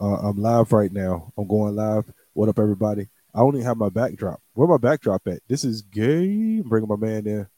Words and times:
Uh, 0.00 0.16
I'm 0.16 0.40
live 0.40 0.72
right 0.72 0.90
now. 0.90 1.30
I'm 1.36 1.46
going 1.46 1.76
live. 1.76 2.10
What 2.32 2.48
up, 2.48 2.58
everybody? 2.58 3.08
I 3.34 3.40
only 3.40 3.62
have 3.62 3.76
my 3.76 3.90
backdrop. 3.90 4.40
Where 4.54 4.66
my 4.66 4.78
backdrop 4.78 5.26
at? 5.26 5.40
This 5.46 5.62
is 5.62 5.82
gay. 5.82 6.24
I'm 6.24 6.68
bringing 6.68 6.88
my 6.88 6.96
man 6.96 7.24
there. 7.24 7.50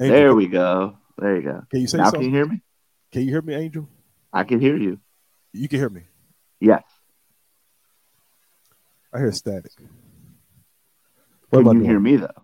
Angel, 0.00 0.16
there 0.16 0.34
we 0.34 0.46
go. 0.46 0.96
There 1.18 1.36
you 1.36 1.42
go. 1.42 1.62
Can 1.70 1.80
you 1.80 1.86
say 1.86 1.98
now 1.98 2.04
something? 2.04 2.22
Can 2.22 2.30
you 2.30 2.36
hear 2.36 2.46
me? 2.46 2.62
Can 3.12 3.22
you 3.22 3.28
hear 3.28 3.42
me, 3.42 3.54
Angel? 3.54 3.88
I 4.32 4.44
can 4.44 4.60
hear 4.60 4.78
you. 4.78 4.98
You 5.52 5.68
can 5.68 5.78
hear 5.78 5.90
me. 5.90 6.02
Yes. 6.58 6.84
I 9.12 9.18
hear 9.18 9.32
static. 9.32 9.72
What 11.50 11.64
can 11.64 11.66
you 11.66 11.72
doing? 11.74 11.84
hear 11.84 12.00
me 12.00 12.16
though? 12.16 12.42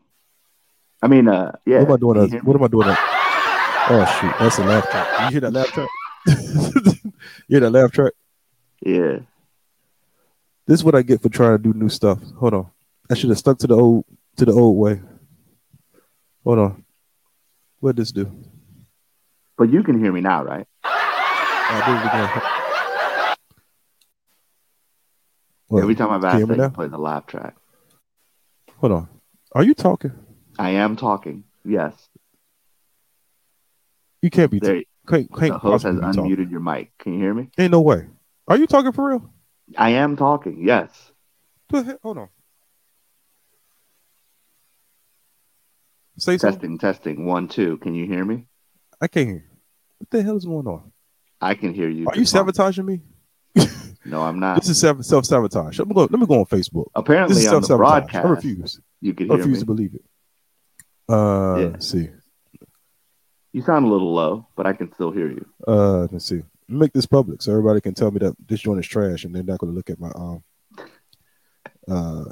I 1.03 1.09
mean, 1.09 1.29
uh, 1.29 1.53
yeah. 1.67 1.81
What 1.81 1.89
am 1.89 1.93
I 1.93 1.97
doing? 1.97 2.41
What 2.45 2.57
am 2.57 2.63
I 2.63 2.69
doing? 2.69 2.97
Oh 3.87 4.19
shoot, 4.21 4.35
that's 4.39 4.59
a 4.59 4.65
laptop. 4.65 5.21
You 5.21 5.31
hear 5.31 5.41
that 5.41 5.53
laptop? 5.53 5.89
you 6.27 7.13
hear 7.49 7.61
that 7.61 7.71
laugh 7.71 7.93
track? 7.93 8.13
Yeah. 8.85 9.21
This 10.67 10.81
is 10.81 10.85
what 10.85 10.95
I 10.95 11.03
get 11.03 11.23
for 11.23 11.29
trying 11.29 11.57
to 11.57 11.63
do 11.63 11.77
new 11.77 11.89
stuff. 11.89 12.19
Hold 12.39 12.55
on. 12.55 12.71
I 13.11 13.15
should 13.15 13.31
have 13.31 13.39
stuck 13.39 13.59
to 13.59 13.67
the 13.67 13.75
old 13.75 14.05
to 14.37 14.45
the 14.45 14.53
old 14.53 14.77
way. 14.77 15.01
Hold 16.45 16.59
on. 16.59 16.85
What 17.81 17.97
this 17.97 18.13
do? 18.13 18.31
But 19.57 19.71
you 19.71 19.83
can 19.83 19.99
hear 19.99 20.13
me 20.13 20.21
now, 20.21 20.45
right? 20.45 20.67
Well, 25.69 25.83
Every 25.83 25.95
time 25.95 26.11
I've 26.11 26.25
asked 26.25 26.47
that, 26.49 26.75
play 26.75 26.89
the 26.89 26.99
laugh 26.99 27.27
track. 27.27 27.57
Hold 28.79 28.93
on. 28.93 29.09
Are 29.53 29.63
you 29.63 29.75
talking? 29.75 30.13
I 30.59 30.71
am 30.71 30.97
talking. 30.97 31.45
Yes. 31.65 31.95
You 34.23 34.31
can't 34.31 34.51
be. 34.51 34.59
There, 34.59 34.83
can't, 35.09 35.31
can't 35.35 35.53
the 35.53 35.59
host 35.59 35.85
has 35.85 35.97
unmuted 35.97 36.15
talking. 36.15 36.51
your 36.51 36.61
mic. 36.61 36.97
Can 36.99 37.15
you 37.15 37.21
hear 37.21 37.35
me? 37.35 37.51
Ain't 37.59 37.73
no 37.73 37.81
way. 37.81 38.07
Are 38.47 38.57
you 38.57 38.67
talking 38.67 38.93
for 38.93 39.09
real? 39.09 39.33
I 39.77 39.91
am 39.91 40.17
talking. 40.17 40.63
Yes. 40.63 40.91
Hold 42.03 42.19
on. 42.19 42.29
Say 46.19 46.35
testing, 46.35 46.51
something. 46.51 46.79
testing. 46.79 47.27
One, 47.27 47.49
two. 47.49 47.79
Can 47.79 47.95
you 47.95 48.07
hear 48.07 48.25
me? 48.25 48.47
I 49.01 49.09
can't 49.09 49.29
hear. 49.29 49.45
What 49.99 50.11
the 50.11 50.23
hell 50.23 50.37
is 50.37 50.45
going 50.45 50.67
on? 50.67 50.93
I 51.41 51.55
can 51.55 51.75
hear 51.75 51.89
you. 51.89 52.07
Are 52.07 52.17
you 52.17 52.25
sabotaging 52.25 52.87
me? 52.87 53.01
no, 54.05 54.23
I'm 54.23 54.39
not. 54.39 54.61
This 54.61 54.69
is 54.69 54.79
self 54.79 55.25
sabotage. 55.25 55.79
Let 55.79 55.89
me 55.89 55.95
go. 55.95 56.03
Let 56.03 56.13
me 56.13 56.27
go 56.27 56.41
on 56.41 56.47
Facebook. 56.47 56.87
Apparently, 56.95 57.35
this 57.35 57.45
is 57.45 57.53
on 57.53 57.63
the 57.63 57.77
broadcast, 57.77 58.25
I 58.25 58.29
refuse. 58.29 58.81
You 59.01 59.15
can. 59.15 59.31
I 59.31 59.35
refuse 59.35 59.57
me. 59.57 59.61
to 59.61 59.67
believe 59.67 59.95
it. 59.95 60.05
Uh, 61.09 61.57
yeah. 61.57 61.67
let's 61.67 61.89
see. 61.89 62.11
You 63.53 63.63
sound 63.63 63.87
a 63.87 63.89
little 63.89 64.13
low, 64.13 64.49
but 64.57 64.67
I 64.67 64.73
can 64.73 64.93
still 64.95 65.11
hear 65.11 65.29
you. 65.29 65.47
Uh, 65.67 66.09
let's 66.11 66.27
see. 66.27 66.43
Make 66.67 66.93
this 66.93 67.07
public 67.07 67.43
so 67.43 67.53
everybody 67.53 67.81
can 67.81 67.95
tell 67.95 68.11
me 68.11 68.21
that 68.21 68.35
this 68.47 68.61
joint 68.61 68.81
is 68.81 68.87
trash, 68.87 69.25
and 69.25 69.35
they're 69.35 69.43
not 69.43 69.59
going 69.59 69.73
to 69.73 69.77
look 69.77 69.91
at 69.91 70.01
my 70.01 70.11
um. 70.15 70.43
Uh, 71.87 72.25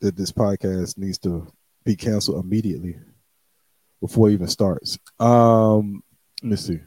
that 0.00 0.16
this 0.16 0.32
podcast 0.32 0.98
needs 0.98 1.18
to 1.18 1.46
be 1.84 1.96
canceled 1.96 2.44
immediately 2.44 2.96
before 4.00 4.28
it 4.28 4.32
even 4.32 4.48
starts. 4.48 4.98
Um, 5.18 6.02
let 6.42 6.50
me 6.50 6.56
see. 6.56 6.80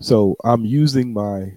So 0.00 0.36
I'm 0.44 0.64
using 0.64 1.12
my. 1.12 1.52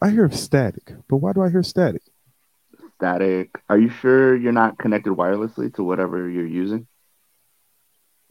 I 0.00 0.10
hear 0.10 0.30
static, 0.30 0.92
but 1.08 1.18
why 1.18 1.32
do 1.32 1.42
I 1.42 1.50
hear 1.50 1.62
static? 1.62 2.02
Static. 2.96 3.50
Are 3.68 3.78
you 3.78 3.88
sure 3.88 4.34
you're 4.34 4.52
not 4.52 4.78
connected 4.78 5.12
wirelessly 5.12 5.72
to 5.74 5.84
whatever 5.84 6.28
you're 6.28 6.46
using? 6.46 6.86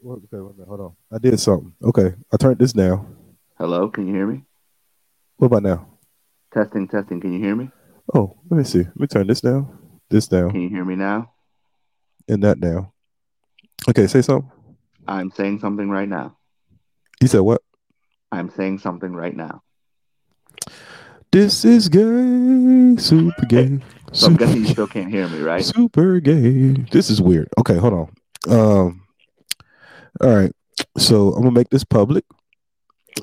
Okay, 0.04 0.26
wait 0.32 0.38
a 0.38 0.52
minute. 0.52 0.68
Hold 0.68 0.80
on. 0.80 0.92
I 1.12 1.18
did 1.18 1.38
something. 1.38 1.72
Okay, 1.82 2.14
I 2.32 2.36
turned 2.36 2.58
this 2.58 2.72
down. 2.72 3.16
Hello, 3.62 3.88
can 3.88 4.08
you 4.08 4.12
hear 4.12 4.26
me? 4.26 4.42
What 5.36 5.46
about 5.46 5.62
now? 5.62 5.86
Testing, 6.52 6.88
testing. 6.88 7.20
Can 7.20 7.32
you 7.32 7.38
hear 7.38 7.54
me? 7.54 7.70
Oh, 8.12 8.36
let 8.50 8.58
me 8.58 8.64
see. 8.64 8.80
Let 8.80 8.96
me 8.96 9.06
turn 9.06 9.28
this 9.28 9.40
down. 9.40 9.78
This 10.10 10.26
down. 10.26 10.50
Can 10.50 10.62
you 10.62 10.68
hear 10.68 10.84
me 10.84 10.96
now? 10.96 11.30
And 12.28 12.42
that 12.42 12.58
down. 12.58 12.88
Okay, 13.88 14.08
say 14.08 14.20
something. 14.20 14.50
I'm 15.06 15.30
saying 15.30 15.60
something 15.60 15.88
right 15.88 16.08
now. 16.08 16.36
You 17.20 17.28
said 17.28 17.42
what? 17.42 17.62
I'm 18.32 18.50
saying 18.50 18.80
something 18.80 19.12
right 19.12 19.36
now. 19.36 19.62
This 21.30 21.64
is 21.64 21.88
gay, 21.88 22.96
super 23.00 23.46
gay. 23.46 23.78
so 24.10 24.26
I'm 24.26 24.34
guessing 24.34 24.62
you 24.62 24.66
still 24.66 24.88
can't 24.88 25.08
hear 25.08 25.28
me, 25.28 25.38
right? 25.38 25.64
Super 25.64 26.18
gay. 26.18 26.72
This 26.90 27.10
is 27.10 27.22
weird. 27.22 27.48
Okay, 27.60 27.76
hold 27.76 27.92
on. 27.92 28.10
Um, 28.52 29.06
all 30.20 30.34
right. 30.34 30.52
So 30.98 31.28
I'm 31.28 31.44
gonna 31.44 31.52
make 31.52 31.70
this 31.70 31.84
public. 31.84 32.24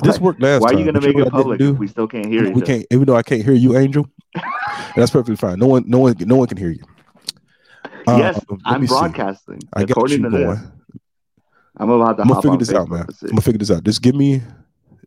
This 0.02 0.20
worked 0.20 0.42
last 0.42 0.62
Why 0.62 0.70
time. 0.70 0.78
are 0.78 0.80
you 0.80 0.92
gonna 0.92 1.06
make 1.06 1.18
it 1.18 1.32
public 1.32 1.62
if 1.62 1.78
we 1.78 1.88
still 1.88 2.08
can't 2.08 2.26
hear 2.26 2.46
you? 2.46 2.52
We 2.52 2.62
can't, 2.62 2.86
even 2.92 3.06
though 3.06 3.16
I 3.16 3.24
can't 3.24 3.44
hear 3.44 3.54
you, 3.54 3.78
Angel. 3.78 4.08
that's 4.96 5.12
perfectly 5.12 5.36
fine. 5.36 5.60
No 5.60 5.68
one, 5.68 5.84
no 5.88 6.00
one, 6.00 6.16
no 6.20 6.36
one 6.38 6.48
can 6.48 6.58
hear 6.58 6.70
you. 6.70 6.84
Yes, 8.08 8.40
uh, 8.50 8.56
I'm 8.66 8.86
broadcasting. 8.86 9.60
I 9.74 9.86
got 9.86 10.10
you. 10.10 10.30
This, 10.30 10.60
I'm 11.78 11.90
about 11.90 12.18
to. 12.18 12.22
I'm 12.24 12.28
gonna 12.28 12.42
figure 12.42 12.58
this 12.58 12.74
out, 12.74 12.90
man. 12.90 13.06
I'm 13.22 13.30
gonna 13.30 13.42
figure 13.42 13.60
this 13.60 13.72
out. 13.72 13.84
Just 13.84 14.02
give 14.02 14.16
me, 14.16 14.42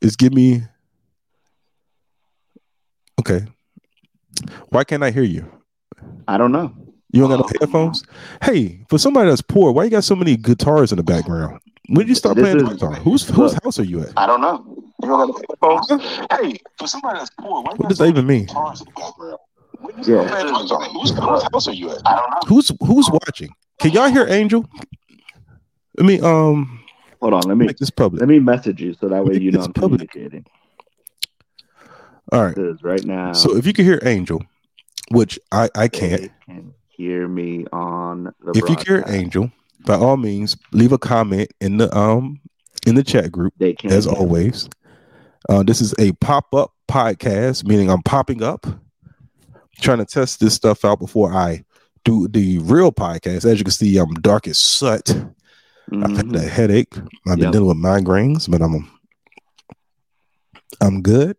just 0.02 0.18
give 0.18 0.32
me. 0.32 0.62
Okay. 3.20 3.46
Why 4.70 4.84
can't 4.84 5.02
I 5.02 5.10
hear 5.10 5.22
you? 5.22 5.50
I 6.26 6.38
don't 6.38 6.52
know. 6.52 6.74
You 7.12 7.20
don't 7.20 7.30
got 7.30 7.40
no 7.40 7.48
headphones? 7.60 8.04
Hey, 8.42 8.84
for 8.88 8.98
somebody 8.98 9.28
that's 9.28 9.42
poor, 9.42 9.70
why 9.72 9.84
you 9.84 9.90
got 9.90 10.04
so 10.04 10.16
many 10.16 10.36
guitars 10.36 10.92
in 10.92 10.96
the 10.96 11.02
background? 11.02 11.60
When 11.88 11.98
did 11.98 12.08
you 12.08 12.14
start 12.14 12.36
this 12.36 12.42
playing 12.44 12.66
is, 12.66 12.74
guitar? 12.74 12.94
Whose 12.94 13.28
whose 13.28 13.54
house 13.62 13.78
are 13.78 13.84
you 13.84 14.02
at? 14.02 14.12
I 14.16 14.26
don't 14.26 14.40
know. 14.40 14.64
You 15.02 15.08
don't 15.08 15.32
got 15.32 15.60
no 15.60 15.78
headphones? 15.80 16.26
Hey, 16.30 16.58
for 16.78 16.86
somebody 16.86 17.18
that's 17.18 17.30
poor, 17.30 17.62
why 17.62 17.72
what 17.74 17.88
does 17.88 17.98
that 17.98 18.08
even 18.08 18.26
mean? 18.26 18.46
Yeah. 20.04 20.22
Whose, 20.92 21.10
whose 21.10 21.42
house 21.42 21.66
are 21.66 21.72
you 21.72 21.90
at? 21.90 22.02
I 22.06 22.16
don't 22.16 22.30
know. 22.30 22.40
Who's 22.46 22.70
who's 22.80 23.10
watching? 23.10 23.52
Can 23.80 23.90
y'all 23.90 24.08
hear 24.08 24.26
Angel? 24.28 24.64
Let 25.98 26.06
me 26.06 26.20
um 26.20 26.84
hold 27.20 27.34
on, 27.34 27.42
let 27.42 27.56
me 27.56 27.66
make 27.66 27.78
this 27.78 27.90
public. 27.90 28.20
Let 28.20 28.28
me 28.28 28.38
message 28.38 28.80
you 28.80 28.94
so 28.94 29.08
that 29.08 29.24
way 29.24 29.38
you 29.38 29.50
know 29.50 29.62
I'm 29.62 29.72
public. 29.72 30.08
communicating. 30.10 30.46
All 32.30 32.44
right. 32.44 32.56
Right 32.82 33.04
now. 33.04 33.32
So 33.32 33.56
if 33.56 33.66
you 33.66 33.72
can 33.72 33.84
hear 33.84 34.00
Angel, 34.04 34.42
which 35.10 35.38
I 35.50 35.68
I 35.74 35.88
can't. 35.88 36.30
Can 36.46 36.72
hear 36.88 37.26
me 37.26 37.66
on 37.72 38.32
the 38.40 38.52
If 38.54 38.68
you 38.68 38.76
can 38.76 38.86
hear 38.86 39.04
Angel, 39.08 39.50
by 39.84 39.94
all 39.94 40.16
means, 40.16 40.56
leave 40.72 40.92
a 40.92 40.98
comment 40.98 41.52
in 41.60 41.78
the 41.78 41.94
um 41.96 42.40
in 42.86 42.94
the 42.94 43.04
chat 43.04 43.30
group. 43.30 43.54
As 43.84 44.06
always. 44.06 44.68
Uh, 45.48 45.62
this 45.62 45.80
is 45.80 45.92
a 45.98 46.12
pop-up 46.12 46.72
podcast, 46.88 47.64
meaning 47.64 47.90
I'm 47.90 48.02
popping 48.02 48.44
up, 48.44 48.64
trying 49.80 49.98
to 49.98 50.04
test 50.04 50.38
this 50.38 50.54
stuff 50.54 50.84
out 50.84 51.00
before 51.00 51.32
I 51.32 51.64
do 52.04 52.28
the 52.28 52.58
real 52.58 52.92
podcast. 52.92 53.44
As 53.44 53.58
you 53.58 53.64
can 53.64 53.72
see, 53.72 53.96
I'm 53.98 54.14
dark 54.14 54.46
as 54.46 54.58
soot. 54.58 55.04
Mm-hmm. 55.04 56.04
I've 56.04 56.16
had 56.16 56.36
a 56.36 56.40
headache. 56.40 56.94
I've 57.26 57.38
been 57.38 57.50
dealing 57.50 57.68
with 57.68 57.76
migraines, 57.76 58.48
but 58.48 58.62
I'm 58.62 58.88
I'm 60.80 61.02
good. 61.02 61.36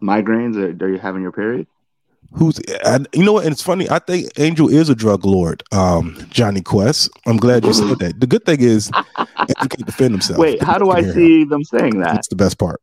Migraines? 0.00 0.56
Are, 0.56 0.84
are 0.84 0.88
you 0.88 0.98
having 0.98 1.22
your 1.22 1.32
period? 1.32 1.66
Who's 2.32 2.58
and 2.84 3.08
you 3.14 3.24
know 3.24 3.32
what? 3.32 3.44
And 3.44 3.52
it's 3.52 3.62
funny. 3.62 3.88
I 3.88 3.98
think 3.98 4.30
Angel 4.38 4.68
is 4.68 4.88
a 4.88 4.94
drug 4.94 5.24
lord. 5.24 5.62
Um, 5.72 6.16
Johnny 6.28 6.60
Quest. 6.60 7.10
I'm 7.26 7.36
glad 7.36 7.64
you 7.64 7.72
said 7.72 7.98
that. 7.98 8.20
The 8.20 8.26
good 8.26 8.44
thing 8.44 8.60
is, 8.60 8.90
he 9.60 9.68
can 9.68 9.84
defend 9.84 10.12
himself. 10.12 10.38
Wait, 10.38 10.62
how 10.62 10.78
do 10.78 10.90
I 10.90 11.02
see 11.02 11.42
him. 11.42 11.48
them 11.48 11.64
saying 11.64 12.00
that? 12.00 12.14
That's 12.14 12.28
the 12.28 12.36
best 12.36 12.58
part. 12.58 12.80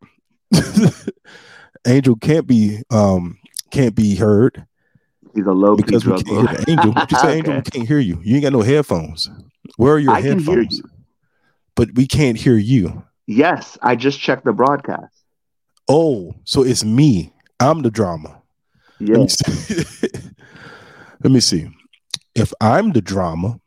Angel 1.88 2.16
can't 2.16 2.48
be 2.48 2.82
um 2.90 3.38
can't 3.72 3.96
be 3.96 4.16
heard. 4.16 4.66
He's 5.36 5.46
a 5.46 5.52
low 5.52 5.76
because 5.76 6.06
we 6.06 6.14
can't 6.14 6.28
lord. 6.28 6.50
hear 6.50 6.60
Angel. 6.68 6.92
What 6.96 7.12
you 7.12 7.18
say, 7.18 7.28
okay. 7.28 7.38
Angel? 7.38 7.56
We 7.56 7.62
can't 7.62 7.88
hear 7.88 8.00
you. 8.00 8.22
You 8.24 8.36
ain't 8.36 8.44
got 8.44 8.54
no 8.54 8.62
headphones. 8.62 9.30
Where 9.78 9.94
are 9.94 10.00
your 10.00 10.14
I 10.14 10.22
headphones? 10.22 10.46
Can 10.46 10.56
hear 10.56 10.64
you. 10.70 10.84
But 11.76 11.96
we 11.96 12.08
can't 12.08 12.38
hear 12.38 12.58
you. 12.58 13.04
Yes, 13.26 13.78
I 13.82 13.96
just 13.96 14.20
checked 14.20 14.46
the 14.46 14.54
broadcast. 14.54 15.24
Oh, 15.88 16.36
so 16.44 16.64
it's 16.64 16.84
me. 16.84 17.34
I'm 17.60 17.82
the 17.82 17.92
drama. 17.92 18.43
Yeah. 19.00 19.18
Let 19.18 19.22
me 19.22 19.28
see. 19.28 20.08
Let 21.24 21.32
me 21.32 21.40
see. 21.40 21.70
If 22.36 22.54
I'm 22.60 22.92
the 22.92 23.02
drama, 23.02 23.60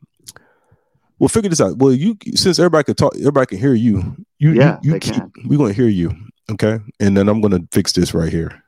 we'll 1.19 1.29
figure 1.29 1.49
this 1.49 1.61
out. 1.61 1.77
Well, 1.77 1.93
you 1.93 2.17
since 2.35 2.59
everybody 2.59 2.83
can 2.83 2.95
talk, 2.95 3.15
everybody 3.17 3.47
can 3.47 3.57
hear 3.57 3.73
you. 3.73 4.15
You, 4.37 4.53
yeah, 4.53 4.77
you, 4.83 4.93
you 4.93 4.99
keep, 4.99 5.23
we're 5.45 5.57
gonna 5.57 5.73
hear 5.73 5.87
you. 5.87 6.13
Okay, 6.51 6.79
and 6.99 7.17
then 7.17 7.27
I'm 7.27 7.41
gonna 7.41 7.61
fix 7.71 7.91
this 7.91 8.13
right 8.13 8.31
here. 8.31 8.63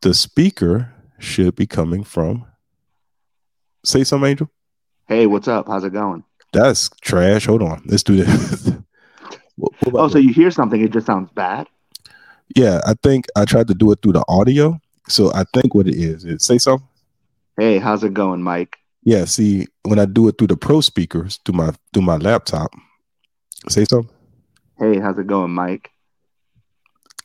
The 0.00 0.14
speaker 0.14 0.92
should 1.18 1.54
be 1.54 1.66
coming 1.66 2.04
from. 2.04 2.46
Say 3.84 4.04
something, 4.04 4.30
Angel. 4.30 4.50
Hey, 5.06 5.26
what's 5.26 5.48
up? 5.48 5.66
How's 5.68 5.84
it 5.84 5.92
going? 5.92 6.24
That's 6.52 6.88
trash. 7.00 7.46
Hold 7.46 7.62
on, 7.62 7.82
let's 7.86 8.02
do 8.02 8.16
this. 8.16 8.70
what, 9.56 9.72
what 9.82 9.94
oh, 9.94 10.08
so 10.08 10.18
you 10.18 10.32
hear 10.32 10.50
something? 10.50 10.80
It 10.80 10.92
just 10.92 11.06
sounds 11.06 11.30
bad. 11.34 11.68
Yeah, 12.56 12.80
I 12.86 12.94
think 13.02 13.26
I 13.36 13.44
tried 13.44 13.68
to 13.68 13.74
do 13.74 13.92
it 13.92 14.00
through 14.02 14.12
the 14.12 14.24
audio, 14.28 14.78
so 15.08 15.32
I 15.34 15.44
think 15.54 15.74
what 15.74 15.88
it 15.88 15.96
is 15.96 16.24
is 16.24 16.44
say 16.44 16.58
something. 16.58 16.88
Hey, 17.56 17.78
how's 17.78 18.02
it 18.04 18.14
going, 18.14 18.42
Mike? 18.42 18.76
Yeah, 19.04 19.24
see, 19.24 19.66
when 19.82 19.98
I 19.98 20.04
do 20.04 20.28
it 20.28 20.38
through 20.38 20.46
the 20.48 20.56
pro 20.56 20.80
speakers 20.80 21.38
through 21.44 21.56
my 21.56 21.72
through 21.92 22.04
my 22.04 22.16
laptop, 22.16 22.72
say 23.68 23.84
something. 23.84 24.14
Hey, 24.78 24.98
how's 25.00 25.18
it 25.18 25.26
going, 25.26 25.50
Mike? 25.50 25.90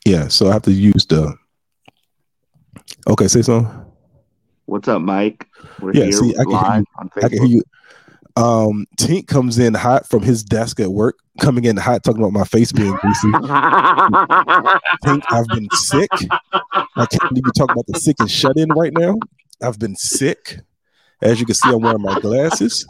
Yeah, 0.04 0.28
so 0.28 0.48
I 0.48 0.52
have 0.52 0.62
to 0.62 0.72
use 0.72 1.06
the 1.06 1.36
Okay, 3.06 3.28
say 3.28 3.42
something. 3.42 3.70
What's 4.66 4.88
up, 4.88 5.00
Mike? 5.00 5.46
We're 5.80 5.94
Yeah, 5.94 6.04
here 6.04 6.12
see, 6.12 6.34
I 6.38 6.44
can 6.44 6.52
you. 6.52 7.22
I 7.22 7.28
can 7.28 7.38
hear 7.38 7.46
you. 7.46 7.62
Um, 8.38 8.86
Tink 8.96 9.26
comes 9.26 9.58
in 9.58 9.74
hot 9.74 10.06
from 10.06 10.22
his 10.22 10.44
desk 10.44 10.78
at 10.78 10.92
work, 10.92 11.18
coming 11.40 11.64
in 11.64 11.76
hot, 11.76 12.04
talking 12.04 12.22
about 12.22 12.32
my 12.32 12.44
face 12.44 12.70
being 12.70 12.94
greasy. 12.94 13.28
Tink, 15.04 15.22
I've 15.28 15.48
been 15.48 15.68
sick. 15.72 16.08
I 16.72 17.06
can't 17.06 17.36
even 17.36 17.50
talk 17.52 17.72
about 17.72 17.86
the 17.88 17.98
sick 17.98 18.14
and 18.20 18.30
shut 18.30 18.56
in 18.56 18.68
right 18.68 18.92
now. 18.92 19.16
I've 19.60 19.80
been 19.80 19.96
sick. 19.96 20.60
As 21.20 21.40
you 21.40 21.46
can 21.46 21.56
see, 21.56 21.68
I'm 21.68 21.80
wearing 21.80 22.00
my 22.00 22.20
glasses. 22.20 22.86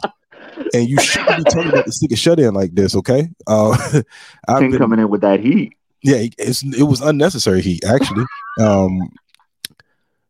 And 0.71 0.87
you 0.87 0.99
shouldn't 0.99 1.37
be 1.37 1.43
talking 1.45 1.69
about 1.69 1.87
the 1.87 1.93
sick 1.93 2.11
and 2.11 2.19
shut 2.19 2.39
in 2.39 2.53
like 2.53 2.75
this, 2.75 2.95
okay? 2.97 3.27
Uh, 3.47 3.71
I've 4.47 4.59
King 4.59 4.69
been 4.69 4.79
coming 4.79 4.99
in 4.99 5.09
with 5.09 5.21
that 5.21 5.39
heat. 5.39 5.73
yeah, 6.03 6.27
it's, 6.37 6.61
it 6.63 6.83
was 6.83 7.01
unnecessary 7.01 7.61
heat 7.61 7.83
actually. 7.85 8.25
Um, 8.59 8.99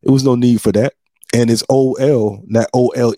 it 0.02 0.12
was 0.12 0.24
no 0.24 0.36
need 0.36 0.62
for 0.62 0.72
that, 0.72 0.94
and 1.34 1.52
it's 1.52 1.64
OL, 1.70 2.42
not 2.48 2.70
OLE. 2.74 3.14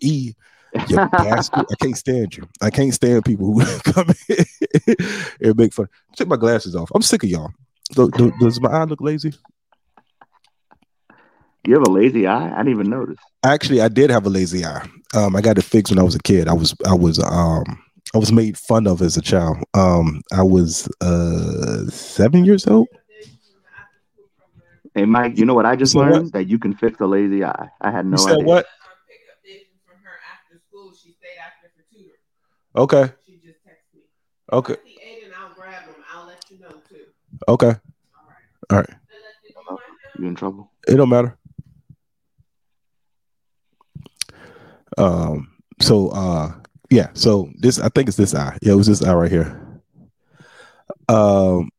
You! 0.87 0.97
I 1.13 1.75
can't 1.79 1.97
stand 1.97 2.37
you. 2.37 2.47
I 2.61 2.69
can't 2.69 2.93
stand 2.93 3.25
people 3.25 3.47
who 3.53 3.79
come 3.91 4.09
in 4.29 4.95
and 5.41 5.57
make 5.57 5.73
fun. 5.73 5.87
Take 6.15 6.27
my 6.27 6.37
glasses 6.37 6.75
off. 6.75 6.91
I'm 6.95 7.01
sick 7.01 7.23
of 7.23 7.29
y'all. 7.29 7.51
Do- 7.93 8.11
do- 8.11 8.33
does 8.39 8.61
my 8.61 8.69
eye 8.69 8.83
look 8.85 9.01
lazy? 9.01 9.33
You 11.67 11.75
have 11.75 11.87
a 11.87 11.91
lazy 11.91 12.25
eye? 12.25 12.53
I 12.53 12.57
didn't 12.57 12.69
even 12.69 12.89
notice. 12.89 13.17
Actually, 13.43 13.81
I 13.81 13.87
did 13.87 14.09
have 14.09 14.25
a 14.25 14.29
lazy 14.29 14.65
eye. 14.65 14.87
Um, 15.13 15.35
I 15.35 15.41
got 15.41 15.57
it 15.57 15.63
fixed 15.63 15.91
when 15.91 15.99
I 15.99 16.03
was 16.03 16.15
a 16.15 16.19
kid. 16.19 16.47
I 16.47 16.53
was, 16.53 16.73
I 16.87 16.93
was, 16.93 17.19
um, 17.19 17.83
I 18.15 18.17
was 18.17 18.31
made 18.31 18.57
fun 18.57 18.87
of 18.87 19.01
as 19.01 19.15
a 19.15 19.21
child. 19.21 19.57
Um, 19.73 20.21
I 20.33 20.43
was 20.43 20.89
uh 21.01 21.85
seven 21.89 22.45
years 22.45 22.67
old. 22.67 22.87
Hey, 24.93 25.05
Mike, 25.05 25.37
you 25.37 25.45
know 25.45 25.53
what 25.53 25.65
I 25.65 25.77
just 25.77 25.95
what? 25.95 26.11
learned? 26.11 26.33
That 26.33 26.47
you 26.47 26.59
can 26.59 26.73
fix 26.73 26.99
a 26.99 27.05
lazy 27.05 27.45
eye. 27.45 27.69
I 27.79 27.91
had 27.91 28.05
no 28.05 28.15
you 28.15 28.17
said 28.17 28.33
idea. 28.33 28.45
what? 28.45 28.65
pick 29.07 29.21
up 29.31 29.39
Vision 29.45 29.71
from 29.87 30.03
her 30.03 30.19
after 30.35 30.59
school. 30.67 30.91
She 30.91 31.13
stayed 31.13 31.39
after 31.39 31.71
for 31.71 31.83
tutoring. 31.87 32.19
Okay, 32.75 33.11
She 33.25 33.33
just 33.43 33.59
texted 33.65 33.95
me. 33.95 34.01
okay, 34.53 34.73
I 34.73 34.87
see 34.87 34.97
Aiden, 35.25 35.31
I'll 35.37 35.53
grab 35.53 35.83
him. 35.83 35.95
I'll 36.13 36.25
let 36.27 36.43
you 36.49 36.59
know 36.59 36.69
too. 36.89 37.05
okay. 37.47 37.67
All 37.67 37.73
right. 38.27 38.69
All 38.69 38.77
right. 38.77 38.89
Unless 38.89 39.35
you 39.43 39.53
find? 39.67 39.79
You 40.19 40.27
in 40.27 40.35
trouble? 40.35 40.71
It 40.87 40.95
don't 40.95 41.09
matter. 41.09 41.37
Um. 44.97 45.51
So, 45.81 46.09
uh, 46.09 46.53
yeah. 46.89 47.09
So 47.13 47.49
this, 47.57 47.79
I 47.79 47.89
think 47.89 48.07
it's 48.07 48.17
this 48.17 48.35
eye. 48.35 48.57
Yeah, 48.61 48.73
it 48.73 48.75
was 48.75 48.87
this 48.87 49.03
eye 49.03 49.13
right 49.13 49.31
here. 49.31 49.81
Um. 51.09 51.69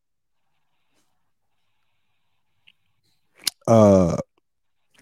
Uh. 3.67 4.17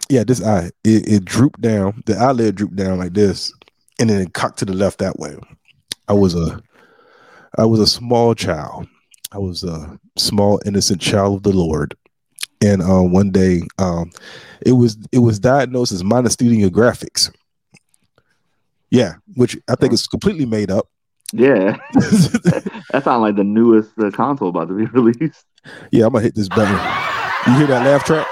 Yeah, 0.08 0.24
this 0.24 0.42
eye. 0.44 0.70
It, 0.84 1.08
it 1.08 1.24
drooped 1.24 1.60
down. 1.60 2.02
The 2.06 2.16
eyelid 2.16 2.54
drooped 2.54 2.76
down 2.76 2.98
like 2.98 3.14
this, 3.14 3.52
and 3.98 4.08
then 4.10 4.20
it 4.20 4.34
cocked 4.34 4.58
to 4.60 4.64
the 4.66 4.74
left 4.74 4.98
that 4.98 5.18
way. 5.18 5.36
I 6.12 6.14
was 6.14 6.34
a, 6.34 6.60
I 7.56 7.64
was 7.64 7.80
a 7.80 7.86
small 7.86 8.34
child. 8.34 8.86
I 9.32 9.38
was 9.38 9.64
a 9.64 9.98
small 10.18 10.60
innocent 10.66 11.00
child 11.00 11.36
of 11.36 11.42
the 11.42 11.56
Lord, 11.58 11.94
and 12.62 12.82
uh, 12.82 13.00
one 13.00 13.30
day, 13.30 13.62
um, 13.78 14.10
it 14.60 14.72
was 14.72 14.98
it 15.10 15.20
was 15.20 15.38
diagnosed 15.38 15.90
as 15.90 16.02
myasthenia 16.02 16.70
gravis. 16.70 17.30
Yeah, 18.90 19.14
which 19.36 19.56
I 19.70 19.74
think 19.74 19.94
is 19.94 20.06
completely 20.06 20.44
made 20.44 20.70
up. 20.70 20.86
Yeah. 21.32 21.78
that 21.94 23.00
sounds 23.04 23.22
like 23.22 23.36
the 23.36 23.44
newest 23.44 23.98
uh, 23.98 24.10
console 24.10 24.50
about 24.50 24.68
to 24.68 24.74
be 24.74 24.84
released. 24.92 25.46
yeah, 25.90 26.04
I'm 26.04 26.12
gonna 26.12 26.24
hit 26.24 26.34
this 26.34 26.50
button. 26.50 26.74
You 27.46 27.54
hear 27.56 27.68
that 27.68 27.86
laugh 27.86 28.04
track? 28.04 28.26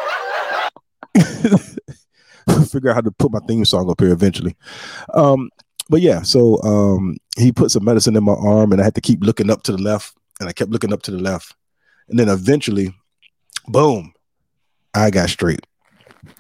Figure 2.69 2.91
out 2.91 2.97
how 2.97 3.01
to 3.01 3.11
put 3.11 3.33
my 3.33 3.41
theme 3.49 3.65
song 3.65 3.91
up 3.91 4.03
here 4.03 4.13
eventually. 4.13 4.55
Um, 5.15 5.49
but 5.91 6.01
yeah, 6.01 6.23
so 6.23 6.63
um, 6.63 7.17
he 7.37 7.51
put 7.51 7.73
some 7.73 7.85
medicine 7.85 8.17
in 8.17 8.23
my 8.23 8.35
arm, 8.35 8.71
and 8.71 8.81
I 8.81 8.85
had 8.85 8.95
to 8.95 9.01
keep 9.01 9.25
looking 9.25 9.51
up 9.51 9.65
to 9.65 9.73
the 9.73 9.83
left, 9.83 10.15
and 10.39 10.49
I 10.49 10.53
kept 10.53 10.71
looking 10.71 10.93
up 10.93 11.03
to 11.03 11.11
the 11.11 11.19
left, 11.19 11.55
and 12.09 12.17
then 12.17 12.29
eventually, 12.29 12.95
boom, 13.67 14.15
I 14.95 15.11
got 15.11 15.29
straight. 15.31 15.67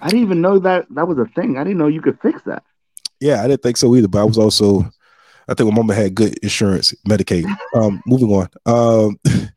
I 0.00 0.08
didn't 0.08 0.22
even 0.22 0.40
know 0.40 0.60
that 0.60 0.86
that 0.90 1.08
was 1.08 1.18
a 1.18 1.26
thing. 1.26 1.58
I 1.58 1.64
didn't 1.64 1.78
know 1.78 1.88
you 1.88 2.00
could 2.00 2.20
fix 2.20 2.40
that. 2.42 2.62
Yeah, 3.18 3.42
I 3.42 3.48
didn't 3.48 3.62
think 3.62 3.76
so 3.76 3.94
either, 3.96 4.06
but 4.08 4.20
I 4.20 4.24
was 4.24 4.38
also, 4.38 4.88
I 5.48 5.54
think 5.54 5.68
my 5.68 5.76
mama 5.76 5.94
had 5.94 6.14
good 6.14 6.38
insurance, 6.38 6.94
Medicaid. 7.08 7.44
Um, 7.74 8.02
moving 8.04 8.30
on. 8.30 8.48
Um, 8.66 9.20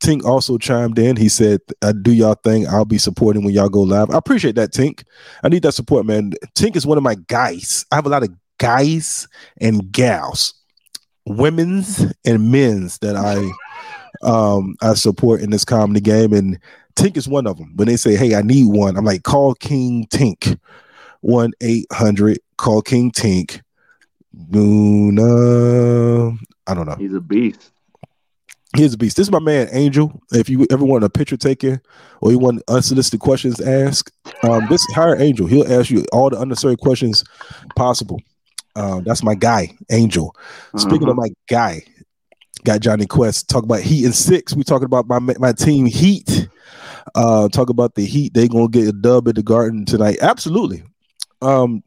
Tink 0.00 0.24
also 0.24 0.58
chimed 0.58 0.98
in. 0.98 1.16
He 1.16 1.28
said, 1.28 1.60
I 1.82 1.92
do 1.92 2.10
y'all 2.10 2.34
thing. 2.34 2.66
I'll 2.66 2.86
be 2.86 2.98
supporting 2.98 3.44
when 3.44 3.54
y'all 3.54 3.68
go 3.68 3.82
live. 3.82 4.10
I 4.10 4.18
appreciate 4.18 4.54
that, 4.54 4.72
Tink. 4.72 5.04
I 5.44 5.48
need 5.48 5.62
that 5.62 5.72
support, 5.72 6.06
man. 6.06 6.32
Tink 6.56 6.74
is 6.74 6.86
one 6.86 6.96
of 6.96 7.04
my 7.04 7.16
guys. 7.28 7.84
I 7.92 7.96
have 7.96 8.06
a 8.06 8.08
lot 8.08 8.22
of 8.22 8.30
guys 8.60 9.26
and 9.60 9.90
gals, 9.90 10.54
women's 11.26 12.06
and 12.24 12.52
men's 12.52 12.98
that 12.98 13.16
I 13.16 13.50
um 14.22 14.76
I 14.80 14.94
support 14.94 15.40
in 15.40 15.50
this 15.50 15.64
comedy 15.64 16.00
game. 16.00 16.32
And 16.32 16.60
Tink 16.94 17.16
is 17.16 17.28
one 17.28 17.48
of 17.48 17.56
them. 17.56 17.72
When 17.74 17.88
they 17.88 17.96
say, 17.96 18.14
Hey, 18.14 18.36
I 18.36 18.42
need 18.42 18.68
one, 18.68 18.96
I'm 18.96 19.04
like, 19.04 19.24
call 19.24 19.54
King 19.54 20.06
Tink. 20.06 20.58
1 21.22 21.52
800 21.60 22.38
call 22.56 22.80
King 22.82 23.10
Tink. 23.10 23.60
Luna. 24.50 26.36
I 26.66 26.74
don't 26.74 26.86
know. 26.86 26.96
He's 26.96 27.12
a 27.12 27.20
beast. 27.20 27.72
He's 28.76 28.94
a 28.94 28.98
beast. 28.98 29.16
This 29.16 29.26
is 29.26 29.32
my 29.32 29.40
man 29.40 29.68
Angel. 29.72 30.22
If 30.32 30.48
you 30.48 30.66
ever 30.70 30.84
want 30.84 31.02
a 31.02 31.10
picture 31.10 31.36
taken 31.36 31.80
or 32.20 32.30
you 32.30 32.38
want 32.38 32.62
unsolicited 32.68 33.18
questions 33.18 33.60
asked, 33.60 34.12
um, 34.44 34.66
this 34.70 34.80
hire 34.94 35.20
Angel. 35.20 35.46
He'll 35.46 35.70
ask 35.70 35.90
you 35.90 36.04
all 36.12 36.30
the 36.30 36.40
unnecessary 36.40 36.76
questions 36.76 37.24
possible. 37.74 38.20
Um, 38.80 39.04
that's 39.04 39.22
my 39.22 39.34
guy, 39.34 39.76
Angel. 39.90 40.34
Speaking 40.76 41.02
Uh-huh. 41.02 41.10
of 41.12 41.16
my 41.16 41.28
guy, 41.48 41.82
got 42.64 42.80
Johnny 42.80 43.06
Quest. 43.06 43.48
Talk 43.48 43.64
about 43.64 43.80
Heat 43.80 44.04
and 44.04 44.14
Six. 44.14 44.54
We 44.54 44.64
talking 44.64 44.86
about 44.86 45.06
my 45.06 45.18
my 45.18 45.52
team 45.52 45.86
Heat. 45.86 46.48
Uh, 47.14 47.48
talk 47.48 47.68
about 47.70 47.94
the 47.94 48.04
Heat. 48.06 48.34
They 48.34 48.48
gonna 48.48 48.68
get 48.68 48.88
a 48.88 48.92
dub 48.92 49.28
at 49.28 49.34
the 49.34 49.42
Garden 49.42 49.84
tonight. 49.84 50.18
Absolutely. 50.20 50.82
Um, 51.42 51.82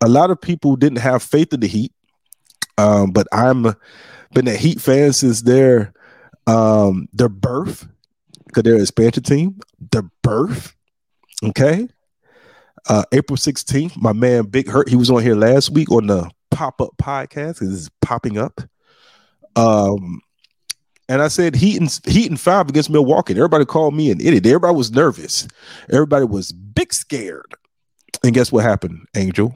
a 0.00 0.08
lot 0.08 0.30
of 0.30 0.40
people 0.40 0.76
didn't 0.76 0.98
have 0.98 1.22
faith 1.22 1.52
in 1.52 1.60
the 1.60 1.66
Heat, 1.68 1.92
um, 2.78 3.12
but 3.12 3.26
I'm 3.32 3.74
been 4.34 4.48
a 4.48 4.56
Heat 4.56 4.80
fan 4.80 5.12
since 5.12 5.42
their 5.42 5.92
um 6.46 7.08
their 7.12 7.28
birth 7.28 7.86
because 8.46 8.62
they're 8.62 8.74
an 8.76 8.82
expansion 8.82 9.22
team. 9.22 9.58
Their 9.92 10.08
birth, 10.22 10.74
okay. 11.44 11.88
Uh, 12.88 13.02
April 13.12 13.36
16th, 13.36 13.96
my 13.96 14.12
man 14.12 14.44
Big 14.44 14.68
Hurt, 14.68 14.88
he 14.88 14.96
was 14.96 15.10
on 15.10 15.22
here 15.22 15.34
last 15.34 15.70
week 15.70 15.90
on 15.90 16.06
the 16.06 16.30
pop 16.50 16.80
up 16.80 16.90
podcast. 16.98 17.60
It's 17.60 17.90
popping 18.00 18.38
up. 18.38 18.60
Um, 19.56 20.20
and 21.08 21.22
I 21.22 21.28
said 21.28 21.54
Heat 21.54 21.80
and 21.80 22.00
Heat 22.06 22.30
and 22.30 22.40
five 22.40 22.68
against 22.68 22.90
Milwaukee. 22.90 23.34
Everybody 23.34 23.64
called 23.64 23.94
me 23.94 24.10
an 24.10 24.20
idiot. 24.20 24.46
Everybody 24.46 24.74
was 24.74 24.90
nervous. 24.90 25.46
Everybody 25.90 26.24
was 26.24 26.52
big 26.52 26.92
scared. 26.92 27.54
And 28.24 28.34
guess 28.34 28.50
what 28.50 28.64
happened, 28.64 29.06
Angel? 29.16 29.52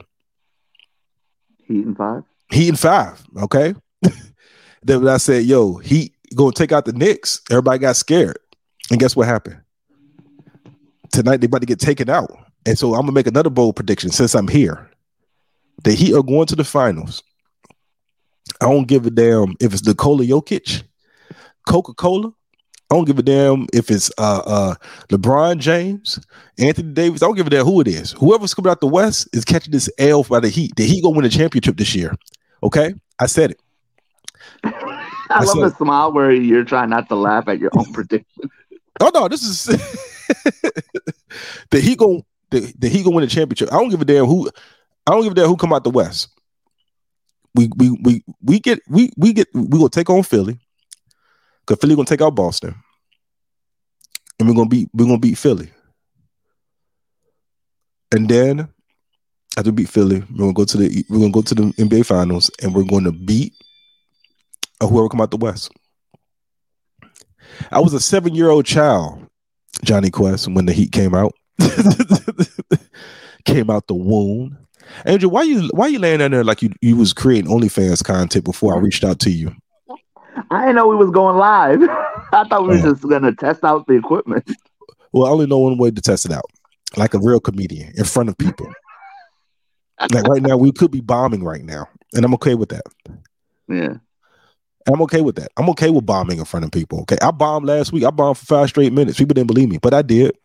Heat 1.65 1.85
and 1.85 1.97
five. 1.97 2.23
Heat 2.51 2.69
and 2.69 2.79
five. 2.79 3.23
Okay. 3.37 3.75
then 4.83 5.03
when 5.03 5.13
I 5.13 5.17
said, 5.17 5.43
"Yo, 5.43 5.75
Heat 5.77 6.13
gonna 6.35 6.53
take 6.53 6.71
out 6.71 6.85
the 6.85 6.93
Knicks," 6.93 7.41
everybody 7.49 7.79
got 7.79 7.95
scared. 7.97 8.39
And 8.89 8.99
guess 8.99 9.15
what 9.15 9.27
happened? 9.27 9.61
Tonight 11.11 11.37
they 11.37 11.45
about 11.45 11.61
to 11.61 11.67
get 11.67 11.79
taken 11.79 12.09
out. 12.09 12.31
And 12.65 12.77
so 12.77 12.93
I'm 12.93 13.01
gonna 13.01 13.11
make 13.11 13.27
another 13.27 13.49
bold 13.49 13.75
prediction 13.75 14.11
since 14.11 14.35
I'm 14.35 14.47
here. 14.47 14.89
The 15.83 15.93
Heat 15.93 16.13
are 16.13 16.23
going 16.23 16.45
to 16.47 16.55
the 16.55 16.63
finals. 16.63 17.23
I 18.59 18.65
don't 18.65 18.87
give 18.87 19.05
a 19.05 19.09
damn 19.09 19.55
if 19.59 19.73
it's 19.73 19.85
Nikola 19.85 20.25
Jokic, 20.25 20.83
Coca 21.67 21.93
Cola. 21.93 22.31
I 22.91 22.95
don't 22.95 23.05
give 23.05 23.17
a 23.17 23.23
damn 23.23 23.67
if 23.73 23.89
it's 23.89 24.11
uh, 24.17 24.41
uh, 24.45 24.75
LeBron 25.09 25.59
James, 25.59 26.19
Anthony 26.59 26.91
Davis. 26.91 27.23
I 27.23 27.27
don't 27.27 27.37
give 27.37 27.47
a 27.47 27.49
damn 27.49 27.65
who 27.65 27.79
it 27.79 27.87
is. 27.87 28.11
Whoever's 28.11 28.53
coming 28.53 28.69
out 28.69 28.81
the 28.81 28.87
West 28.87 29.29
is 29.33 29.45
catching 29.45 29.71
this 29.71 29.89
L 29.97 30.23
by 30.23 30.41
the 30.41 30.49
Heat. 30.49 30.75
The 30.75 30.83
Heat 30.83 31.01
gonna 31.01 31.15
win 31.15 31.23
the 31.23 31.29
championship 31.29 31.77
this 31.77 31.95
year. 31.95 32.13
Okay, 32.61 32.93
I 33.17 33.27
said 33.27 33.51
it. 33.51 33.61
I 34.63 35.43
love 35.43 35.47
said- 35.47 35.63
the 35.63 35.75
smile 35.77 36.11
where 36.11 36.31
you're 36.31 36.65
trying 36.65 36.89
not 36.89 37.07
to 37.09 37.15
laugh 37.15 37.47
at 37.47 37.59
your 37.59 37.71
own 37.75 37.85
prediction. 37.93 38.49
Oh 38.99 39.09
no, 39.13 39.27
this 39.27 39.43
is 39.43 39.63
the 41.71 41.79
Heat 41.79 41.97
gonna 41.97 42.19
the 42.51 42.89
Heat 42.89 43.03
gonna 43.03 43.15
win 43.15 43.23
the 43.23 43.29
championship. 43.29 43.71
I 43.71 43.77
don't 43.77 43.89
give 43.89 44.01
a 44.01 44.05
damn 44.05 44.25
who. 44.25 44.49
I 45.07 45.11
don't 45.11 45.23
give 45.23 45.31
a 45.31 45.35
damn 45.35 45.47
who 45.47 45.57
come 45.57 45.73
out 45.73 45.83
the 45.83 45.89
West. 45.89 46.29
We 47.55 47.69
we 47.75 47.89
we 48.03 48.23
we 48.41 48.59
get 48.59 48.79
we 48.87 49.11
we 49.17 49.33
get 49.33 49.47
we 49.53 49.77
gonna 49.77 49.89
take 49.89 50.09
on 50.09 50.23
Philly. 50.23 50.59
Cause 51.65 51.77
Philly 51.79 51.95
gonna 51.95 52.05
take 52.05 52.21
out 52.21 52.35
Boston, 52.35 52.75
and 54.39 54.47
we're 54.47 54.55
gonna 54.55 54.69
beat 54.69 54.89
we're 54.93 55.05
gonna 55.05 55.19
beat 55.19 55.37
Philly. 55.37 55.71
And 58.13 58.27
then 58.27 58.67
after 59.57 59.71
we 59.71 59.77
beat 59.77 59.89
Philly, 59.89 60.23
we're 60.31 60.37
gonna 60.37 60.53
go 60.53 60.65
to 60.65 60.77
the 60.77 61.05
we're 61.09 61.19
gonna 61.19 61.31
go 61.31 61.41
to 61.41 61.55
the 61.55 61.63
NBA 61.63 62.05
Finals, 62.05 62.51
and 62.61 62.73
we're 62.73 62.83
going 62.83 63.03
to 63.05 63.11
beat 63.11 63.53
whoever 64.81 65.09
come 65.09 65.21
out 65.21 65.31
the 65.31 65.37
West. 65.37 65.71
I 67.71 67.79
was 67.79 67.93
a 67.93 67.99
seven 67.99 68.33
year 68.33 68.49
old 68.49 68.65
child, 68.65 69.27
Johnny 69.83 70.09
Quest, 70.09 70.47
when 70.47 70.65
the 70.65 70.73
Heat 70.73 70.91
came 70.91 71.13
out. 71.13 71.33
came 73.45 73.69
out 73.69 73.87
the 73.87 73.93
wound. 73.95 74.57
Angel, 75.05 75.29
why 75.31 75.43
you 75.43 75.69
why 75.73 75.87
you 75.87 75.99
laying 75.99 76.19
down 76.19 76.31
there 76.31 76.43
like 76.43 76.61
you 76.61 76.71
you 76.81 76.95
was 76.95 77.13
creating 77.13 77.49
OnlyFans 77.49 78.03
content 78.03 78.43
before 78.45 78.75
I 78.75 78.79
reached 78.79 79.03
out 79.03 79.19
to 79.21 79.31
you? 79.31 79.53
I 80.49 80.61
didn't 80.61 80.75
know 80.75 80.87
we 80.87 80.95
was 80.95 81.11
going 81.11 81.37
live. 81.37 81.81
I 82.33 82.45
thought 82.47 82.63
we 82.63 82.69
were 82.69 82.87
Oh. 82.87 82.91
just 82.91 83.07
gonna 83.07 83.33
test 83.33 83.63
out 83.63 83.87
the 83.87 83.93
equipment. 83.93 84.49
Well, 85.13 85.27
I 85.27 85.31
only 85.31 85.47
know 85.47 85.59
one 85.59 85.77
way 85.77 85.91
to 85.91 86.01
test 86.01 86.25
it 86.25 86.31
out, 86.31 86.45
like 86.97 87.13
a 87.13 87.19
real 87.19 87.39
comedian 87.39 87.93
in 87.97 88.03
front 88.05 88.29
of 88.29 88.37
people. 88.37 88.67
like 90.13 90.25
right 90.27 90.41
now, 90.41 90.57
we 90.57 90.71
could 90.71 90.91
be 90.91 91.01
bombing 91.01 91.43
right 91.43 91.63
now, 91.63 91.87
and 92.13 92.25
I'm 92.25 92.33
okay 92.35 92.55
with 92.55 92.69
that. 92.69 92.83
Yeah. 93.67 93.95
I'm 94.91 95.01
okay 95.03 95.21
with 95.21 95.35
that. 95.35 95.51
I'm 95.57 95.69
okay 95.71 95.89
with 95.91 96.05
bombing 96.07 96.39
in 96.39 96.45
front 96.45 96.65
of 96.65 96.71
people. 96.71 97.01
Okay, 97.01 97.17
I 97.21 97.31
bombed 97.31 97.67
last 97.67 97.93
week. 97.93 98.03
I 98.03 98.09
bombed 98.09 98.37
for 98.37 98.45
five 98.45 98.69
straight 98.69 98.91
minutes. 98.91 99.17
People 99.17 99.35
didn't 99.35 99.47
believe 99.47 99.69
me, 99.69 99.77
but 99.77 99.93
I 99.93 100.01
did. 100.01 100.35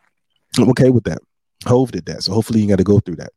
I'm 0.59 0.69
okay 0.71 0.91
with 0.91 1.05
that. 1.05 1.19
Hove 1.67 1.93
did 1.93 2.07
that, 2.07 2.23
so 2.23 2.33
hopefully 2.33 2.61
you 2.61 2.69
got 2.69 2.76
to 2.76 2.85
go 2.85 3.00
through 3.00 3.17
that. 3.17 3.33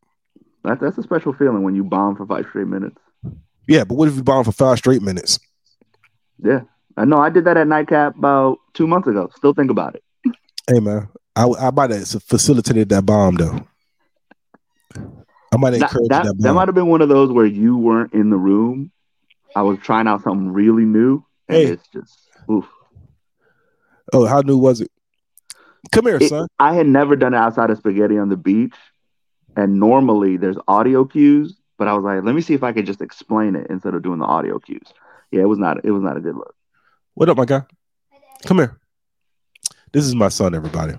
That, 0.63 0.79
that's 0.79 0.97
a 0.97 1.03
special 1.03 1.33
feeling 1.33 1.63
when 1.63 1.75
you 1.75 1.83
bomb 1.83 2.15
for 2.15 2.25
five 2.25 2.45
straight 2.49 2.67
minutes. 2.67 2.97
Yeah, 3.67 3.83
but 3.83 3.95
what 3.95 4.07
if 4.07 4.15
you 4.15 4.23
bomb 4.23 4.43
for 4.43 4.51
five 4.51 4.77
straight 4.77 5.01
minutes? 5.01 5.39
Yeah. 6.43 6.61
I 6.97 7.05
know 7.05 7.17
I 7.19 7.29
did 7.29 7.45
that 7.45 7.55
at 7.57 7.67
Nightcap 7.67 8.17
about 8.17 8.57
two 8.73 8.85
months 8.87 9.07
ago. 9.07 9.29
Still 9.35 9.53
think 9.53 9.71
about 9.71 9.95
it. 9.95 10.03
Hey 10.69 10.79
man, 10.79 11.07
I 11.35 11.45
I 11.59 11.71
might 11.71 11.91
have 11.91 12.07
facilitated 12.23 12.89
that 12.89 13.05
bomb 13.05 13.35
though. 13.35 13.65
I 15.51 15.57
might 15.57 15.73
have 15.73 15.79
That, 15.79 15.91
encouraged 15.91 16.11
that, 16.11 16.23
that, 16.25 16.37
that 16.37 16.43
bomb. 16.43 16.55
might 16.55 16.67
have 16.67 16.75
been 16.75 16.87
one 16.87 17.01
of 17.01 17.09
those 17.09 17.31
where 17.31 17.45
you 17.45 17.77
weren't 17.77 18.13
in 18.13 18.29
the 18.29 18.37
room. 18.37 18.91
I 19.55 19.61
was 19.63 19.79
trying 19.79 20.07
out 20.07 20.21
something 20.23 20.49
really 20.51 20.85
new. 20.85 21.23
And 21.47 21.57
Hey. 21.57 21.63
it's 21.65 21.87
just 21.87 22.19
oof. 22.51 22.65
oh, 24.13 24.25
how 24.25 24.41
new 24.41 24.57
was 24.57 24.81
it? 24.81 24.91
Come 25.91 26.05
here, 26.05 26.17
It- 26.17 26.29
son. 26.29 26.47
I 26.59 26.73
had 26.73 26.87
never 26.87 27.15
done 27.15 27.33
it 27.33 27.37
outside 27.37 27.69
of 27.69 27.77
spaghetti 27.77 28.17
on 28.17 28.29
the 28.29 28.37
beach. 28.37 28.75
And 29.55 29.79
normally 29.79 30.37
there's 30.37 30.57
audio 30.67 31.05
cues, 31.05 31.57
but 31.77 31.87
I 31.87 31.93
was 31.93 32.03
like, 32.03 32.23
let 32.23 32.35
me 32.35 32.41
see 32.41 32.53
if 32.53 32.63
I 32.63 32.71
could 32.71 32.85
just 32.85 33.01
explain 33.01 33.55
it 33.55 33.67
instead 33.69 33.93
of 33.93 34.03
doing 34.03 34.19
the 34.19 34.25
audio 34.25 34.59
cues. 34.59 34.93
Yeah, 35.31 35.41
it 35.41 35.47
was 35.47 35.59
not 35.59 35.83
it 35.83 35.91
was 35.91 36.03
not 36.03 36.17
a 36.17 36.21
good 36.21 36.35
look. 36.35 36.55
What 37.15 37.29
up, 37.29 37.37
my 37.37 37.45
guy? 37.45 37.63
Come 38.45 38.57
here. 38.57 38.77
This 39.91 40.05
is 40.05 40.15
my 40.15 40.29
son, 40.29 40.53
everybody. 40.55 40.93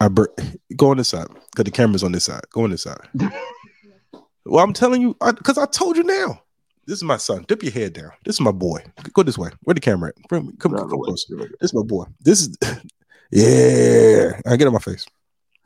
I 0.00 0.08
bur- 0.08 0.32
go 0.76 0.90
on 0.90 0.96
this 0.96 1.08
side 1.08 1.26
because 1.50 1.64
the 1.64 1.70
camera's 1.70 2.04
on 2.04 2.12
this 2.12 2.24
side. 2.24 2.42
Go 2.52 2.64
on 2.64 2.70
this 2.70 2.82
side. 2.82 3.00
well, 4.46 4.64
I'm 4.64 4.72
telling 4.72 5.02
you 5.02 5.16
because 5.20 5.58
I, 5.58 5.66
told 5.66 5.96
you 5.96 6.04
now. 6.04 6.42
This 6.86 6.96
is 6.98 7.04
my 7.04 7.16
son. 7.16 7.44
Dip 7.46 7.62
your 7.62 7.72
head 7.72 7.92
down. 7.92 8.10
This 8.24 8.36
is 8.36 8.40
my 8.40 8.50
boy. 8.52 8.80
Go 9.12 9.22
this 9.22 9.38
way. 9.38 9.50
Where 9.62 9.74
the 9.74 9.80
camera 9.80 10.10
at? 10.10 10.28
Come, 10.28 10.56
come, 10.58 10.72
come 10.74 10.88
close. 10.88 11.26
This 11.28 11.70
is 11.70 11.74
my 11.74 11.82
boy. 11.82 12.04
This 12.20 12.40
is 12.42 12.56
yeah. 13.32 14.40
I 14.46 14.56
get 14.56 14.66
in 14.66 14.72
my 14.72 14.78
face. 14.78 15.06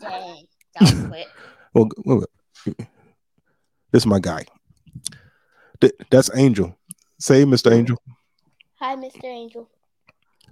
Dang, 0.01 0.47
that 0.75 0.95
was 0.95 1.07
quick. 1.09 1.27
Well, 1.75 1.89
wait, 2.05 2.29
wait. 2.67 2.77
this 3.93 4.03
is 4.03 4.07
my 4.07 4.19
guy. 4.19 4.45
Th- 5.81 5.93
that's 6.11 6.31
Angel. 6.35 6.75
Say, 7.19 7.45
Mr. 7.45 7.73
Angel. 7.73 7.99
Hi, 8.77 8.95
Mr. 8.97 9.25
Angel. 9.25 9.69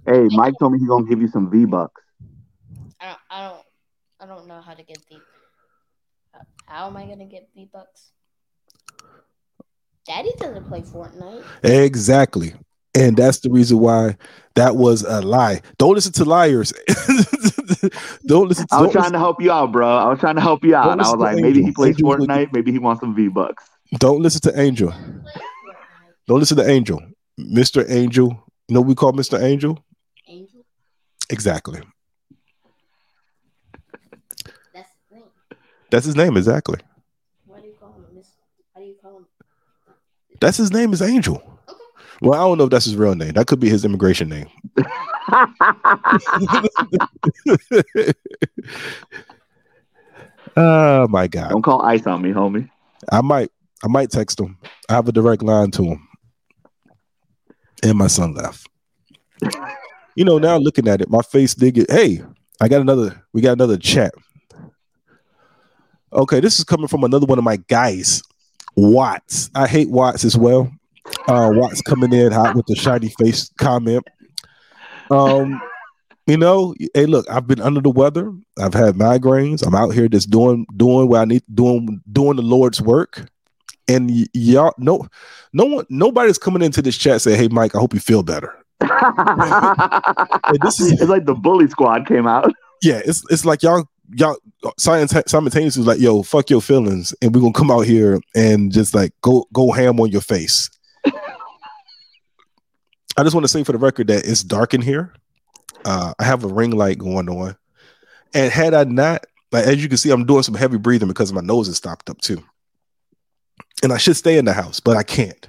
Hey, 0.05 0.27
Mike 0.31 0.53
told 0.59 0.73
me 0.73 0.79
he's 0.79 0.87
gonna 0.87 1.07
give 1.07 1.21
you 1.21 1.27
some 1.27 1.49
V 1.49 1.65
bucks. 1.65 2.01
I 2.99 3.07
don't, 3.07 3.19
I 3.29 3.47
don't, 3.47 3.61
I 4.21 4.25
don't 4.25 4.47
know 4.47 4.61
how 4.61 4.73
to 4.73 4.83
get 4.83 4.99
the. 5.09 5.17
How 6.67 6.87
am 6.87 6.97
I 6.97 7.05
gonna 7.05 7.25
get 7.25 7.49
V 7.55 7.69
bucks? 7.71 8.11
Daddy 10.05 10.31
doesn't 10.37 10.67
play 10.67 10.81
Fortnite. 10.81 11.43
Exactly. 11.63 12.53
And 12.95 13.17
that's 13.17 13.39
the 13.39 13.49
reason 13.49 13.79
why 13.79 14.15
that 14.55 14.77
was 14.77 15.03
a 15.03 15.21
lie. 15.21 15.61
Don't 15.77 15.93
listen 15.95 16.13
to 16.13 16.25
liars. 16.25 16.71
don't 18.25 18.47
listen 18.47 18.65
to 18.67 18.75
I 18.75 18.81
was 18.81 18.91
don't 18.93 19.01
trying 19.01 19.11
to 19.11 19.19
help 19.19 19.41
you 19.41 19.51
out, 19.51 19.71
bro. 19.73 19.87
I 19.87 20.07
was 20.09 20.19
trying 20.19 20.35
to 20.35 20.41
help 20.41 20.63
you 20.63 20.75
out. 20.75 20.85
Don't 20.85 20.99
I 21.01 21.03
was 21.03 21.07
listen 21.11 21.19
to 21.19 21.23
like, 21.25 21.35
maybe 21.37 21.59
he 21.59 21.65
Angel. 21.67 21.73
plays 21.75 21.95
Angel's 21.95 22.19
looking- 22.19 22.27
Fortnite. 22.27 22.53
Maybe 22.53 22.71
he 22.71 22.79
wants 22.79 23.01
some 23.01 23.13
V 23.15 23.27
bucks. 23.27 23.65
don't 23.99 24.21
listen 24.21 24.41
to 24.41 24.59
Angel. 24.59 24.89
Doesn't 24.91 25.23
play 25.23 25.31
Fortnite. 25.33 26.13
Don't 26.27 26.39
listen 26.39 26.57
to 26.57 26.69
Angel. 26.69 27.01
Mr. 27.39 27.85
Angel. 27.89 28.27
You 28.67 28.73
know 28.73 28.79
what 28.81 28.87
we 28.87 28.95
call 28.95 29.11
Mr. 29.13 29.41
Angel? 29.41 29.83
Angel, 30.27 30.65
Exactly. 31.29 31.81
that's 34.73 34.89
the 35.09 35.15
thing. 35.15 35.23
That's 35.91 36.05
his 36.05 36.15
name, 36.15 36.37
exactly. 36.37 36.79
What 37.45 37.61
do 37.61 37.67
you 37.67 37.73
call 37.79 37.93
him? 37.93 38.05
Miss? 38.15 38.27
How 38.73 38.79
do 38.81 38.87
you 38.87 38.95
call 39.01 39.17
him? 39.17 39.25
That's 40.39 40.57
his 40.57 40.71
name 40.71 40.93
is 40.93 41.01
Angel. 41.01 41.54
Well, 42.21 42.33
I 42.33 42.43
don't 42.43 42.57
know 42.57 42.65
if 42.65 42.69
that's 42.69 42.85
his 42.85 42.95
real 42.95 43.15
name. 43.15 43.33
That 43.33 43.47
could 43.47 43.59
be 43.59 43.69
his 43.69 43.85
immigration 43.85 44.29
name. 44.29 44.47
oh 50.57 51.07
my 51.09 51.27
god. 51.27 51.49
Don't 51.49 51.61
call 51.61 51.81
ice 51.81 52.07
on 52.07 52.21
me, 52.21 52.31
homie. 52.31 52.69
I 53.11 53.21
might 53.21 53.51
I 53.83 53.87
might 53.87 54.09
text 54.09 54.39
him. 54.39 54.57
I 54.89 54.93
have 54.93 55.07
a 55.07 55.11
direct 55.11 55.43
line 55.43 55.71
to 55.71 55.83
him. 55.83 56.07
And 57.83 57.97
my 57.97 58.07
son 58.07 58.33
left. 58.33 58.67
You 60.17 60.23
know, 60.23 60.37
now 60.37 60.55
looking 60.55 60.87
at 60.87 61.01
it, 61.01 61.09
my 61.09 61.21
face 61.21 61.53
did 61.53 61.73
get 61.73 61.91
hey, 61.91 62.21
I 62.61 62.69
got 62.69 62.79
another 62.79 63.21
we 63.33 63.41
got 63.41 63.51
another 63.51 63.75
chat. 63.75 64.13
Okay, 66.13 66.39
this 66.39 66.57
is 66.57 66.63
coming 66.63 66.87
from 66.87 67.03
another 67.03 67.25
one 67.25 67.37
of 67.37 67.43
my 67.43 67.57
guys, 67.57 68.23
Watts. 68.77 69.49
I 69.53 69.67
hate 69.67 69.89
Watts 69.89 70.23
as 70.23 70.37
well. 70.37 70.71
Uh 71.27 71.49
Watts 71.53 71.81
coming 71.81 72.13
in 72.13 72.31
hot 72.31 72.55
with 72.55 72.65
the 72.67 72.75
shiny 72.75 73.09
face 73.19 73.49
comment. 73.57 74.05
Um 75.11 75.61
you 76.27 76.37
know, 76.37 76.73
hey, 76.95 77.05
look, 77.05 77.29
I've 77.29 77.45
been 77.45 77.61
under 77.61 77.81
the 77.81 77.91
weather. 77.91 78.33
I've 78.59 78.73
had 78.73 78.95
migraines. 78.95 79.63
I'm 79.65 79.75
out 79.75 79.91
here 79.93 80.07
just 80.07 80.31
doing 80.31 80.65
doing 80.75 81.07
what 81.07 81.21
I 81.21 81.25
need 81.25 81.43
doing 81.53 82.01
doing 82.11 82.35
the 82.37 82.41
Lord's 82.41 82.81
work. 82.81 83.29
And 83.87 84.09
y- 84.09 84.25
y'all, 84.33 84.73
no, 84.79 85.07
no 85.53 85.65
one, 85.65 85.85
nobody's 85.89 86.39
coming 86.39 86.63
into 86.63 86.81
this 86.81 86.97
chat 86.97 87.21
saying, 87.21 87.37
"Hey, 87.39 87.47
Mike, 87.49 87.75
I 87.75 87.79
hope 87.79 87.93
you 87.93 87.99
feel 87.99 88.23
better." 88.23 88.51
this 90.61 90.79
is- 90.79 90.91
it's 91.01 91.09
like 91.09 91.25
the 91.25 91.35
bully 91.35 91.67
squad 91.67 92.07
came 92.07 92.25
out. 92.27 92.51
Yeah, 92.81 93.01
it's 93.05 93.23
it's 93.29 93.45
like 93.45 93.61
y'all 93.63 93.85
y'all 94.15 94.37
simulta- 94.79 95.27
simultaneously 95.29 95.83
like, 95.83 95.99
"Yo, 95.99 96.23
fuck 96.23 96.49
your 96.49 96.61
feelings," 96.61 97.13
and 97.21 97.33
we're 97.35 97.41
gonna 97.41 97.53
come 97.53 97.69
out 97.71 97.81
here 97.81 98.19
and 98.35 98.71
just 98.71 98.95
like 98.95 99.13
go 99.21 99.45
go 99.53 99.71
ham 99.71 99.99
on 99.99 100.09
your 100.11 100.21
face. 100.21 100.69
I 103.17 103.23
just 103.23 103.33
want 103.33 103.45
to 103.45 103.49
say 103.49 103.63
for 103.63 103.71
the 103.71 103.77
record 103.77 104.07
that 104.07 104.27
it's 104.27 104.43
dark 104.43 104.73
in 104.73 104.81
here. 104.81 105.13
Uh, 105.85 106.13
I 106.19 106.23
have 106.23 106.43
a 106.43 106.47
ring 106.47 106.71
light 106.71 106.97
going 106.97 107.29
on, 107.29 107.55
and 108.33 108.51
had 108.51 108.73
I 108.73 108.83
not, 108.85 109.25
like 109.51 109.65
as 109.65 109.81
you 109.81 109.87
can 109.87 109.97
see, 109.97 110.09
I'm 110.09 110.25
doing 110.25 110.43
some 110.43 110.55
heavy 110.55 110.77
breathing 110.77 111.07
because 111.07 111.31
my 111.31 111.41
nose 111.41 111.67
is 111.67 111.77
stopped 111.77 112.09
up 112.09 112.19
too, 112.21 112.43
and 113.83 113.93
I 113.93 113.97
should 113.97 114.17
stay 114.17 114.37
in 114.37 114.45
the 114.45 114.53
house, 114.53 114.79
but 114.79 114.97
I 114.97 115.03
can't. 115.03 115.47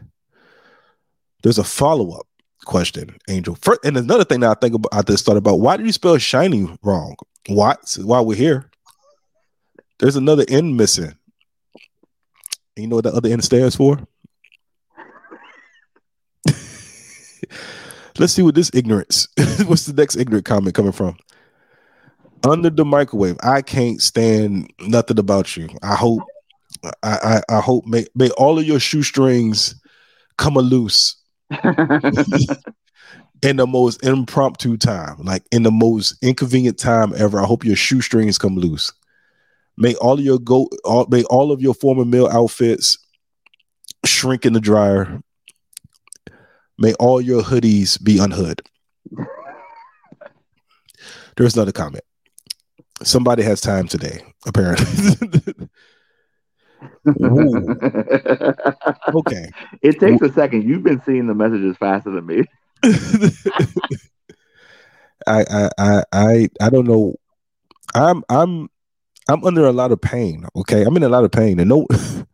There's 1.42 1.58
a 1.58 1.64
follow 1.64 2.12
up 2.18 2.26
question, 2.66 3.16
Angel. 3.28 3.54
First, 3.54 3.80
and 3.84 3.96
another 3.96 4.24
thing 4.24 4.40
that 4.40 4.50
I 4.50 4.60
think 4.60 4.74
about, 4.74 4.92
I 4.92 5.02
just 5.02 5.24
thought 5.24 5.38
about: 5.38 5.60
why 5.60 5.76
did 5.76 5.86
you 5.86 5.92
spell 5.92 6.18
shiny 6.18 6.68
wrong? 6.82 7.16
What? 7.48 7.96
While 8.02 8.26
we're 8.26 8.36
here, 8.36 8.70
there's 9.98 10.16
another 10.16 10.44
N 10.48 10.76
missing. 10.76 11.14
And 12.76 12.82
you 12.82 12.86
know 12.88 12.96
what 12.96 13.04
the 13.04 13.12
other 13.14 13.30
N 13.30 13.40
stands 13.40 13.76
for? 13.76 13.98
Let's 18.18 18.32
see 18.32 18.42
what 18.42 18.54
this 18.54 18.70
ignorance. 18.72 19.28
What's 19.66 19.86
the 19.86 19.92
next 19.92 20.16
ignorant 20.16 20.44
comment 20.44 20.74
coming 20.74 20.92
from? 20.92 21.16
Under 22.48 22.70
the 22.70 22.84
microwave, 22.84 23.36
I 23.42 23.62
can't 23.62 24.00
stand 24.00 24.72
nothing 24.80 25.18
about 25.18 25.56
you. 25.56 25.68
I 25.82 25.94
hope, 25.94 26.22
I, 27.02 27.42
I, 27.48 27.56
I 27.56 27.60
hope 27.60 27.86
may, 27.86 28.06
may 28.14 28.30
all 28.30 28.58
of 28.58 28.64
your 28.64 28.80
shoestrings 28.80 29.74
come 30.38 30.56
a 30.56 30.60
loose 30.60 31.16
in 33.42 33.56
the 33.56 33.66
most 33.66 34.04
impromptu 34.04 34.76
time, 34.76 35.16
like 35.22 35.44
in 35.50 35.62
the 35.62 35.70
most 35.70 36.16
inconvenient 36.22 36.78
time 36.78 37.12
ever. 37.16 37.40
I 37.40 37.44
hope 37.44 37.64
your 37.64 37.76
shoestrings 37.76 38.38
come 38.38 38.56
loose. 38.56 38.92
May 39.76 39.94
all 39.96 40.14
of 40.14 40.24
your 40.24 40.38
go, 40.38 40.68
all, 40.84 41.06
may 41.10 41.24
all 41.24 41.52
of 41.52 41.60
your 41.60 41.74
former 41.74 42.04
male 42.04 42.28
outfits 42.28 42.98
shrink 44.04 44.46
in 44.46 44.52
the 44.52 44.60
dryer. 44.60 45.20
May 46.78 46.94
all 46.94 47.20
your 47.20 47.42
hoodies 47.42 48.02
be 48.02 48.18
unhood. 48.18 48.62
There's 51.36 51.54
another 51.54 51.72
comment. 51.72 52.04
Somebody 53.02 53.42
has 53.42 53.60
time 53.60 53.88
today, 53.88 54.22
apparently. 54.46 55.54
Okay. 59.14 59.50
it 59.82 59.98
takes 59.98 60.22
a 60.22 60.32
second. 60.32 60.68
You've 60.68 60.82
been 60.82 61.00
seeing 61.02 61.26
the 61.26 61.34
messages 61.34 61.76
faster 61.78 62.10
than 62.10 62.26
me. 62.26 62.44
I, 65.26 65.44
I 65.50 65.70
I 65.78 66.02
I 66.12 66.48
I 66.60 66.70
don't 66.70 66.86
know. 66.86 67.14
I'm 67.94 68.22
I'm 68.28 68.68
I'm 69.28 69.44
under 69.44 69.66
a 69.66 69.72
lot 69.72 69.92
of 69.92 70.00
pain. 70.00 70.46
Okay, 70.54 70.84
I'm 70.84 70.96
in 70.96 71.02
a 71.02 71.08
lot 71.08 71.24
of 71.24 71.32
pain, 71.32 71.58
and 71.58 71.68
no, 71.68 71.86
I 71.90 72.24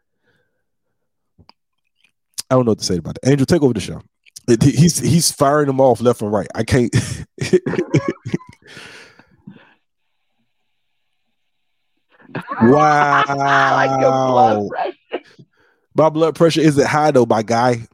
don't 2.51 2.67
know 2.67 2.73
what 2.73 2.81
to 2.81 2.85
say 2.85 2.97
about 2.97 3.19
it. 3.23 3.29
Angel, 3.29 3.47
take 3.47 3.63
over 3.63 3.73
the 3.73 3.81
show. 3.81 4.03
He's 4.63 4.99
he's 4.99 5.31
firing 5.31 5.67
them 5.69 5.81
off 5.81 6.01
left 6.01 6.21
and 6.23 6.33
right. 6.33 6.49
I 6.55 6.65
can't. 6.65 6.93
like 12.63 14.01
blood 14.01 14.63
Wow. 14.63 14.69
my 15.95 16.09
blood 16.09 16.35
pressure 16.35 16.61
isn't 16.61 16.87
high 16.87 17.11
though, 17.11 17.27
my 17.27 17.43
guy. 17.43 17.87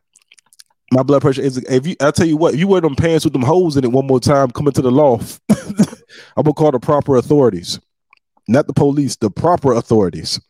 My 0.93 1.03
blood 1.03 1.21
pressure 1.21 1.43
is 1.43 1.59
if 1.59 1.87
you 1.87 1.97
I'll 2.01 2.13
tell 2.13 2.27
you 2.27 2.37
what, 2.37 2.55
if 2.55 2.61
you 2.61 2.67
wear 2.69 2.81
them 2.81 2.97
pants 2.97 3.25
with 3.25 3.33
them 3.35 3.43
holes 3.43 3.77
in 3.77 3.85
it 3.85 3.93
one 3.93 4.07
more 4.07 4.21
time, 4.21 4.51
come 4.51 4.67
into 4.67 4.81
the 4.83 4.91
loft. 4.91 5.41
I'm 6.37 6.45
gonna 6.45 6.55
call 6.55 6.71
the 6.73 6.81
proper 6.81 7.17
authorities. 7.17 7.79
Not 8.49 8.67
the 8.67 8.73
police, 8.73 9.17
the 9.17 9.31
proper 9.31 9.73
authorities. 9.75 10.41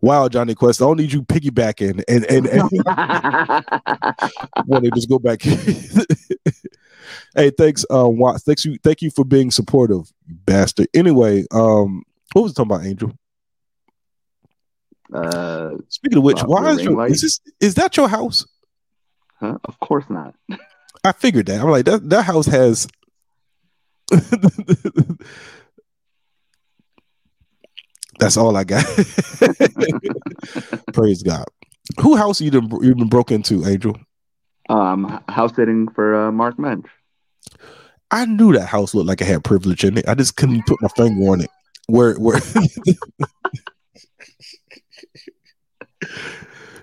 Wow, 0.00 0.28
Johnny 0.28 0.54
Quest, 0.54 0.82
I 0.82 0.84
don't 0.84 0.98
need 0.98 1.12
you 1.12 1.22
piggybacking 1.22 2.04
and 2.08 2.24
and, 2.26 2.46
and 2.46 2.62
want 4.66 4.84
to 4.84 4.90
just 4.92 5.08
go 5.08 5.18
back. 5.18 5.42
hey, 7.34 7.50
thanks, 7.50 7.84
uh, 7.90 8.08
Watts. 8.08 8.44
Thanks 8.44 8.64
you, 8.64 8.78
thank 8.82 9.02
you 9.02 9.10
for 9.10 9.24
being 9.24 9.50
supportive, 9.50 10.12
you 10.26 10.36
bastard. 10.44 10.88
Anyway, 10.94 11.46
um, 11.50 12.04
what 12.32 12.42
was 12.42 12.52
talking 12.52 12.72
about, 12.72 12.86
Angel? 12.86 13.12
uh, 15.12 15.70
Speaking 15.88 16.18
of 16.18 16.24
which, 16.24 16.40
why 16.42 16.72
is 16.72 16.82
your 16.82 17.06
is 17.06 17.22
this 17.22 17.40
is 17.60 17.74
that 17.74 17.96
your 17.96 18.08
house? 18.08 18.46
huh? 19.40 19.58
Of 19.64 19.80
course 19.80 20.04
not. 20.08 20.34
I 21.04 21.12
figured 21.12 21.46
that. 21.46 21.60
I'm 21.60 21.70
like 21.70 21.84
that. 21.86 22.08
That 22.08 22.22
house 22.22 22.46
has. 22.46 22.86
That's 28.18 28.36
all 28.36 28.56
I 28.56 28.64
got. 28.64 28.84
Praise 30.92 31.22
God. 31.22 31.44
Who 32.00 32.16
house 32.16 32.40
you 32.40 32.50
done, 32.50 32.68
you 32.82 32.94
been 32.94 33.08
broke 33.08 33.30
into, 33.30 33.66
Angel? 33.66 33.96
Um, 34.68 35.22
house 35.28 35.54
sitting 35.54 35.88
for 35.88 36.14
uh, 36.14 36.32
Mark 36.32 36.58
Mensch. 36.58 36.88
I 38.10 38.24
knew 38.24 38.52
that 38.52 38.66
house 38.66 38.94
looked 38.94 39.08
like 39.08 39.20
it 39.20 39.26
had 39.26 39.44
privilege 39.44 39.84
in 39.84 39.98
it. 39.98 40.08
I 40.08 40.14
just 40.14 40.36
couldn't 40.36 40.66
put 40.66 40.80
my 40.80 40.88
finger 40.88 41.30
on 41.30 41.40
it. 41.40 41.50
Where 41.88 42.14
where 42.14 42.40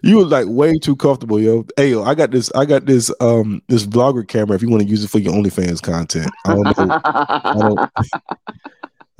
you 0.01 0.17
were 0.17 0.25
like 0.25 0.47
way 0.47 0.77
too 0.77 0.95
comfortable, 0.95 1.39
yo. 1.39 1.65
Hey, 1.75 1.91
yo, 1.91 2.03
I 2.03 2.15
got 2.15 2.31
this. 2.31 2.51
I 2.53 2.65
got 2.65 2.85
this. 2.85 3.13
Um, 3.19 3.61
this 3.67 3.85
vlogger 3.85 4.27
camera. 4.27 4.55
If 4.55 4.61
you 4.61 4.69
want 4.69 4.83
to 4.83 4.87
use 4.87 5.03
it 5.03 5.09
for 5.09 5.19
your 5.19 5.33
OnlyFans 5.33 5.81
content, 5.81 6.31
I 6.45 6.55
don't 6.55 6.63
know. 6.63 7.01
I 7.03 7.55
don't. 7.59 7.91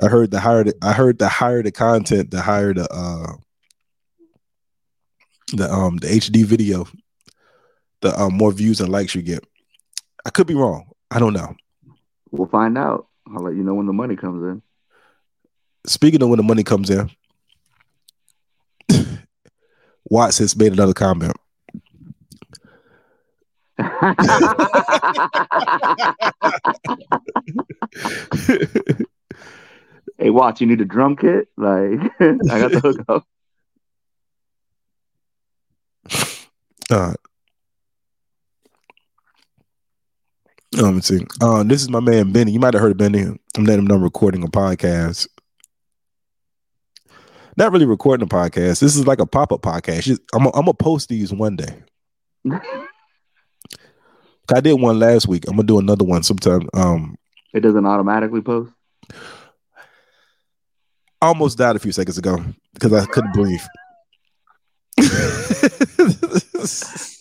I 0.03 0.09
heard 0.09 0.31
the 0.31 0.39
higher. 0.41 0.65
The, 0.65 0.75
I 0.81 0.91
heard 0.91 1.17
the 1.17 1.29
higher 1.29 1.63
the 1.63 1.71
content, 1.71 2.29
the 2.29 2.41
higher 2.41 2.73
the 2.73 2.85
uh 2.91 3.37
the 5.53 5.71
um 5.71 5.95
the 5.97 6.07
HD 6.07 6.43
video, 6.43 6.85
the 8.01 8.19
um 8.19 8.33
more 8.33 8.51
views 8.51 8.81
and 8.81 8.89
likes 8.89 9.15
you 9.15 9.21
get. 9.21 9.45
I 10.25 10.29
could 10.29 10.45
be 10.45 10.55
wrong. 10.55 10.89
I 11.09 11.19
don't 11.19 11.31
know. 11.31 11.55
we'll 12.31 12.49
find 12.49 12.77
out. 12.77 13.07
I'll 13.33 13.43
let 13.43 13.55
you 13.55 13.63
know 13.63 13.75
when 13.75 13.85
the 13.85 13.93
money 13.93 14.17
comes 14.17 14.43
in. 14.43 14.61
Speaking 15.85 16.21
of 16.21 16.27
when 16.27 16.37
the 16.37 16.43
money 16.43 16.63
comes 16.63 16.89
in, 16.89 17.09
Watts 20.03 20.39
has 20.39 20.57
made 20.57 20.73
another 20.73 20.93
comment. 20.93 21.37
hey, 30.23 30.29
Watts, 30.29 30.61
you 30.61 30.67
need 30.67 30.79
a 30.79 30.85
drum 30.85 31.17
kit? 31.17 31.49
Like, 31.57 31.99
I 32.19 32.59
got 32.59 32.71
the 32.71 32.79
hookup. 32.81 33.27
Uh, 36.91 37.13
let 40.73 40.93
me 40.93 41.01
see. 41.01 41.25
Uh, 41.41 41.63
this 41.63 41.81
is 41.81 41.89
my 41.89 42.01
man 42.01 42.31
Benny. 42.33 42.51
You 42.51 42.59
might 42.59 42.73
have 42.73 42.81
heard 42.81 42.91
of 42.91 42.97
Benny. 42.97 43.21
I'm 43.21 43.63
letting 43.63 43.79
him 43.79 43.87
know 43.87 43.95
I'm 43.95 44.03
recording 44.03 44.43
a 44.43 44.47
podcast. 44.47 45.27
Not 47.55 47.71
really 47.71 47.85
recording 47.85 48.25
a 48.25 48.27
podcast. 48.27 48.79
This 48.79 48.95
is 48.97 49.07
like 49.07 49.19
a 49.19 49.25
pop 49.25 49.53
up 49.53 49.61
podcast. 49.61 50.03
Just- 50.03 50.21
I'm 50.35 50.43
gonna 50.43 50.73
post 50.73 51.07
these 51.09 51.33
one 51.33 51.55
day. 51.55 51.81
I 54.53 54.59
did 54.61 54.73
one 54.79 54.99
last 54.99 55.27
week. 55.27 55.45
I'm 55.47 55.55
gonna 55.55 55.65
do 55.65 55.79
another 55.79 56.03
one 56.03 56.21
sometime. 56.21 56.67
Um, 56.73 57.15
It 57.53 57.61
doesn't 57.61 57.85
automatically 57.85 58.41
post. 58.41 58.71
I 61.23 61.27
almost 61.27 61.57
died 61.57 61.77
a 61.77 61.79
few 61.79 61.93
seconds 61.93 62.17
ago 62.17 62.43
because 62.73 62.91
I 62.91 63.05
couldn't 63.05 63.31
breathe. 63.31 63.61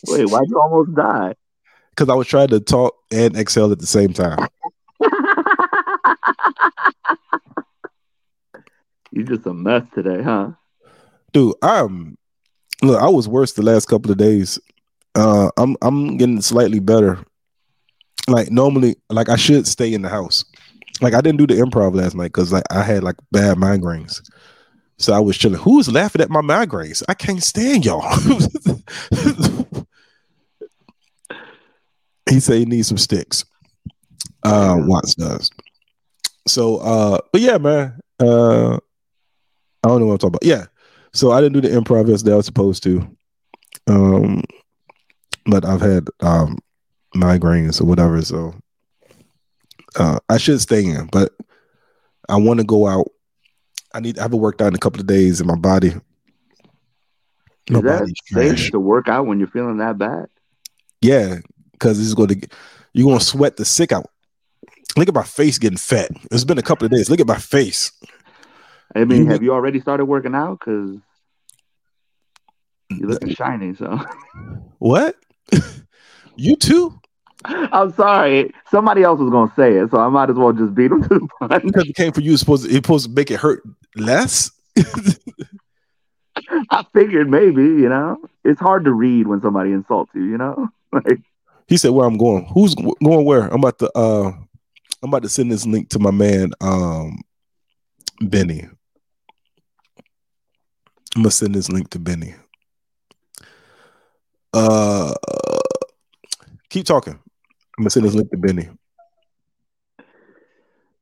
Wait, 0.08 0.28
why'd 0.28 0.48
you 0.48 0.60
almost 0.60 0.96
die? 0.96 1.36
Because 1.90 2.08
I 2.08 2.14
was 2.14 2.26
trying 2.26 2.48
to 2.48 2.58
talk 2.58 2.96
and 3.12 3.36
exhale 3.36 3.70
at 3.70 3.78
the 3.78 3.86
same 3.86 4.12
time. 4.12 4.44
You're 9.12 9.24
just 9.24 9.46
a 9.46 9.54
mess 9.54 9.84
today, 9.94 10.20
huh? 10.20 10.50
Dude, 11.32 11.54
I'm 11.62 12.18
look, 12.82 13.00
I 13.00 13.08
was 13.08 13.28
worse 13.28 13.52
the 13.52 13.62
last 13.62 13.86
couple 13.86 14.10
of 14.10 14.18
days. 14.18 14.58
Uh 15.14 15.52
I'm 15.56 15.76
I'm 15.80 16.16
getting 16.16 16.40
slightly 16.40 16.80
better. 16.80 17.24
Like 18.26 18.50
normally, 18.50 18.96
like 19.10 19.28
I 19.28 19.36
should 19.36 19.68
stay 19.68 19.94
in 19.94 20.02
the 20.02 20.08
house. 20.08 20.44
Like 21.00 21.14
I 21.14 21.20
didn't 21.20 21.38
do 21.38 21.46
the 21.46 21.55
improv 21.55 21.94
last 21.94 22.14
night 22.14 22.33
because 22.33 22.52
like 22.52 22.64
I 22.70 22.83
had 22.83 23.02
like 23.02 23.16
bad 23.31 23.57
migraines. 23.57 24.20
So 24.98 25.12
I 25.12 25.18
was 25.18 25.37
chilling. 25.37 25.61
Who's 25.61 25.90
laughing 25.90 26.20
at 26.22 26.31
my 26.31 26.42
migraines? 26.42 27.02
I 27.09 27.14
can't 27.14 27.42
stand 27.42 27.85
y'all. 27.85 28.02
he 32.31 32.38
said 32.40 32.59
he 32.59 32.64
needs 32.66 32.88
some 32.88 32.98
sticks. 32.98 33.44
Uh 34.44 34.76
Watts 34.78 35.14
does. 35.14 35.50
So 36.46 36.76
uh 36.78 37.18
but 37.33 37.40
yeah, 37.40 37.59
man. 37.59 37.98
Uh 38.20 38.76
I 39.85 39.88
don't 39.88 40.00
know 40.00 40.07
what 40.07 40.12
I'm 40.12 40.18
talking 40.18 40.37
about. 40.37 40.44
Yeah. 40.44 40.66
So 41.12 41.33
I 41.33 41.40
didn't 41.40 41.61
do 41.61 41.68
the 41.68 41.76
improv 41.76 42.09
as 42.12 42.22
that 42.22 42.33
I 42.33 42.37
was 42.37 42.46
supposed 42.46 42.83
to. 42.85 43.09
Um 43.88 44.44
but 45.46 45.64
I've 45.64 45.81
had 45.81 46.07
um 46.20 46.59
migraines 47.14 47.81
or 47.81 47.85
whatever. 47.87 48.22
So 48.22 48.55
uh 49.96 50.18
I 50.28 50.38
should 50.38 50.61
stay 50.61 50.85
in, 50.85 51.07
but 51.07 51.33
I 52.28 52.37
want 52.37 52.61
to 52.61 52.64
go 52.64 52.87
out. 52.87 53.09
I 53.94 54.00
need 54.00 54.18
I 54.18 54.22
haven't 54.22 54.40
worked 54.40 54.62
out 54.62 54.68
in 54.68 54.74
a 54.74 54.78
couple 54.78 55.00
of 55.00 55.07
days 55.07 55.40
and 55.40 55.48
my 55.48 55.57
body. 55.57 55.94
My 57.70 57.78
Is 57.78 57.85
that 57.85 58.14
safe 58.26 58.70
to 58.72 58.81
work 58.81 59.09
out 59.09 59.26
when 59.26 59.38
you're 59.38 59.48
feeling 59.48 59.78
that 59.78 59.98
bad? 59.98 60.26
Yeah, 61.00 61.37
because 61.72 61.98
is 61.98 62.14
going 62.14 62.28
to 62.40 62.48
you're 62.92 63.07
going 63.07 63.18
to 63.18 63.24
sweat 63.24 63.57
the 63.57 63.64
sick 63.64 63.92
out. 63.92 64.07
Look 64.96 65.09
at 65.09 65.14
my 65.14 65.22
face 65.22 65.59
getting 65.59 65.78
fat. 65.78 66.11
It's 66.31 66.44
been 66.44 66.59
a 66.59 66.62
couple 66.62 66.85
of 66.85 66.90
days. 66.92 67.09
Look 67.09 67.20
at 67.20 67.26
my 67.26 67.38
face. 67.38 67.92
I 68.94 69.05
mean, 69.05 69.22
You- 69.22 69.31
have 69.31 69.42
you 69.42 69.52
already 69.52 69.81
started 69.81 70.05
working 70.05 70.35
out? 70.35 70.59
Because 70.61 70.98
you're 72.90 73.09
looking 73.09 73.35
shiny. 73.35 73.74
So 73.74 73.98
What? 74.78 75.16
you 76.37 76.57
too? 76.57 76.98
I'm 77.72 77.92
sorry. 77.92 78.52
Somebody 78.70 79.02
else 79.02 79.20
was 79.20 79.31
gonna 79.31 79.52
say 79.57 79.76
it, 79.76 79.90
so 79.90 79.98
I 79.98 80.09
might 80.09 80.31
as 80.31 80.37
well 80.37 80.52
just 80.52 80.74
beat 80.74 80.90
him 80.90 81.02
to 81.02 81.09
the 81.09 81.28
punch. 81.48 81.64
Because 81.64 81.88
it 81.88 81.96
came 81.96 82.12
for 82.12 82.20
you, 82.20 82.33
it's 82.33 82.40
supposed 82.40 82.64
to, 82.64 82.68
it's 82.68 82.76
supposed 82.76 83.07
to 83.07 83.12
make 83.12 83.31
it 83.31 83.40
hurt 83.40 83.62
less. 83.96 84.50
I 86.70 86.85
figured 86.94 87.28
maybe, 87.28 87.62
you 87.62 87.88
know, 87.88 88.18
it's 88.44 88.61
hard 88.61 88.85
to 88.85 88.92
read 88.92 89.26
when 89.26 89.40
somebody 89.40 89.72
insults 89.72 90.12
you. 90.14 90.24
You 90.24 90.38
know, 90.38 90.68
like 90.92 91.20
He 91.68 91.76
said, 91.76 91.90
"Where 91.90 92.07
I'm 92.07 92.16
going? 92.16 92.46
Who's 92.46 92.74
going 92.74 93.24
where? 93.24 93.48
I'm 93.48 93.61
about 93.61 93.78
to 93.81 93.90
uh, 93.96 94.33
I'm 95.02 95.09
about 95.09 95.22
to 95.22 95.28
send 95.28 95.50
this 95.50 95.66
link 95.66 95.88
to 95.90 95.98
my 95.98 96.11
man 96.11 96.52
um, 96.61 97.18
Benny. 98.20 98.68
I'm 101.14 101.22
gonna 101.22 101.31
send 101.31 101.55
this 101.55 101.68
link 101.68 101.90
to 101.90 101.98
Benny. 101.98 102.35
Uh, 104.55 105.14
keep 106.70 106.87
talking. 106.87 107.18
I'm 107.78 107.82
gonna 107.85 107.90
send 107.90 108.06
this 108.06 108.14
link 108.14 108.30
to 108.30 108.37
Benny. 108.37 108.68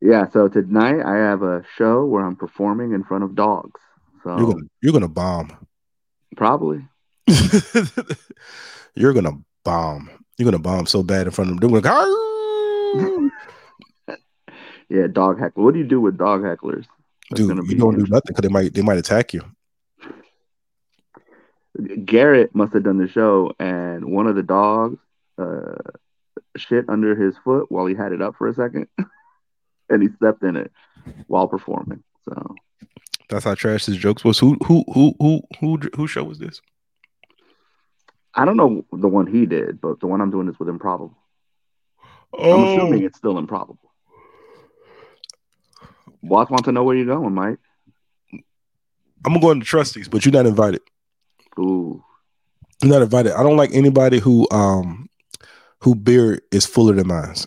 yeah. 0.00 0.28
So 0.30 0.48
tonight 0.48 1.02
I 1.04 1.16
have 1.16 1.42
a 1.42 1.64
show 1.76 2.04
where 2.06 2.24
I'm 2.24 2.36
performing 2.36 2.92
in 2.92 3.04
front 3.04 3.24
of 3.24 3.34
dogs. 3.34 3.80
So 4.22 4.36
You're 4.38 4.52
gonna 4.52 4.66
you're 4.82 4.92
gonna 4.92 5.08
bomb. 5.08 5.66
probably 6.36 6.84
you're 8.94 9.12
gonna 9.12 9.38
bomb. 9.64 10.10
You're 10.38 10.44
gonna 10.44 10.58
bomb 10.62 10.86
so 10.86 11.02
bad 11.02 11.26
in 11.26 11.32
front 11.32 11.50
of 11.50 11.60
them. 11.60 11.70
They're 11.70 11.80
gonna 11.80 12.04
go, 12.96 13.30
yeah, 14.88 15.06
dog 15.06 15.38
heckler. 15.38 15.64
What 15.64 15.74
do 15.74 15.80
you 15.80 15.86
do 15.86 16.00
with 16.00 16.16
dog 16.18 16.42
hecklers? 16.42 16.86
That's 17.30 17.42
dude. 17.42 17.68
You 17.70 17.76
don't 17.78 17.96
do 17.98 18.06
nothing 18.06 18.22
because 18.34 18.42
they 18.42 18.48
might 18.48 18.74
they 18.74 18.82
might 18.82 18.98
attack 18.98 19.32
you. 19.34 19.42
Garrett 22.04 22.54
must 22.54 22.72
have 22.74 22.82
done 22.82 22.98
the 22.98 23.08
show, 23.08 23.54
and 23.58 24.04
one 24.04 24.26
of 24.26 24.34
the 24.34 24.42
dogs 24.42 24.98
uh, 25.38 25.74
shit 26.56 26.84
under 26.88 27.14
his 27.14 27.34
foot 27.44 27.70
while 27.70 27.86
he 27.86 27.94
had 27.94 28.12
it 28.12 28.20
up 28.22 28.36
for 28.36 28.48
a 28.48 28.54
second, 28.54 28.88
and 29.88 30.02
he 30.02 30.08
stepped 30.16 30.42
in 30.42 30.56
it 30.56 30.72
while 31.26 31.48
performing. 31.48 32.02
So 32.24 32.54
That's 33.28 33.44
how 33.44 33.54
trash 33.54 33.86
his 33.86 33.96
jokes 33.96 34.24
was. 34.24 34.38
Who 34.38 34.56
who 34.66 34.84
who 34.92 35.14
who 35.20 35.42
who 35.60 35.78
who 35.96 36.06
show 36.06 36.24
was 36.24 36.38
this? 36.38 36.60
I 38.34 38.44
don't 38.44 38.56
know 38.56 38.84
the 38.92 39.08
one 39.08 39.26
he 39.26 39.44
did, 39.46 39.80
but 39.80 39.98
the 40.00 40.06
one 40.06 40.20
I'm 40.20 40.30
doing 40.30 40.48
is 40.48 40.58
with 40.58 40.68
improbable. 40.68 41.16
I'm 42.32 42.40
Oh. 42.42 42.72
assuming 42.76 43.02
it's 43.02 43.18
still 43.18 43.38
improbable. 43.38 43.90
Watts 46.22 46.50
want 46.50 46.64
to 46.66 46.72
know 46.72 46.84
where 46.84 46.94
you're 46.96 47.06
going, 47.06 47.34
Mike. 47.34 47.58
I'm 49.26 49.38
gonna 49.40 49.64
Trusty's, 49.64 50.08
but 50.08 50.24
you're 50.24 50.32
not 50.32 50.46
invited. 50.46 50.80
Ooh. 51.58 52.02
You're 52.82 52.92
not 52.92 53.02
invited. 53.02 53.32
I 53.32 53.42
don't 53.42 53.56
like 53.56 53.70
anybody 53.74 54.18
who 54.18 54.48
um 54.50 55.09
who 55.82 55.94
beard 55.94 56.42
is 56.50 56.66
fuller 56.66 56.94
than 56.94 57.08
mine. 57.08 57.34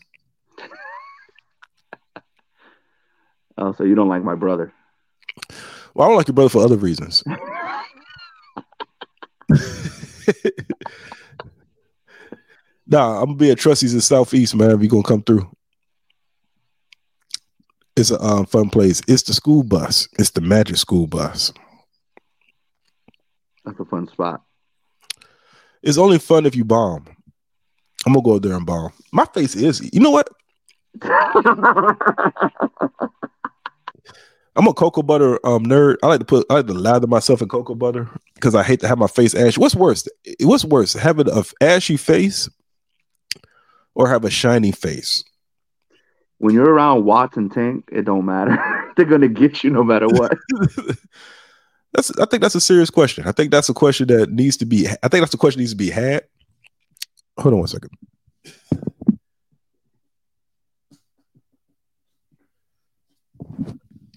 Oh, 3.55 3.71
so 3.71 3.83
you 3.83 3.93
don't 3.93 4.09
like 4.09 4.23
my 4.23 4.33
brother? 4.33 4.73
Well, 5.93 6.07
I 6.07 6.09
don't 6.09 6.17
like 6.17 6.27
your 6.27 6.33
brother 6.33 6.49
for 6.49 6.63
other 6.63 6.75
reasons. 6.75 7.23
nah, 12.87 13.19
I'm 13.19 13.25
gonna 13.25 13.35
be 13.35 13.51
at 13.51 13.59
Trusty's 13.59 13.93
in 13.93 14.01
Southeast, 14.01 14.55
man. 14.55 14.71
If 14.71 14.81
you 14.81 14.89
gonna 14.89 15.03
come 15.03 15.21
through. 15.21 15.47
It's 17.95 18.09
a 18.09 18.19
um, 18.19 18.47
fun 18.47 18.71
place. 18.71 19.03
It's 19.07 19.21
the 19.21 19.35
school 19.35 19.61
bus. 19.61 20.07
It's 20.17 20.31
the 20.31 20.41
magic 20.41 20.77
school 20.77 21.05
bus. 21.05 21.53
That's 23.65 23.79
a 23.79 23.85
fun 23.85 24.07
spot. 24.07 24.41
It's 25.83 25.99
only 25.99 26.17
fun 26.17 26.47
if 26.47 26.55
you 26.55 26.65
bomb. 26.65 27.05
I'm 28.05 28.13
gonna 28.13 28.23
go 28.23 28.35
out 28.35 28.41
there 28.41 28.53
and 28.53 28.65
bomb. 28.65 28.91
My 29.11 29.25
face 29.25 29.55
is. 29.55 29.89
You 29.93 29.99
know 29.99 30.11
what? 30.11 30.29
I'm 34.55 34.67
a 34.67 34.73
cocoa 34.73 35.01
butter 35.01 35.39
um 35.45 35.65
nerd. 35.65 35.95
I 36.03 36.07
like 36.07 36.19
to 36.19 36.25
put 36.25 36.45
I 36.49 36.55
like 36.55 36.67
to 36.67 36.73
lather 36.73 37.07
myself 37.07 37.41
in 37.41 37.49
cocoa 37.49 37.75
butter 37.75 38.09
because 38.35 38.53
I 38.53 38.63
hate 38.63 38.79
to 38.81 38.87
have 38.87 38.99
my 38.99 39.07
face 39.07 39.33
ashy. 39.33 39.59
What's 39.59 39.75
worse? 39.75 40.07
What's 40.41 40.65
worse? 40.65 40.93
Having 40.93 41.29
a 41.29 41.43
ashy 41.61 41.97
face 41.97 42.49
or 43.95 44.07
have 44.07 44.25
a 44.25 44.29
shiny 44.29 44.71
face? 44.71 45.23
when 46.43 46.53
you're 46.53 46.69
around 46.69 47.05
Watts 47.05 47.37
and 47.37 47.49
Tank, 47.49 47.87
it 47.89 48.01
don't 48.01 48.25
matter. 48.25 48.57
They're 48.97 49.05
gonna 49.05 49.29
get 49.29 49.63
you 49.63 49.69
no 49.69 49.81
matter 49.81 50.07
what. 50.07 50.37
that's 51.93 52.11
I 52.19 52.25
think 52.25 52.41
that's 52.41 52.55
a 52.55 52.59
serious 52.59 52.89
question. 52.89 53.25
I 53.25 53.31
think 53.31 53.49
that's 53.49 53.69
a 53.69 53.73
question 53.73 54.07
that 54.09 54.29
needs 54.29 54.57
to 54.57 54.65
be 54.65 54.85
I 55.01 55.07
think 55.07 55.21
that's 55.21 55.33
a 55.33 55.37
question 55.37 55.59
that 55.59 55.61
needs 55.61 55.71
to 55.71 55.77
be 55.77 55.89
had. 55.89 56.25
Hold 57.37 57.53
on 57.53 57.59
one 57.59 57.67
second. 57.67 57.89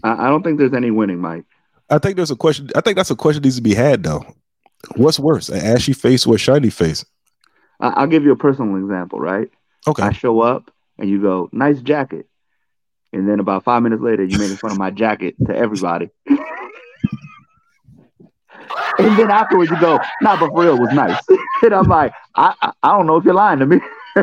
I, 0.03 0.27
I 0.27 0.29
don't 0.29 0.43
think 0.43 0.59
there's 0.59 0.75
any 0.75 0.91
winning, 0.91 1.21
Mike. 1.21 1.45
I 1.89 1.99
think 1.99 2.17
there's 2.17 2.31
a 2.31 2.37
question. 2.37 2.69
I 2.75 2.81
think 2.81 2.97
that's 2.97 3.11
a 3.11 3.17
question 3.17 3.43
that 3.43 3.47
needs 3.47 3.57
to 3.57 3.63
be 3.63 3.75
had 3.75 4.03
though. 4.03 4.25
What's 4.97 5.19
worse, 5.19 5.49
an 5.49 5.65
ashy 5.65 5.93
face 5.93 6.27
or 6.27 6.35
a 6.35 6.39
shiny 6.39 6.71
face? 6.71 7.05
I, 7.81 7.89
I'll 7.89 8.07
give 8.07 8.25
you 8.25 8.33
a 8.33 8.37
personal 8.37 8.77
example, 8.77 9.19
right? 9.19 9.51
Okay. 9.87 10.03
I 10.03 10.13
show 10.13 10.41
up 10.41 10.71
and 10.99 11.09
you 11.09 11.21
go, 11.21 11.49
nice 11.53 11.81
jacket. 11.81 12.27
And 13.13 13.29
then 13.29 13.41
about 13.41 13.65
five 13.65 13.83
minutes 13.83 14.03
later, 14.03 14.25
you 14.25 14.39
making 14.39 14.57
fun 14.57 14.73
of 14.73 14.79
my 14.79 14.91
jacket 14.91 15.37
to 15.47 15.57
everybody. 15.57 16.11
and 18.99 19.19
then 19.19 19.31
afterwards, 19.31 19.71
you 19.71 19.81
go, 19.81 19.99
nah, 20.23 20.39
but 20.39 20.51
for 20.51 20.63
real, 20.63 20.77
it 20.77 20.81
was 20.81 20.93
nice. 20.93 21.21
and 21.63 21.75
I'm 21.75 21.89
like, 21.89 22.13
I, 22.35 22.55
I, 22.63 22.73
I 22.83 22.97
don't 22.97 23.07
know 23.07 23.17
if 23.17 23.25
you're 23.25 23.35
lying 23.35 23.59
to 23.61 23.67
me. 23.67 23.81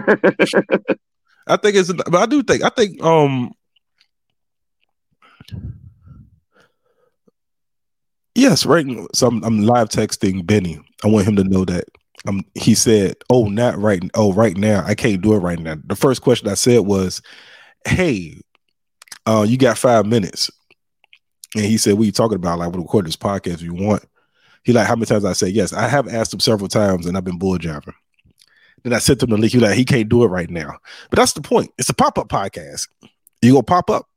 I 1.45 1.57
think 1.57 1.75
it's, 1.75 1.91
but 1.91 2.15
I 2.15 2.25
do 2.25 2.41
think, 2.41 2.63
I 2.63 2.69
think, 2.69 3.03
um, 3.03 3.53
yes, 8.35 8.65
right. 8.65 8.85
So 9.13 9.27
I'm, 9.27 9.43
I'm 9.43 9.61
live 9.61 9.89
texting 9.89 10.45
Benny. 10.45 10.79
I 11.03 11.07
want 11.07 11.27
him 11.27 11.35
to 11.35 11.43
know 11.43 11.65
that 11.65 11.85
um, 12.27 12.45
he 12.55 12.75
said, 12.75 13.15
"Oh, 13.29 13.45
not 13.45 13.77
right. 13.77 14.01
Oh, 14.13 14.33
right 14.33 14.55
now, 14.55 14.83
I 14.85 14.95
can't 14.95 15.21
do 15.21 15.33
it 15.33 15.39
right 15.39 15.59
now." 15.59 15.75
The 15.85 15.95
first 15.95 16.21
question 16.21 16.47
I 16.47 16.53
said 16.53 16.81
was, 16.81 17.21
"Hey, 17.85 18.41
uh, 19.25 19.45
you 19.47 19.57
got 19.57 19.77
five 19.77 20.05
minutes?" 20.05 20.49
And 21.55 21.65
he 21.65 21.77
said, 21.77 21.95
"What 21.95 22.03
are 22.03 22.05
you 22.05 22.11
talking 22.11 22.37
about? 22.37 22.59
Like, 22.59 22.71
we'll 22.71 22.83
record 22.83 23.05
this 23.05 23.17
podcast 23.17 23.55
if 23.55 23.61
you 23.61 23.73
want." 23.73 24.05
He 24.63 24.73
like, 24.73 24.87
"How 24.87 24.95
many 24.95 25.05
times?" 25.05 25.25
I 25.25 25.33
say 25.33 25.49
"Yes." 25.49 25.73
I 25.73 25.87
have 25.87 26.07
asked 26.07 26.33
him 26.33 26.39
several 26.39 26.67
times, 26.67 27.05
and 27.05 27.17
I've 27.17 27.23
been 27.23 27.37
bull 27.37 27.57
jabbing. 27.57 27.93
Then 28.83 28.93
I 28.93 28.99
sent 28.99 29.23
him 29.23 29.29
the 29.29 29.37
link. 29.37 29.53
He 29.53 29.59
like, 29.59 29.75
he 29.75 29.85
can't 29.85 30.09
do 30.09 30.23
it 30.23 30.27
right 30.27 30.49
now. 30.49 30.77
But 31.09 31.17
that's 31.17 31.33
the 31.33 31.41
point. 31.41 31.71
It's 31.77 31.89
a 31.89 31.93
pop 31.93 32.17
up 32.17 32.27
podcast. 32.27 32.87
You 33.41 33.53
gonna 33.53 33.63
pop 33.63 33.89
up? 33.89 34.07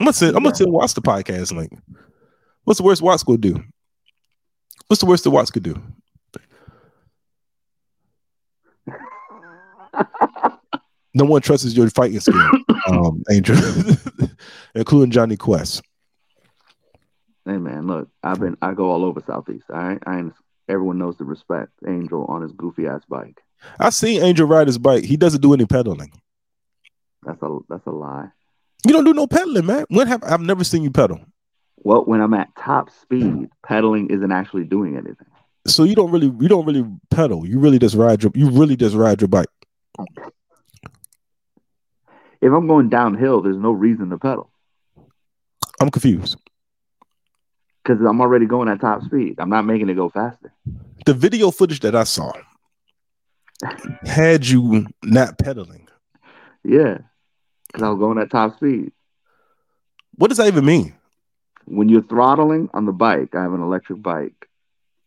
I'm 0.00 0.06
gonna 0.06 0.12
send. 0.12 0.36
I'm 0.36 0.42
gonna 0.42 0.54
send 0.54 0.72
Watts 0.72 0.94
the 0.94 1.02
podcast 1.02 1.52
link. 1.52 1.72
What's 2.64 2.78
the 2.78 2.84
worst 2.84 3.02
Watts 3.02 3.22
gonna 3.22 3.38
do? 3.38 3.62
What's 4.86 5.00
the 5.00 5.06
worst 5.06 5.24
that 5.24 5.30
Watts 5.30 5.50
could 5.50 5.62
do? 5.62 5.80
no 11.14 11.24
one 11.24 11.42
trusts 11.42 11.74
your 11.74 11.90
fighting 11.90 12.20
skill, 12.20 12.50
um, 12.88 13.22
Angel, 13.30 13.56
including 14.74 15.10
Johnny 15.10 15.36
Quest. 15.36 15.82
Hey 17.44 17.56
man, 17.56 17.86
look, 17.86 18.08
I've 18.22 18.38
been 18.38 18.56
I 18.62 18.72
go 18.72 18.90
all 18.90 19.04
over 19.04 19.20
Southeast. 19.26 19.64
All 19.68 19.76
right, 19.76 20.02
I 20.06 20.18
ain't, 20.18 20.32
everyone 20.68 20.98
knows 20.98 21.16
to 21.16 21.24
respect 21.24 21.72
Angel 21.86 22.24
on 22.26 22.42
his 22.42 22.52
goofy 22.52 22.86
ass 22.86 23.02
bike. 23.08 23.40
I 23.80 23.90
seen 23.90 24.22
Angel 24.22 24.46
ride 24.46 24.68
his 24.68 24.78
bike. 24.78 25.04
He 25.04 25.16
doesn't 25.16 25.40
do 25.40 25.52
any 25.52 25.66
pedaling. 25.66 26.12
That's 27.24 27.42
a 27.42 27.58
that's 27.68 27.86
a 27.86 27.90
lie. 27.90 28.28
You 28.86 28.92
don't 28.92 29.04
do 29.04 29.14
no 29.14 29.26
pedaling, 29.26 29.66
man. 29.66 29.86
When 29.88 30.06
have 30.06 30.22
I've 30.22 30.40
never 30.40 30.62
seen 30.62 30.82
you 30.84 30.90
pedal? 30.90 31.20
Well, 31.78 32.04
when 32.04 32.20
I'm 32.20 32.34
at 32.34 32.54
top 32.56 32.90
speed, 32.90 33.48
pedaling 33.66 34.10
isn't 34.10 34.30
actually 34.30 34.64
doing 34.64 34.94
anything. 34.96 35.26
So 35.66 35.82
you 35.82 35.96
don't 35.96 36.12
really 36.12 36.32
you 36.40 36.48
don't 36.48 36.64
really 36.64 36.84
pedal. 37.10 37.44
You 37.46 37.58
really 37.58 37.80
just 37.80 37.96
ride 37.96 38.22
your 38.22 38.32
you 38.36 38.50
really 38.50 38.76
just 38.76 38.94
ride 38.94 39.20
your 39.20 39.28
bike. 39.28 39.48
If 42.40 42.52
I'm 42.52 42.66
going 42.66 42.88
downhill, 42.88 43.40
there's 43.40 43.56
no 43.56 43.72
reason 43.72 44.10
to 44.10 44.18
pedal 44.18 44.52
I'm 45.80 45.90
confused. 45.90 46.36
Because 47.82 48.00
I'm 48.04 48.20
already 48.20 48.46
going 48.46 48.68
at 48.68 48.80
top 48.80 49.02
speed. 49.04 49.36
I'm 49.38 49.50
not 49.50 49.64
making 49.64 49.88
it 49.88 49.94
go 49.94 50.08
faster. 50.08 50.52
The 51.04 51.14
video 51.14 51.50
footage 51.50 51.80
that 51.80 51.94
I 51.94 52.04
saw 52.04 52.32
had 54.06 54.46
you 54.46 54.86
not 55.02 55.38
pedaling. 55.38 55.88
Yeah, 56.64 56.98
because 57.66 57.82
I 57.82 57.88
was 57.88 57.98
going 57.98 58.18
at 58.18 58.30
top 58.30 58.56
speed. 58.56 58.92
What 60.16 60.28
does 60.28 60.38
that 60.38 60.46
even 60.46 60.64
mean? 60.64 60.94
When 61.64 61.88
you're 61.88 62.02
throttling 62.02 62.68
on 62.74 62.86
the 62.86 62.92
bike, 62.92 63.34
I 63.34 63.42
have 63.42 63.52
an 63.52 63.62
electric 63.62 64.02
bike, 64.02 64.48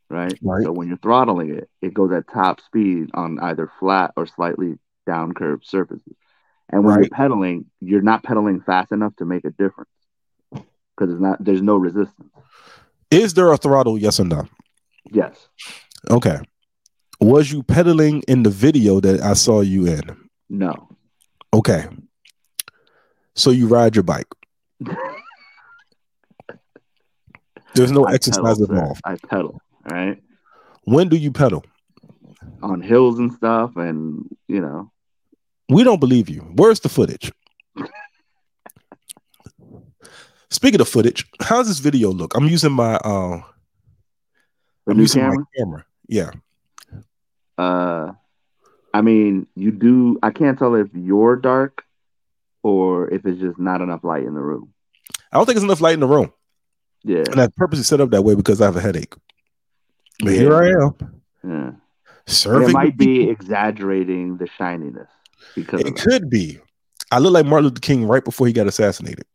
right? 0.10 0.38
Right. 0.42 0.64
So 0.64 0.72
when 0.72 0.88
you're 0.88 0.98
throttling 0.98 1.54
it, 1.54 1.70
it 1.82 1.94
goes 1.94 2.12
at 2.12 2.28
top 2.28 2.62
speed 2.62 3.12
on 3.14 3.40
either 3.40 3.72
flat 3.80 4.12
or 4.18 4.26
slightly 4.26 4.78
down 5.06 5.34
curved 5.34 5.66
surfaces. 5.66 6.16
And 6.70 6.84
when 6.84 6.96
Right. 6.96 7.02
you're 7.04 7.18
pedaling, 7.18 7.66
you're 7.80 8.02
not 8.02 8.24
pedaling 8.24 8.62
fast 8.62 8.92
enough 8.92 9.16
to 9.18 9.26
make 9.26 9.46
a 9.46 9.52
difference 9.52 9.90
because 10.96 11.12
it's 11.14 11.22
not. 11.22 11.44
There's 11.44 11.62
no 11.62 11.76
resistance. 11.78 12.30
Is 13.12 13.34
there 13.34 13.52
a 13.52 13.58
throttle? 13.58 13.98
Yes 13.98 14.20
or 14.20 14.26
no? 14.26 14.48
Yes. 15.12 15.48
Okay. 16.10 16.40
Was 17.20 17.52
you 17.52 17.64
pedaling 17.64 18.24
in 18.28 18.44
the 18.44 18.50
video 18.50 19.00
that 19.00 19.22
I 19.22 19.34
saw 19.34 19.62
you 19.62 19.86
in? 19.88 20.18
No. 20.50 20.90
Okay. 21.54 21.86
So 23.36 23.52
you 23.52 23.68
ride 23.68 23.96
your 23.96 24.04
bike. 24.04 24.28
There's 27.76 27.92
no 27.92 28.06
I 28.06 28.14
exercise 28.14 28.58
pedal, 28.58 28.70
involved. 28.72 29.02
I 29.04 29.16
pedal. 29.16 29.62
right? 29.90 30.22
When 30.86 31.10
do 31.10 31.18
you 31.18 31.32
pedal? 31.32 31.64
On 32.62 32.82
hills 32.82 33.20
and 33.20 33.34
stuff, 33.34 33.76
and 33.76 34.26
you 34.48 34.62
know, 34.62 34.92
We 35.70 35.84
don't 35.84 36.00
believe 36.00 36.30
you. 36.30 36.42
Where's 36.56 36.80
the 36.80 36.90
footage? 36.90 37.32
Speaking 40.50 40.80
of 40.82 40.88
footage, 40.88 41.26
how's 41.42 41.68
this 41.68 41.80
video 41.80 42.12
look? 42.12 42.36
I'm 42.36 42.46
using 42.48 42.72
my 42.72 42.96
uh 42.96 43.42
the 44.86 44.92
I'm 44.92 44.98
new 44.98 45.04
using 45.04 45.22
camera. 45.22 45.38
my 45.38 45.44
camera. 45.58 45.86
Yeah. 46.08 46.32
Uh, 47.58 48.12
I 48.94 49.02
mean, 49.02 49.48
you 49.56 49.72
do. 49.72 50.20
I 50.22 50.30
can't 50.32 50.58
tell 50.60 50.76
if 50.76 50.88
you're 50.94 51.36
dark 51.36 51.84
or 52.64 53.10
if 53.12 53.26
it's 53.26 53.40
just 53.40 53.58
not 53.60 53.82
enough 53.82 54.04
light 54.04 54.24
in 54.24 54.34
the 54.34 54.42
room. 54.42 54.74
I 55.32 55.38
don't 55.38 55.46
think 55.46 55.56
it's 55.58 55.64
enough 55.64 55.82
light 55.82 55.94
in 55.96 56.00
the 56.02 56.08
room. 56.08 56.32
Yeah. 57.04 57.24
And 57.32 57.40
I 57.42 57.48
purposely 57.56 57.84
set 57.84 58.02
up 58.02 58.10
that 58.12 58.24
way 58.24 58.36
because 58.36 58.62
I 58.62 58.66
have 58.66 58.76
a 58.78 58.82
headache. 58.82 59.16
But 60.20 60.34
here 60.34 60.56
I 60.56 60.68
am. 60.70 61.22
Yeah. 61.44 61.72
Serving 62.28 62.70
it 62.70 62.74
might 62.74 62.98
be 62.98 63.30
exaggerating 63.30 64.38
the 64.38 64.48
shininess 64.58 65.10
because 65.56 65.82
It 65.82 65.86
that. 65.86 65.98
could 65.98 66.30
be. 66.30 66.60
I 67.12 67.20
look 67.20 67.34
like 67.34 67.46
Martin 67.46 67.66
Luther 67.66 67.80
King 67.82 68.08
right 68.08 68.24
before 68.24 68.48
he 68.48 68.54
got 68.54 68.66
assassinated. 68.68 69.26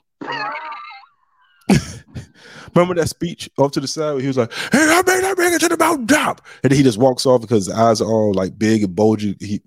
Remember 2.74 2.94
that 2.94 3.08
speech 3.08 3.50
off 3.58 3.72
to 3.72 3.80
the 3.80 3.88
side 3.88 4.12
where 4.12 4.20
he 4.20 4.26
was 4.26 4.36
like, 4.36 4.52
Hey, 4.72 4.78
I 4.78 5.02
made 5.06 5.24
that 5.24 5.38
make 5.38 5.52
it 5.52 5.60
to 5.60 5.68
the 5.68 5.76
mountaintop. 5.76 6.46
And 6.62 6.70
then 6.70 6.76
he 6.76 6.82
just 6.82 6.98
walks 6.98 7.26
off 7.26 7.40
because 7.40 7.66
his 7.66 7.74
eyes 7.74 8.00
are 8.00 8.08
all 8.08 8.32
like 8.32 8.58
big 8.58 8.84
and 8.84 8.94
bulgy. 8.94 9.36
He 9.40 9.60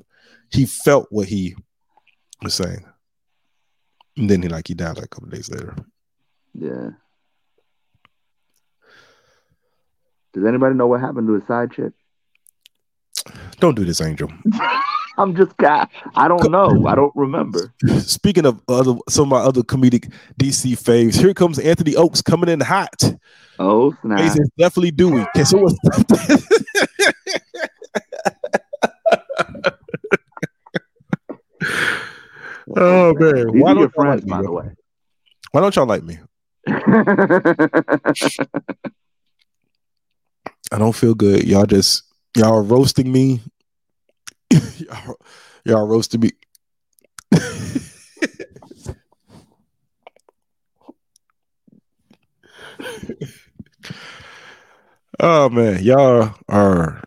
he 0.49 0.65
felt 0.65 1.07
what 1.09 1.27
he 1.27 1.55
was 2.41 2.53
saying. 2.53 2.85
And 4.17 4.29
then 4.29 4.41
he 4.41 4.47
like 4.47 4.67
he 4.67 4.73
died 4.73 4.95
like 4.95 5.05
a 5.05 5.09
couple 5.09 5.29
days 5.29 5.49
later. 5.49 5.75
Yeah. 6.53 6.89
Does 10.33 10.45
anybody 10.45 10.75
know 10.75 10.87
what 10.87 11.01
happened 11.01 11.27
to 11.27 11.33
his 11.33 11.47
side 11.47 11.71
chick? 11.71 11.93
Don't 13.59 13.75
do 13.75 13.85
this, 13.85 14.01
Angel. 14.01 14.29
I'm 15.17 15.35
just 15.35 15.55
cat. 15.57 15.89
I 16.15 16.27
don't 16.27 16.49
know. 16.51 16.87
I 16.87 16.95
don't 16.95 17.15
remember. 17.15 17.73
Speaking 17.99 18.45
of 18.45 18.61
other 18.67 18.95
some 19.09 19.23
of 19.23 19.29
my 19.29 19.39
other 19.39 19.61
comedic 19.61 20.11
DC 20.39 20.73
faves, 20.81 21.15
here 21.15 21.33
comes 21.33 21.59
Anthony 21.59 21.95
Oaks 21.95 22.21
coming 22.21 22.49
in 22.49 22.59
hot. 22.59 23.13
Oh 23.59 23.95
snap! 24.01 24.35
Definitely 24.57 24.91
Dewey. 24.91 25.25
Can 25.35 25.45
someone 25.45 25.75
Oh 32.75 33.13
man, 33.13 33.51
These 33.51 33.61
why 33.61 33.73
don't 33.73 33.93
friends, 33.93 34.21
like 34.21 34.23
me? 34.23 34.29
by 34.29 34.41
the 34.41 34.51
way. 34.51 34.65
Why 35.51 35.61
don't 35.61 35.75
y'all 35.75 35.85
like 35.85 36.03
me? 36.03 36.17
I 40.71 40.79
don't 40.79 40.95
feel 40.95 41.13
good. 41.13 41.43
Y'all 41.43 41.65
just 41.65 42.03
y'all 42.35 42.55
are 42.55 42.63
roasting 42.63 43.11
me. 43.11 43.41
y'all, 44.77 45.15
y'all 45.65 45.87
roasting 45.87 46.21
me. 46.21 46.31
oh 55.19 55.49
man, 55.49 55.83
y'all 55.83 56.35
are. 56.49 57.03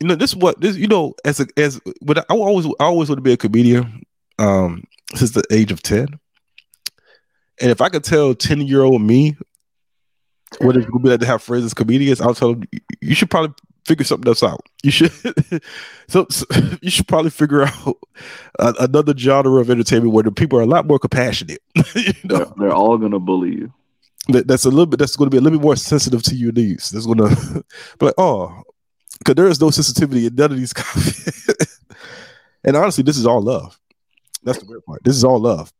You 0.00 0.08
know 0.08 0.14
this 0.14 0.30
is 0.30 0.36
what 0.36 0.60
this. 0.60 0.76
You 0.76 0.88
know 0.88 1.14
as 1.24 1.40
a 1.40 1.46
as 1.56 1.80
but 2.02 2.18
I 2.18 2.24
always 2.34 2.66
I 2.66 2.84
always 2.84 3.08
want 3.08 3.18
to 3.18 3.22
be 3.22 3.32
a 3.32 3.36
comedian. 3.36 4.02
Um, 4.38 4.84
since 5.14 5.30
the 5.30 5.44
age 5.50 5.72
of 5.72 5.82
ten. 5.82 6.08
And 7.60 7.70
if 7.70 7.80
I 7.80 7.88
could 7.88 8.04
tell 8.04 8.34
ten 8.34 8.60
year 8.60 8.82
old 8.82 9.00
me 9.02 9.36
what 10.60 10.76
it 10.76 10.86
gonna 10.90 11.02
be 11.02 11.08
like 11.10 11.20
to 11.20 11.26
have 11.26 11.42
friends 11.42 11.64
as 11.64 11.74
comedians, 11.74 12.20
I'll 12.20 12.34
tell 12.34 12.54
them 12.54 12.64
you 13.00 13.14
should 13.14 13.30
probably 13.30 13.54
figure 13.86 14.04
something 14.04 14.28
else 14.28 14.42
out. 14.42 14.66
You 14.82 14.90
should, 14.90 15.12
so, 16.08 16.26
so 16.28 16.44
you 16.82 16.90
should 16.90 17.06
probably 17.06 17.30
figure 17.30 17.62
out 17.62 17.96
a, 18.58 18.74
another 18.80 19.16
genre 19.16 19.60
of 19.60 19.70
entertainment 19.70 20.12
where 20.12 20.24
the 20.24 20.32
people 20.32 20.58
are 20.58 20.62
a 20.62 20.66
lot 20.66 20.86
more 20.86 20.98
compassionate. 20.98 21.62
you 21.94 22.12
know, 22.24 22.38
they're, 22.38 22.46
they're 22.56 22.74
all 22.74 22.98
gonna 22.98 23.20
bully 23.20 23.50
you. 23.50 23.72
that, 24.28 24.48
that's 24.48 24.64
a 24.64 24.70
little 24.70 24.86
bit. 24.86 24.98
That's 24.98 25.16
going 25.16 25.30
to 25.30 25.34
be 25.34 25.38
a 25.38 25.40
little 25.40 25.58
bit 25.58 25.64
more 25.64 25.76
sensitive 25.76 26.22
to 26.24 26.34
your 26.34 26.52
needs. 26.52 26.90
That's 26.90 27.06
going 27.06 27.18
to, 27.18 27.64
but 27.98 28.14
oh, 28.18 28.62
because 29.18 29.36
there 29.36 29.46
is 29.46 29.60
no 29.60 29.70
sensitivity 29.70 30.26
in 30.26 30.34
none 30.34 30.50
of 30.50 30.58
these. 30.58 30.74
and 32.64 32.76
honestly, 32.76 33.04
this 33.04 33.16
is 33.16 33.26
all 33.26 33.40
love. 33.40 33.78
That's 34.42 34.58
the 34.58 34.66
weird 34.66 34.84
part. 34.84 35.04
This 35.04 35.16
is 35.16 35.24
all 35.24 35.38
love. 35.38 35.72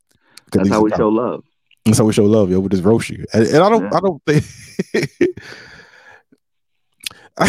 That's 0.53 0.69
how 0.69 0.81
we 0.81 0.90
show 0.90 1.09
love. 1.09 1.45
that's 1.85 1.99
how 1.99 2.05
we 2.05 2.12
show 2.12 2.25
love, 2.25 2.51
yo. 2.51 2.61
We 2.61 2.69
just 2.69 2.85
roast 2.85 3.11
you, 3.11 3.25
and, 3.33 3.47
and 3.47 3.59
I 3.59 3.69
don't, 3.69 3.83
Yeah. 3.83 3.97
I 3.97 4.01
don't 4.01 4.23
think. 4.25 4.45
I 7.38 7.49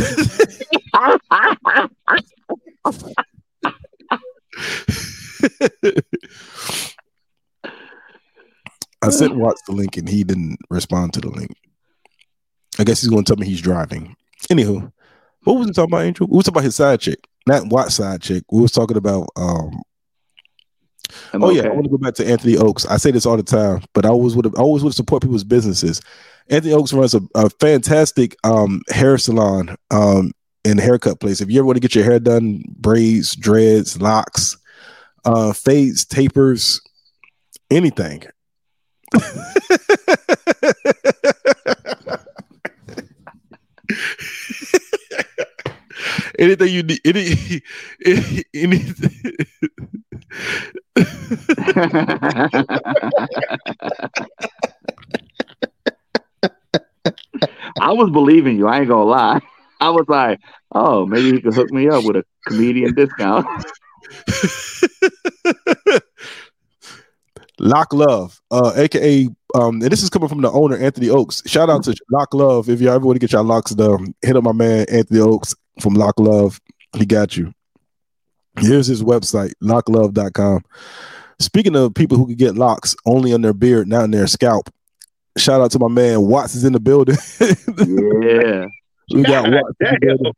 sent 9.10 9.36
Watts 9.36 9.62
the 9.64 9.72
link, 9.72 9.98
and 9.98 10.10
he 10.10 10.24
didn't 10.24 10.58
respond 10.70 11.14
to 11.14 11.22
the 11.22 11.30
link. 11.30 11.52
I 12.80 12.84
guess 12.84 13.02
he's 13.02 13.10
going 13.10 13.24
to 13.24 13.30
tell 13.34 13.40
me 13.40 13.48
he's 13.48 13.62
driving. 13.62 14.16
Anywho, 14.52 14.92
what 15.44 15.58
was 15.58 15.68
we 15.68 15.74
talking 15.74 15.92
about, 15.92 16.04
Angel? 16.04 16.28
We 16.28 16.38
was 16.38 16.46
talking 16.46 16.58
about 16.58 16.66
his 16.66 16.76
side 16.76 17.00
chick, 17.00 17.20
not 17.48 17.68
Watt's 17.68 17.96
side 17.96 18.22
chick. 18.22 18.44
We 18.52 18.62
was 18.62 18.72
talking 18.72 18.98
about 18.98 19.30
um, 19.36 19.82
I'm 21.34 21.44
oh 21.44 21.50
yeah. 21.50 21.64
I 21.64 21.70
want 21.70 21.86
to 21.86 21.90
go 21.90 21.98
back 21.98 22.16
to 22.16 22.28
Anthony 22.28 22.58
Oaks. 22.58 22.86
I 22.86 22.98
say 22.98 23.12
this 23.12 23.26
all 23.26 23.38
the 23.38 23.44
time, 23.44 23.82
but 23.94 24.06
I 24.06 24.10
always 24.10 24.36
would 24.36 24.48
I 24.58 24.62
always 24.62 24.84
would 24.84 24.94
support 24.94 25.22
people's 25.22 25.44
businesses. 25.44 26.02
Anthony 26.50 26.74
Oaks 26.74 26.94
runs 26.94 27.14
a, 27.14 27.22
a 27.36 27.50
fantastic 27.50 28.38
um, 28.44 28.82
hair 28.90 29.18
salon 29.18 29.76
um, 29.92 30.32
and 30.64 30.80
haircut 30.80 31.20
place. 31.20 31.42
If 31.42 31.50
you 31.50 31.60
ever 31.60 31.66
want 31.66 31.76
to 31.76 31.82
get 31.82 31.96
your 31.96 32.06
hair 32.06 32.20
done, 32.20 32.64
braids, 32.78 33.36
dreads, 33.36 34.02
locks, 34.02 34.58
uh, 35.26 35.52
fades, 35.54 36.06
tapers, 36.06 36.82
anything. 37.70 38.24
anything 46.40 46.74
you 46.74 46.84
need, 46.84 47.02
any, 47.06 47.62
any, 48.06 48.44
anything. 48.54 49.34
I 58.18 58.20
was 58.20 58.26
believing 58.26 58.58
you. 58.58 58.68
I 58.68 58.80
ain't 58.80 58.88
gonna 58.88 59.04
lie. 59.04 59.42
I 59.80 59.92
was 59.92 60.06
like, 60.08 60.40
oh, 60.72 61.06
maybe 61.06 61.34
he 61.34 61.42
could 61.42 61.54
hook 61.54 61.72
me 61.72 61.88
up 61.88 62.04
with 62.04 62.16
a 62.16 62.24
comedian 62.48 62.96
discount. 62.96 63.46
Lock 67.60 67.94
Love, 67.94 68.40
uh, 68.52 68.74
aka, 68.76 69.28
um, 69.56 69.82
and 69.82 69.92
this 69.92 70.02
is 70.02 70.10
coming 70.10 70.30
from 70.30 70.42
the 70.42 70.52
owner, 70.52 70.78
Anthony 70.78 71.10
Oaks. 71.10 71.44
Shout 71.46 71.70
out 71.70 71.84
to 71.84 71.96
Lock 72.12 72.34
Love. 72.34 72.70
If 72.70 72.82
y'all 72.82 72.94
ever 72.94 73.06
want 73.06 73.16
to 73.16 73.20
get 73.20 73.34
your 73.34 73.44
locks 73.44 73.72
done, 73.72 74.14
hit 74.22 74.36
up 74.36 74.44
my 74.44 74.52
man, 74.52 74.86
Anthony 74.92 75.20
Oaks 75.20 75.56
from 75.80 75.94
Lock 75.94 76.20
Love. 76.20 76.60
He 76.96 77.06
got 77.06 77.38
you. 77.38 77.54
Here's 78.60 78.88
his 78.88 79.04
website, 79.04 79.54
locklove.com. 79.62 80.64
Speaking 81.40 81.76
of 81.76 81.94
people 81.94 82.18
who 82.18 82.28
can 82.28 82.36
get 82.36 82.56
locks 82.56 82.96
only 83.06 83.34
on 83.34 83.42
their 83.42 83.54
beard, 83.54 83.88
not 83.88 84.04
on 84.04 84.12
their 84.12 84.28
scalp, 84.28 84.70
shout 85.38 85.62
out 85.62 85.72
to 85.72 85.80
my 85.80 85.88
man 85.88 86.22
Watts 86.28 86.56
is 86.56 86.64
in 86.64 86.74
the 86.74 86.80
building. 86.80 87.18
yeah. 87.40 88.68
we 89.14 89.24
got 89.24 89.46
God 89.46 89.54
Watts 89.54 89.76
in 89.80 90.18
the 90.18 90.34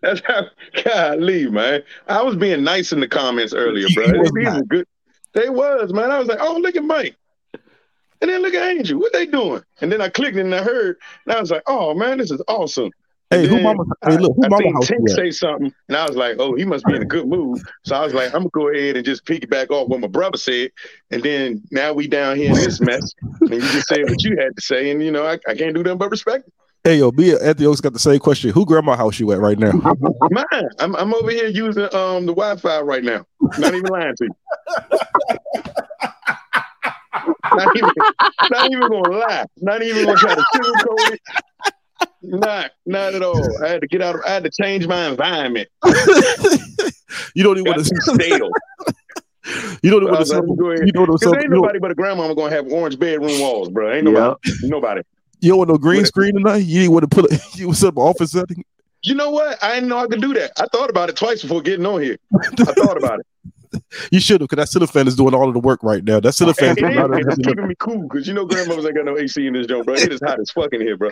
That's 0.00 0.22
how 0.26 0.44
God 0.84 1.20
leave, 1.20 1.52
man. 1.52 1.82
I 2.08 2.22
was 2.22 2.36
being 2.36 2.64
nice 2.64 2.92
in 2.92 3.00
the 3.00 3.08
comments 3.08 3.52
earlier, 3.52 3.88
bro. 3.94 4.18
Was 4.18 4.32
These 4.34 4.54
were 4.54 4.62
good. 4.62 4.86
They 5.32 5.48
was, 5.48 5.92
man. 5.92 6.10
I 6.10 6.18
was 6.18 6.28
like, 6.28 6.40
oh, 6.40 6.56
look 6.56 6.76
at 6.76 6.84
Mike. 6.84 7.16
And 8.20 8.30
then 8.30 8.42
look 8.42 8.54
at 8.54 8.68
Angel. 8.68 8.98
What 8.98 9.12
they 9.12 9.26
doing? 9.26 9.62
And 9.80 9.90
then 9.90 10.00
I 10.00 10.08
clicked 10.08 10.36
and 10.36 10.54
I 10.54 10.62
heard, 10.62 10.96
and 11.24 11.36
I 11.36 11.40
was 11.40 11.50
like, 11.50 11.62
oh 11.66 11.94
man, 11.94 12.18
this 12.18 12.30
is 12.30 12.42
awesome. 12.48 12.90
Hey, 13.30 13.46
who 13.46 13.60
mama? 13.60 13.84
Hey, 14.04 14.16
look, 14.18 14.34
who 14.34 14.44
I 14.44 14.48
mama 14.48 14.62
seen 14.62 14.74
house 14.74 14.90
Tink 14.90 15.08
say 15.10 15.30
something, 15.30 15.72
and 15.88 15.96
I 15.96 16.04
was 16.04 16.16
like, 16.16 16.36
oh, 16.40 16.56
he 16.56 16.64
must 16.64 16.84
be 16.84 16.96
in 16.96 17.02
a 17.02 17.06
good 17.06 17.28
mood. 17.28 17.62
So 17.84 17.94
I 17.94 18.04
was 18.04 18.12
like, 18.12 18.34
I'm 18.34 18.40
gonna 18.40 18.50
go 18.52 18.68
ahead 18.68 18.96
and 18.96 19.04
just 19.04 19.24
piggyback 19.24 19.70
off 19.70 19.88
what 19.88 20.00
my 20.00 20.08
brother 20.08 20.36
said. 20.36 20.70
And 21.12 21.22
then 21.22 21.62
now 21.70 21.92
we 21.92 22.08
down 22.08 22.36
here 22.36 22.50
in 22.50 22.60
this 22.60 22.80
mess. 22.80 23.14
and 23.40 23.54
you 23.54 23.70
just 23.70 23.86
said 23.86 24.08
what 24.08 24.22
you 24.24 24.36
had 24.36 24.56
to 24.56 24.62
say, 24.62 24.90
and 24.90 25.00
you 25.02 25.12
know, 25.12 25.24
I, 25.24 25.38
I 25.48 25.54
can't 25.54 25.74
do 25.74 25.82
nothing 25.84 25.98
but 25.98 26.10
respect 26.10 26.48
it. 26.48 26.54
Hey, 26.82 26.96
yo, 26.96 27.10
me 27.12 27.30
and 27.32 27.42
Anthony 27.42 27.66
Oaks 27.66 27.80
got 27.82 27.92
the 27.92 27.98
same 27.98 28.18
question. 28.18 28.50
Who 28.50 28.64
grandma 28.64 28.96
house 28.96 29.20
you 29.20 29.30
at 29.32 29.38
right 29.38 29.58
now? 29.58 29.72
Mine. 30.30 30.68
I'm 30.78 30.96
I'm 30.96 31.14
over 31.14 31.30
here 31.30 31.48
using 31.48 31.84
um 31.94 32.24
the 32.26 32.34
Wi-Fi 32.34 32.80
right 32.80 33.04
now. 33.04 33.26
Not 33.58 33.74
even 33.74 33.90
lying 33.90 34.16
to 34.16 34.24
you. 34.24 34.34
not 37.54 37.76
even 37.76 37.92
not 38.50 38.66
even 38.70 38.88
gonna 38.88 39.18
lie. 39.18 39.44
Not 39.58 39.82
even 39.82 40.06
gonna 40.06 40.18
try 40.18 40.34
to 40.34 40.42
sugarcoat 40.56 41.12
it. 41.12 41.20
Not 42.30 42.70
not 42.86 43.14
at 43.14 43.22
all. 43.22 43.64
I 43.64 43.68
had 43.68 43.80
to 43.80 43.86
get 43.86 44.02
out 44.02 44.14
of 44.14 44.20
I 44.26 44.30
had 44.30 44.44
to 44.44 44.50
change 44.50 44.86
my 44.86 45.08
environment. 45.08 45.68
you 47.34 47.42
don't 47.42 47.58
even 47.58 47.72
want 47.72 47.84
to. 47.84 47.96
stale. 48.14 48.50
You 49.82 49.90
don't 49.90 50.04
want 50.04 50.26
to. 50.26 50.34
like. 50.40 50.80
You 50.86 50.92
don't 50.92 51.08
know 51.08 51.16
something. 51.16 51.40
ain't 51.42 51.50
nobody 51.50 51.78
but 51.78 51.90
a 51.90 51.94
grandmama 51.94 52.34
gonna 52.34 52.54
have 52.54 52.66
orange 52.70 52.98
bedroom 52.98 53.40
walls, 53.40 53.68
bro. 53.68 53.92
Ain't 53.92 54.04
nobody. 54.04 54.36
Yep. 54.44 54.56
Nobody. 54.70 55.02
you 55.40 55.48
don't 55.50 55.58
want 55.58 55.70
no 55.70 55.78
green 55.78 56.00
What- 56.00 56.06
screen 56.06 56.34
tonight. 56.34 56.58
You 56.58 56.80
didn't 56.80 56.92
want 56.92 57.10
to 57.10 57.22
put. 57.22 57.32
A, 57.32 57.40
you 57.58 57.72
set 57.74 57.88
up 57.88 57.98
office 57.98 58.32
setting. 58.32 58.64
You 59.02 59.14
know 59.14 59.30
what? 59.30 59.62
I 59.62 59.74
didn't 59.74 59.88
know 59.88 59.98
I 59.98 60.06
could 60.06 60.20
do 60.20 60.34
that. 60.34 60.52
I 60.58 60.66
thought 60.66 60.90
about 60.90 61.08
it 61.08 61.16
twice 61.16 61.40
before 61.42 61.62
getting 61.62 61.86
on 61.86 62.02
here. 62.02 62.18
I 62.42 62.48
thought 62.72 62.98
about 62.98 63.20
it. 63.20 63.26
You 64.10 64.20
should 64.20 64.40
have, 64.40 64.48
because 64.50 64.62
that 64.64 64.68
ceiling 64.68 64.88
fan 64.88 65.06
is 65.06 65.14
doing 65.14 65.34
all 65.34 65.46
of 65.48 65.54
the 65.54 65.60
work 65.60 65.82
right 65.82 66.02
now. 66.02 66.18
That 66.20 66.32
ceiling 66.32 66.54
fan. 66.54 66.76
Is, 66.76 66.84
it's 66.84 67.46
keeping 67.46 67.68
me 67.68 67.74
cool 67.78 68.02
because 68.02 68.26
you 68.26 68.34
know 68.34 68.44
grandmothers 68.44 68.84
ain't 68.84 68.96
got 68.96 69.04
no 69.04 69.16
AC 69.16 69.46
in 69.46 69.52
this 69.52 69.66
joint, 69.66 69.86
bro. 69.86 69.94
It 69.94 70.12
is 70.12 70.20
hot 70.24 70.40
as 70.40 70.50
fuck 70.50 70.72
in 70.72 70.80
here, 70.80 70.96
bro. 70.96 71.10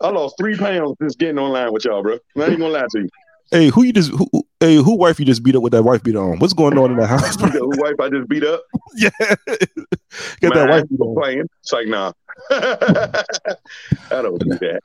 I 0.00 0.10
lost 0.10 0.36
three 0.38 0.56
pounds 0.56 0.96
just 1.02 1.18
getting 1.18 1.38
online 1.38 1.72
with 1.72 1.84
y'all, 1.86 2.02
bro. 2.02 2.18
Not 2.36 2.48
even 2.48 2.60
gonna 2.60 2.72
lie 2.74 2.86
to 2.90 3.00
you. 3.00 3.08
Hey, 3.50 3.68
who 3.68 3.82
you 3.84 3.92
just? 3.94 4.10
Who, 4.10 4.28
who- 4.32 4.46
hey, 4.60 4.76
who 4.76 4.96
wife 4.96 5.18
you 5.18 5.24
just 5.24 5.42
beat 5.42 5.56
up 5.56 5.62
with 5.62 5.72
that 5.72 5.82
wife 5.82 6.02
beat 6.02 6.16
on? 6.16 6.38
What's 6.38 6.52
going 6.52 6.76
on 6.76 6.90
in 6.90 6.98
that 6.98 7.06
house? 7.08 7.40
You 7.40 7.46
know 7.48 7.70
who 7.70 7.80
wife 7.82 7.94
I 8.00 8.10
just 8.10 8.28
beat 8.28 8.44
up? 8.44 8.62
yeah, 8.96 9.08
got 9.18 10.54
that 10.54 10.68
wife 10.68 10.88
beater 10.90 11.02
on. 11.04 11.14
playing. 11.16 11.48
It's 11.62 11.72
like 11.72 11.86
nah. 11.88 12.12
I 12.50 14.22
don't 14.22 14.38
do 14.38 14.58
that, 14.58 14.80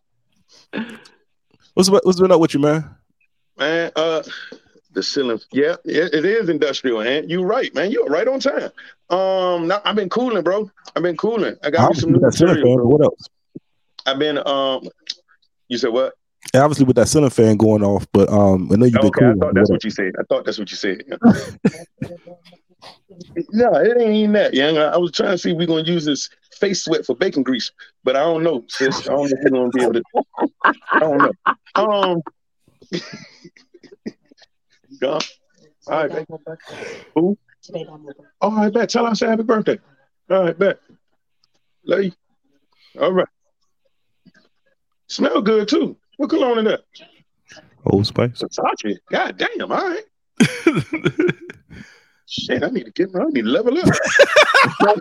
What's 1.73 1.89
what's 1.89 2.19
been 2.21 2.31
up 2.31 2.39
with 2.39 2.53
you, 2.53 2.59
man? 2.61 2.95
man. 3.57 3.91
Uh, 3.95 4.23
the 4.93 5.03
ceiling. 5.03 5.39
Yeah, 5.51 5.75
it, 5.85 6.13
it 6.13 6.25
is 6.25 6.49
industrial, 6.49 7.03
man. 7.03 7.29
you're 7.29 7.45
right, 7.45 7.73
man. 7.73 7.91
You're 7.91 8.05
right 8.05 8.27
on 8.27 8.39
time. 8.39 8.71
Um, 9.09 9.67
now, 9.67 9.81
I've 9.85 9.95
been 9.95 10.09
cooling, 10.09 10.43
bro. 10.43 10.69
I've 10.95 11.03
been 11.03 11.17
cooling. 11.17 11.55
I 11.63 11.69
got 11.69 11.89
me 11.91 11.99
some 11.99 12.11
new 12.11 12.19
material, 12.19 12.55
fan. 12.65 12.75
bro. 12.75 12.87
What 12.87 13.01
else? 13.03 13.29
I've 14.05 14.19
been 14.19 14.37
um. 14.45 14.87
You 15.67 15.77
said 15.77 15.91
what? 15.91 16.13
And 16.53 16.61
obviously 16.61 16.85
with 16.85 16.97
that 16.97 17.07
ceiling 17.07 17.29
fan 17.29 17.57
going 17.57 17.83
off, 17.83 18.05
but 18.11 18.29
um, 18.29 18.69
I 18.71 18.75
know 18.75 18.85
you've 18.85 18.93
been 18.93 19.05
Okay, 19.05 19.25
I 19.25 19.31
cool. 19.31 19.39
thought 19.39 19.53
that's 19.55 19.71
what 19.71 19.83
you 19.83 19.89
said. 19.89 20.11
I 20.19 20.23
thought 20.23 20.45
that's 20.45 20.59
what 20.59 20.69
you 20.69 20.77
said. 20.77 21.03
no, 23.51 23.73
it 23.75 23.97
ain't 24.01 24.15
even 24.15 24.33
that, 24.33 24.53
young. 24.53 24.77
I, 24.77 24.89
I 24.89 24.97
was 24.97 25.11
trying 25.11 25.31
to 25.31 25.37
see 25.37 25.51
if 25.51 25.57
we're 25.57 25.67
gonna 25.67 25.83
use 25.83 26.05
this 26.05 26.29
face 26.59 26.83
sweat 26.83 27.05
for 27.05 27.15
bacon 27.15 27.43
grease, 27.43 27.71
but 28.03 28.15
I 28.15 28.19
don't 28.19 28.43
know, 28.43 28.63
sis. 28.67 29.07
I 29.07 29.13
don't 29.13 29.29
know 29.29 29.37
if 29.37 29.39
we're 29.43 29.49
gonna 29.49 29.69
be 29.69 29.81
able 29.83 29.93
to. 29.93 30.03
I 30.91 30.99
don't 30.99 31.17
know. 31.17 31.31
Um, 31.75 32.21
gone. 35.03 35.21
All 35.87 36.07
right, 36.07 36.09
bet. 36.09 36.27
Who? 37.15 37.37
All 38.41 38.51
right, 38.51 38.67
oh, 38.67 38.71
bet. 38.71 38.89
Tell 38.89 39.05
her 39.05 39.11
I 39.11 39.13
said 39.13 39.29
happy 39.29 39.43
birthday. 39.43 39.79
All 40.29 40.43
right, 40.43 40.57
bet. 40.57 40.79
Love 41.85 42.03
you. 42.03 42.11
All 42.99 43.11
right. 43.11 43.27
Smell 45.07 45.41
good 45.41 45.67
too. 45.67 45.97
What 46.17 46.29
cologne 46.29 46.59
in 46.59 46.65
that? 46.65 46.81
Old 47.85 48.07
Spice. 48.07 48.41
Versace. 48.41 48.97
God 49.11 49.37
damn. 49.37 49.71
All 49.71 49.89
right. 49.89 50.03
Shit, 52.33 52.63
I 52.63 52.69
need 52.69 52.85
to 52.85 52.91
get 52.91 53.15
I 53.15 53.25
need 53.25 53.43
to 53.43 53.47
level 53.47 53.77
up. 53.77 53.85
I'm 54.81 54.97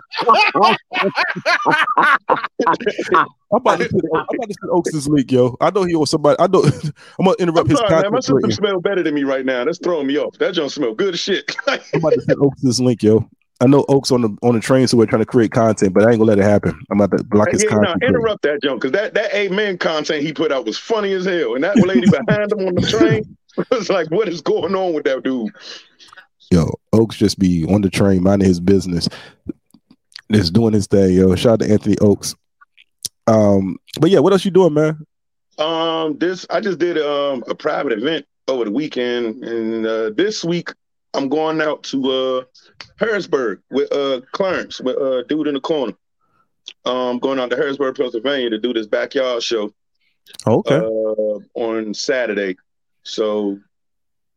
about 2.61 2.77
to 2.77 2.91
send, 2.93 3.25
I'm 3.51 3.59
about 3.59 3.79
to 3.79 4.69
Oaks 4.69 4.91
this 4.91 5.07
link, 5.07 5.31
yo. 5.31 5.57
I 5.59 5.71
know 5.71 5.83
he 5.83 5.95
owes 5.95 6.11
somebody. 6.11 6.39
I 6.39 6.45
know. 6.45 6.63
I'm 7.19 7.25
gonna 7.25 7.35
interrupt 7.39 7.65
I'm 7.65 7.69
his 7.69 7.79
sorry, 7.79 8.03
man. 8.03 8.11
My 8.11 8.19
system 8.19 8.51
smell 8.51 8.79
better 8.81 9.01
than 9.01 9.15
me 9.15 9.23
right 9.23 9.43
now. 9.43 9.65
That's 9.65 9.79
throwing 9.79 10.05
me 10.05 10.19
off. 10.19 10.37
That 10.37 10.53
don't 10.53 10.69
smell 10.69 10.93
good 10.93 11.15
as 11.15 11.19
shit. 11.19 11.55
I'm 11.67 11.79
about 11.95 12.13
to 12.13 12.21
send 12.21 12.39
Oaks 12.39 12.61
this 12.61 12.79
link, 12.79 13.01
yo. 13.01 13.27
I 13.61 13.65
know 13.65 13.83
Oaks 13.89 14.11
on 14.11 14.21
the 14.21 14.37
on 14.43 14.53
the 14.53 14.61
train, 14.61 14.87
so 14.87 14.95
we're 14.95 15.07
trying 15.07 15.23
to 15.23 15.25
create 15.25 15.49
content, 15.49 15.95
but 15.95 16.03
I 16.03 16.11
ain't 16.11 16.19
gonna 16.19 16.29
let 16.29 16.37
it 16.37 16.43
happen. 16.43 16.79
I'm 16.91 17.01
about 17.01 17.17
to 17.17 17.23
block 17.23 17.49
his 17.49 17.63
yeah, 17.63 17.69
content. 17.69 17.99
creator. 17.99 18.19
interrupt 18.19 18.43
that 18.43 18.61
junk 18.61 18.81
because 18.81 18.91
that 18.91 19.15
that 19.15 19.33
amen 19.33 19.79
content 19.79 20.21
he 20.21 20.33
put 20.33 20.51
out 20.51 20.67
was 20.67 20.77
funny 20.77 21.13
as 21.13 21.25
hell, 21.25 21.55
and 21.55 21.63
that 21.63 21.77
lady 21.77 22.07
behind 22.07 22.51
him 22.51 22.67
on 22.67 22.75
the 22.75 22.87
train 22.87 23.37
was 23.71 23.89
like, 23.89 24.11
"What 24.11 24.27
is 24.27 24.41
going 24.41 24.75
on 24.75 24.93
with 24.93 25.05
that 25.05 25.23
dude?" 25.23 25.51
Yo, 26.53 26.69
Oaks 26.91 27.15
just 27.15 27.39
be 27.39 27.65
on 27.65 27.81
the 27.81 27.89
train, 27.89 28.21
minding 28.21 28.47
his 28.47 28.59
business, 28.59 29.09
just 30.31 30.53
doing 30.53 30.71
his 30.71 30.85
thing, 30.85 31.15
yo. 31.15 31.33
Shout 31.35 31.53
out 31.53 31.59
to 31.61 31.71
Anthony 31.71 31.97
Oaks. 31.97 32.35
Um, 33.25 33.77
but 33.99 34.11
yeah, 34.11 34.19
what 34.19 34.33
else 34.33 34.45
you 34.45 34.51
doing, 34.51 34.75
man? 34.75 35.03
Um, 35.57 36.15
this 36.19 36.45
I 36.51 36.59
just 36.59 36.77
did 36.77 36.99
um 36.99 37.43
a 37.47 37.55
private 37.55 37.93
event 37.93 38.27
over 38.47 38.65
the 38.65 38.71
weekend, 38.71 39.43
and 39.43 39.87
uh, 39.87 40.11
this 40.11 40.43
week 40.43 40.69
I'm 41.15 41.27
going 41.27 41.59
out 41.59 41.81
to 41.85 42.11
uh 42.11 42.43
Harrisburg 42.99 43.59
with 43.71 43.91
uh 43.91 44.21
Clarence 44.33 44.79
with 44.79 44.95
uh 44.97 45.23
dude 45.23 45.47
in 45.47 45.55
the 45.55 45.59
corner. 45.59 45.93
Um, 46.85 47.17
going 47.17 47.39
out 47.39 47.49
to 47.49 47.55
Harrisburg, 47.55 47.95
Pennsylvania 47.95 48.51
to 48.51 48.59
do 48.59 48.73
this 48.73 48.85
backyard 48.85 49.41
show 49.41 49.73
Okay, 50.45 50.75
uh, 50.75 51.39
on 51.59 51.95
Saturday. 51.95 52.57
So, 53.01 53.57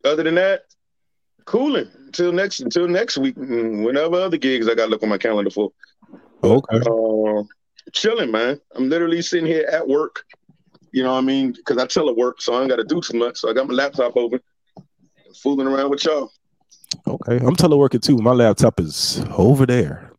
other 0.03 0.23
than 0.23 0.33
that, 0.33 0.63
cooling 1.45 1.89
until 2.19 2.31
next 2.33 2.59
until 2.61 2.87
next 2.87 3.17
week. 3.17 3.35
Whenever 3.37 4.15
other 4.15 4.37
gigs 4.37 4.67
I 4.67 4.75
got 4.75 4.85
to 4.85 4.91
look 4.91 5.03
on 5.03 5.09
my 5.09 5.17
calendar 5.17 5.51
for. 5.51 5.71
okay. 6.43 6.77
Uh, 6.77 7.43
chilling, 7.93 8.31
man. 8.31 8.59
I'm 8.75 8.89
literally 8.89 9.21
sitting 9.21 9.45
here 9.45 9.67
at 9.71 9.87
work. 9.87 10.23
You 10.91 11.03
know 11.03 11.13
what 11.13 11.19
I 11.19 11.21
mean? 11.21 11.51
Because 11.51 11.77
I 11.77 11.85
telework, 11.85 12.33
so 12.39 12.53
I 12.53 12.61
ain't 12.61 12.69
got 12.69 12.77
to 12.77 12.83
do 12.83 13.01
too 13.01 13.17
much. 13.17 13.37
So 13.37 13.49
I 13.49 13.53
got 13.53 13.67
my 13.67 13.73
laptop 13.73 14.15
open, 14.15 14.39
fooling 15.35 15.67
around 15.67 15.89
with 15.89 16.05
y'all. 16.05 16.31
Okay, 17.05 17.37
I'm 17.37 17.55
teleworking 17.55 18.01
too. 18.01 18.17
My 18.17 18.31
laptop 18.31 18.79
is 18.79 19.23
over 19.37 19.65
there. 19.65 20.11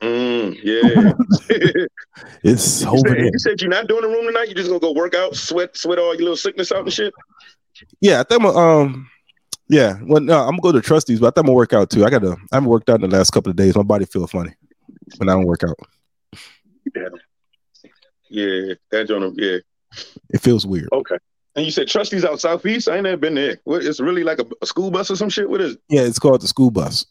Mm, 0.00 0.58
yeah. 0.62 1.12
It's 2.42 2.82
you, 2.82 2.88
over 2.88 2.98
said, 2.98 3.16
there. 3.16 3.24
you 3.24 3.38
said 3.38 3.60
you're 3.60 3.70
not 3.70 3.86
doing 3.86 4.02
the 4.02 4.08
room 4.08 4.26
tonight. 4.26 4.48
You're 4.48 4.54
just 4.54 4.68
gonna 4.68 4.80
go 4.80 4.92
work 4.92 5.14
out, 5.14 5.36
sweat, 5.36 5.76
sweat 5.76 5.98
all 5.98 6.14
your 6.14 6.22
little 6.22 6.36
sickness 6.36 6.72
out 6.72 6.84
and 6.84 6.92
shit. 6.92 7.12
Yeah, 8.00 8.20
I 8.20 8.24
think 8.24 8.42
I'm, 8.42 8.46
um, 8.46 9.10
yeah. 9.70 9.98
Well, 10.02 10.20
no, 10.20 10.40
I'm 10.40 10.56
gonna 10.56 10.60
go 10.60 10.72
to 10.72 10.80
Trusty's, 10.80 11.20
but 11.20 11.28
I 11.28 11.30
think 11.30 11.44
I'm 11.44 11.46
gonna 11.46 11.56
work 11.56 11.72
out 11.72 11.90
too. 11.90 12.04
I 12.04 12.10
gotta. 12.10 12.36
I 12.52 12.56
haven't 12.56 12.68
worked 12.68 12.90
out 12.90 13.02
in 13.02 13.08
the 13.08 13.16
last 13.16 13.30
couple 13.30 13.50
of 13.50 13.56
days. 13.56 13.76
My 13.76 13.82
body 13.82 14.04
feels 14.04 14.30
funny 14.30 14.52
when 15.16 15.28
I 15.28 15.32
don't 15.32 15.46
work 15.46 15.62
out. 15.64 15.76
Yeah, 18.28 18.74
that 18.90 19.08
joint. 19.08 19.34
Yeah. 19.36 19.58
It 20.30 20.40
feels 20.40 20.66
weird. 20.66 20.88
Okay. 20.92 21.16
And 21.56 21.64
you 21.64 21.72
said 21.72 21.88
Trusty's 21.88 22.24
out 22.24 22.40
southeast. 22.40 22.88
I 22.88 22.94
ain't 22.94 23.04
never 23.04 23.16
been 23.16 23.34
there. 23.34 23.58
What? 23.64 23.84
It's 23.84 24.00
really 24.00 24.22
like 24.22 24.38
a, 24.38 24.46
a 24.62 24.66
school 24.66 24.90
bus 24.90 25.10
or 25.10 25.16
some 25.16 25.30
shit. 25.30 25.48
What 25.48 25.60
is? 25.60 25.74
it? 25.74 25.80
Yeah, 25.88 26.02
it's 26.02 26.18
called 26.18 26.40
the 26.40 26.48
school 26.48 26.70
bus. 26.70 27.06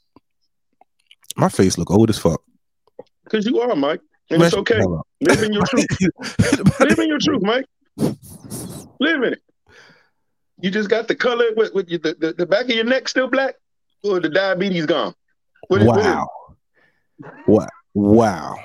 My 1.36 1.50
face 1.50 1.78
look 1.78 1.91
old 1.91 2.10
as 2.10 2.17
fuck. 2.17 2.41
Because 3.24 3.45
you 3.45 3.60
are, 3.60 3.76
Mike, 3.76 4.02
and 4.30 4.41
it's 4.41 4.56
okay. 4.56 4.82
Live 5.22 5.43
in 5.43 5.54
your 5.54 5.63
truth. 5.65 5.88
Live 6.80 7.00
in 7.00 7.08
your 7.08 7.19
truth, 7.19 7.41
Mike. 7.41 7.65
Live 7.98 9.24
in 9.24 9.34
it. 9.34 9.41
You 10.62 10.72
just 10.72 10.89
got 10.89 11.08
the 11.08 11.15
color 11.15 11.45
with, 11.56 11.74
with 11.74 11.89
your, 11.89 12.00
the, 12.00 12.15
the, 12.19 12.34
the 12.34 12.45
back 12.45 12.65
of 12.65 12.72
your 12.72 12.84
neck 12.86 13.08
still 13.08 13.28
black, 13.28 13.56
or 14.04 14.19
the 14.19 14.30
diabetes 14.30 14.86
gone. 14.86 15.13
What 15.67 15.82
is- 15.82 15.88
what 15.88 16.00
is- 16.00 16.06
wow. 16.06 16.28
Wow. 17.48 17.67
Wow. 17.93 18.56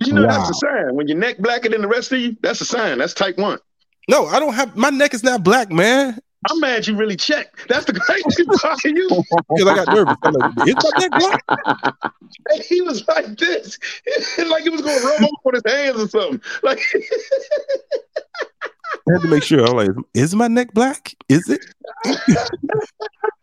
you 0.00 0.12
know 0.12 0.22
that's 0.22 0.36
Wow. 0.38 0.50
a 0.50 0.54
sign. 0.54 0.94
When 0.96 1.06
your 1.08 1.16
neck 1.18 1.38
blacker 1.38 1.68
than 1.68 1.82
the 1.82 1.88
rest 1.88 2.12
of 2.12 2.18
you, 2.18 2.36
that's 2.42 2.60
a 2.60 2.64
sign. 2.64 2.98
That's 2.98 3.14
type 3.14 3.36
one. 3.38 3.58
No, 4.08 4.26
I 4.26 4.38
don't 4.40 4.54
have 4.54 4.76
my 4.76 4.90
neck 4.90 5.14
is 5.14 5.22
not 5.22 5.42
black, 5.44 5.70
man. 5.70 6.18
I'm 6.48 6.60
mad 6.60 6.86
you 6.86 6.94
really 6.96 7.16
checked. 7.16 7.66
That's 7.68 7.84
the 7.86 7.92
crazy 7.94 8.44
part. 8.60 8.82
You, 8.84 9.08
Because 9.54 9.68
I 9.68 9.74
got 9.84 9.88
nervous. 9.94 10.16
I'm 10.22 10.32
like, 10.34 10.68
is 10.68 10.74
my 10.76 10.90
neck 10.98 11.10
black? 11.10 12.12
he 12.68 12.80
was 12.82 13.06
like 13.08 13.36
this, 13.36 13.78
like 14.48 14.62
he 14.62 14.68
was 14.70 14.80
going 14.80 14.98
to 15.00 15.06
rub 15.06 15.22
off 15.22 15.40
on 15.44 15.54
his 15.54 15.62
hands 15.66 16.00
or 16.00 16.08
something. 16.08 16.40
Like, 16.62 16.80
I 19.08 19.12
had 19.12 19.22
to 19.22 19.28
make 19.28 19.42
sure. 19.42 19.64
I'm 19.64 19.76
like, 19.76 19.90
is 20.14 20.34
my 20.34 20.48
neck 20.48 20.72
black? 20.74 21.14
Is 21.28 21.48
it? 21.48 21.60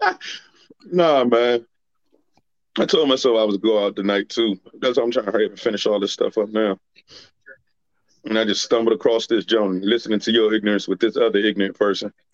nah, 0.92 1.24
man. 1.24 1.66
I 2.80 2.86
told 2.86 3.08
myself 3.08 3.38
I 3.38 3.44
was 3.44 3.58
go 3.58 3.86
out 3.86 3.96
tonight 3.96 4.30
too. 4.30 4.60
That's 4.80 4.98
why 4.98 5.04
I'm 5.04 5.12
trying 5.12 5.26
to 5.26 5.32
hurry 5.32 5.46
up 5.46 5.52
and 5.52 5.60
finish 5.60 5.86
all 5.86 6.00
this 6.00 6.12
stuff 6.12 6.38
up 6.38 6.50
now. 6.50 6.78
And 8.26 8.40
I 8.40 8.46
just 8.46 8.64
stumbled 8.64 8.96
across 8.96 9.28
this 9.28 9.46
Joan, 9.46 9.82
listening 9.82 10.20
to 10.22 10.32
your 10.32 10.54
ignorance 10.54 10.88
with 10.88 11.00
this 11.00 11.18
other 11.18 11.40
ignorant 11.40 11.78
person. 11.78 12.12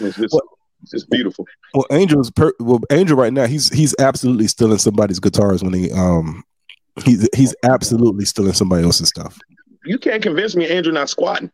It's 0.00 0.16
just, 0.16 0.34
What? 0.34 0.44
it's 0.82 0.90
just 0.92 1.10
beautiful. 1.10 1.46
Well, 1.74 1.86
Angel's 1.90 2.30
per- 2.30 2.52
well, 2.60 2.80
Angel 2.90 3.16
right 3.16 3.32
now. 3.32 3.46
He's 3.46 3.68
he's 3.70 3.94
absolutely 3.98 4.46
stealing 4.48 4.78
somebody's 4.78 5.20
guitars 5.20 5.62
when 5.62 5.72
he 5.72 5.90
um 5.92 6.44
he's 7.04 7.28
he's 7.34 7.54
absolutely 7.62 8.24
stealing 8.26 8.52
somebody 8.52 8.84
else's 8.84 9.08
stuff. 9.08 9.38
You 9.84 9.98
can't 9.98 10.22
convince 10.22 10.54
me 10.54 10.68
Andrew 10.68 10.92
not 10.92 11.08
squatting. 11.08 11.50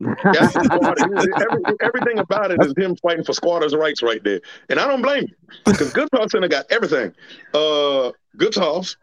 That's 0.24 0.54
the 0.54 0.78
part. 0.80 0.98
Every- 1.00 1.76
everything 1.82 2.18
about 2.18 2.50
it 2.50 2.58
is 2.64 2.72
him 2.76 2.96
fighting 2.96 3.24
for 3.24 3.32
squatters' 3.34 3.74
rights 3.74 4.02
right 4.02 4.22
there. 4.24 4.40
And 4.68 4.80
I 4.80 4.86
don't 4.86 5.02
blame 5.02 5.24
him. 5.24 5.34
Because 5.66 5.92
Guitar 5.92 6.28
Center 6.28 6.48
got 6.48 6.66
everything. 6.70 7.12
Uh 7.54 8.12
guitars, 8.38 8.96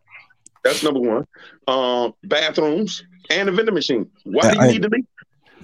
that's 0.64 0.84
number 0.84 1.00
one. 1.00 1.26
Um, 1.68 2.14
bathrooms 2.24 3.04
and 3.30 3.48
a 3.50 3.52
vending 3.52 3.76
machine. 3.76 4.10
Why 4.24 4.52
do 4.52 4.56
you 4.58 4.62
I- 4.64 4.68
need 4.72 4.82
to 4.82 4.90
leave? 4.90 5.06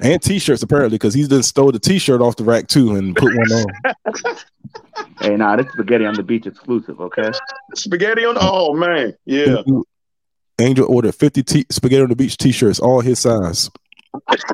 And 0.01 0.19
t-shirts 0.21 0.63
apparently 0.63 0.97
because 0.97 1.13
he's 1.13 1.27
just 1.27 1.49
stole 1.49 1.71
the 1.71 1.79
t-shirt 1.79 2.19
off 2.19 2.35
the 2.35 2.43
rack 2.43 2.67
too 2.67 2.95
and 2.95 3.15
put 3.15 3.31
one 3.35 3.51
on. 3.51 3.65
Hey, 5.19 5.35
nah, 5.37 5.55
this 5.55 5.71
spaghetti 5.71 6.05
on 6.05 6.15
the 6.15 6.23
beach 6.23 6.45
exclusive, 6.47 6.99
okay? 6.99 7.31
Spaghetti 7.75 8.25
on 8.25 8.33
the 8.35 8.41
oh 8.41 8.73
man. 8.73 9.13
Yeah. 9.25 9.61
Angel 10.59 10.85
ordered 10.87 11.15
50 11.15 11.43
t- 11.43 11.65
spaghetti 11.69 12.01
on 12.03 12.09
the 12.09 12.15
beach 12.15 12.37
t-shirts, 12.37 12.79
all 12.79 12.99
his 13.01 13.19
size. 13.19 13.69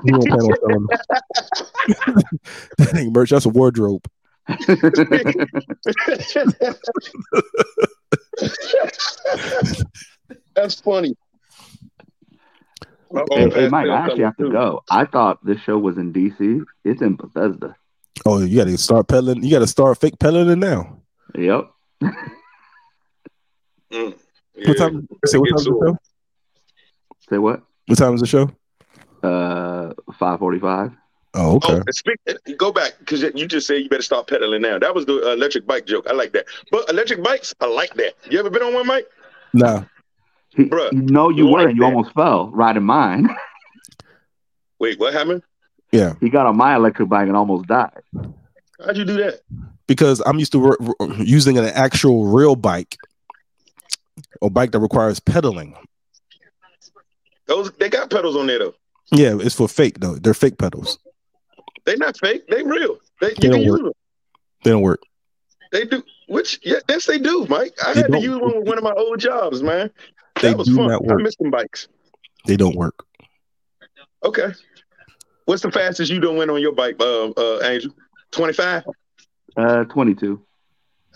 He 0.04 0.12
don't 0.12 0.28
plan 0.28 0.40
on 0.40 0.56
selling 0.56 0.88
that 2.78 2.96
ain't 2.96 3.14
merch. 3.14 3.32
That's 3.32 3.46
a 3.46 3.50
wardrobe. 3.50 4.06
That's 10.56 10.80
funny. 10.82 11.16
Uh-oh, 13.16 13.26
hey, 13.36 13.50
hey, 13.50 13.70
Mike, 13.70 13.88
I 13.90 14.06
actually 14.06 14.24
have 14.24 14.38
to 14.38 14.52
go. 14.52 14.82
I 14.90 15.06
thought 15.06 15.44
this 15.44 15.60
show 15.62 15.78
was 15.78 15.98
in 15.98 16.14
DC. 16.14 16.64
It's 16.86 17.02
in 17.02 17.16
Bethesda. 17.16 17.76
Oh, 18.26 18.40
you 18.40 18.58
got 18.58 18.66
to 18.66 18.78
start 18.78 19.08
peddling. 19.08 19.44
You 19.44 19.52
got 19.52 19.60
to 19.60 19.68
start 19.68 19.98
fake 20.00 20.20
peddling 20.20 20.60
now. 20.60 21.00
Yep. 21.36 21.72
through. 22.02 22.12
Mm. 23.94 24.14
What 24.66 24.78
time? 24.78 25.08
Say 25.26 25.38
what 25.38 25.50
time 25.50 25.58
is 25.58 25.66
the 25.66 25.72
show? 25.72 25.98
Say 27.30 27.38
what? 27.38 27.64
What 27.88 27.98
time 27.98 28.14
is 28.14 28.22
the 28.22 28.28
show? 28.28 28.52
Uh, 29.24 29.94
five 30.18 30.40
forty-five. 30.40 30.92
Oh, 31.36 31.58
okay. 31.58 31.74
Oh, 31.76 31.84
speak, 31.92 32.18
go 32.58 32.72
back 32.72 32.94
because 33.00 33.22
you 33.22 33.48
just 33.48 33.68
said 33.68 33.76
you 33.84 33.90
better 33.90 34.02
start 34.02 34.28
pedaling 34.28 34.62
now. 34.64 34.80
That 34.80 34.96
was 34.96 35.06
the 35.06 35.30
uh, 35.30 35.34
electric 35.34 35.68
bike 35.68 35.86
joke. 35.86 36.08
I 36.10 36.14
like 36.14 36.34
that. 36.34 36.46
But 36.72 36.90
electric 36.90 37.24
bikes, 37.24 37.54
I 37.60 37.68
like 37.68 37.94
that. 37.96 38.14
You 38.30 38.40
ever 38.40 38.50
been 38.50 38.64
on 38.64 38.74
one, 38.74 38.88
Mike? 38.88 39.08
No. 39.54 39.86
He, 40.50 40.66
Bruh, 40.66 40.92
you 40.92 41.02
know 41.04 41.30
you 41.30 41.46
you 41.46 41.52
were, 41.54 41.60
like 41.60 41.68
and 41.70 41.78
you 41.78 41.84
that. 41.84 41.94
almost 41.94 42.14
fell 42.14 42.50
riding 42.50 42.84
mine. 42.84 43.30
Wait, 44.80 45.00
what 45.00 45.14
happened? 45.14 45.44
yeah, 45.92 46.14
he 46.20 46.30
got 46.30 46.46
on 46.48 46.58
my 46.58 46.76
electric 46.76 47.10
bike 47.10 47.28
and 47.28 47.38
almost 47.38 47.68
died. 47.68 48.02
How'd 48.84 48.98
you 48.98 49.06
do 49.06 49.18
that? 49.18 49.42
because 49.88 50.22
I'm 50.26 50.38
used 50.40 50.52
to 50.54 50.60
wor- 50.60 50.78
wor- 50.80 51.14
using 51.16 51.58
an 51.58 51.66
actual 51.66 52.26
real 52.28 52.56
bike, 52.56 52.98
a 54.42 54.50
bike 54.50 54.72
that 54.72 54.80
requires 54.80 55.20
pedaling. 55.20 55.76
Those 57.48 57.72
they 57.74 57.90
got 57.90 58.10
pedals 58.10 58.36
on 58.36 58.48
there 58.48 58.60
though. 58.60 58.76
Yeah, 59.12 59.38
it's 59.40 59.56
for 59.56 59.68
fake 59.68 60.00
though. 60.00 60.16
They're 60.16 60.34
fake 60.34 60.58
pedals. 60.58 61.00
They're 61.86 61.98
not 61.98 62.18
fake. 62.18 62.44
They 62.48 62.64
real. 62.64 62.98
They, 63.22 63.30
They 63.30 63.34
can 63.36 63.52
don't 63.52 63.62
use 63.62 63.72
work. 63.72 63.82
them. 63.84 63.92
They 64.64 64.72
don't 64.72 64.82
work. 64.82 65.02
They 65.72 65.86
do. 65.86 66.04
Which 66.28 66.60
yeah, 66.64 66.78
yes 66.88 67.06
they 67.06 67.18
do, 67.18 67.46
Mike. 67.50 67.74
I 67.84 67.94
They 67.94 68.02
had 68.02 68.08
to 68.08 68.12
don't. 68.14 68.22
use 68.22 68.38
one 68.40 68.58
with 68.60 68.68
one 68.68 68.78
of 68.78 68.84
my 68.84 68.92
old 68.94 69.20
jobs, 69.20 69.64
man. 69.64 69.90
That 70.36 70.42
They 70.42 70.54
was 70.54 70.68
do 70.68 70.76
fun. 70.76 70.88
not 70.88 71.02
I 71.04 71.14
work. 71.14 71.22
missed 71.22 71.40
them 71.40 71.52
bikes. 71.52 71.88
They 72.46 72.56
don't 72.58 72.76
work. 72.76 73.06
Okay. 74.24 74.50
What's 75.46 75.62
the 75.64 75.72
fastest 75.72 76.12
you 76.12 76.20
done 76.20 76.38
went 76.38 76.52
on 76.52 76.62
your 76.62 76.74
bike, 76.74 76.98
uh, 77.00 77.30
uh, 77.32 77.60
Angel? 77.64 77.92
Twenty 78.32 78.54
five. 78.54 78.84
Uh, 79.58 79.84
twenty-two. 79.86 80.42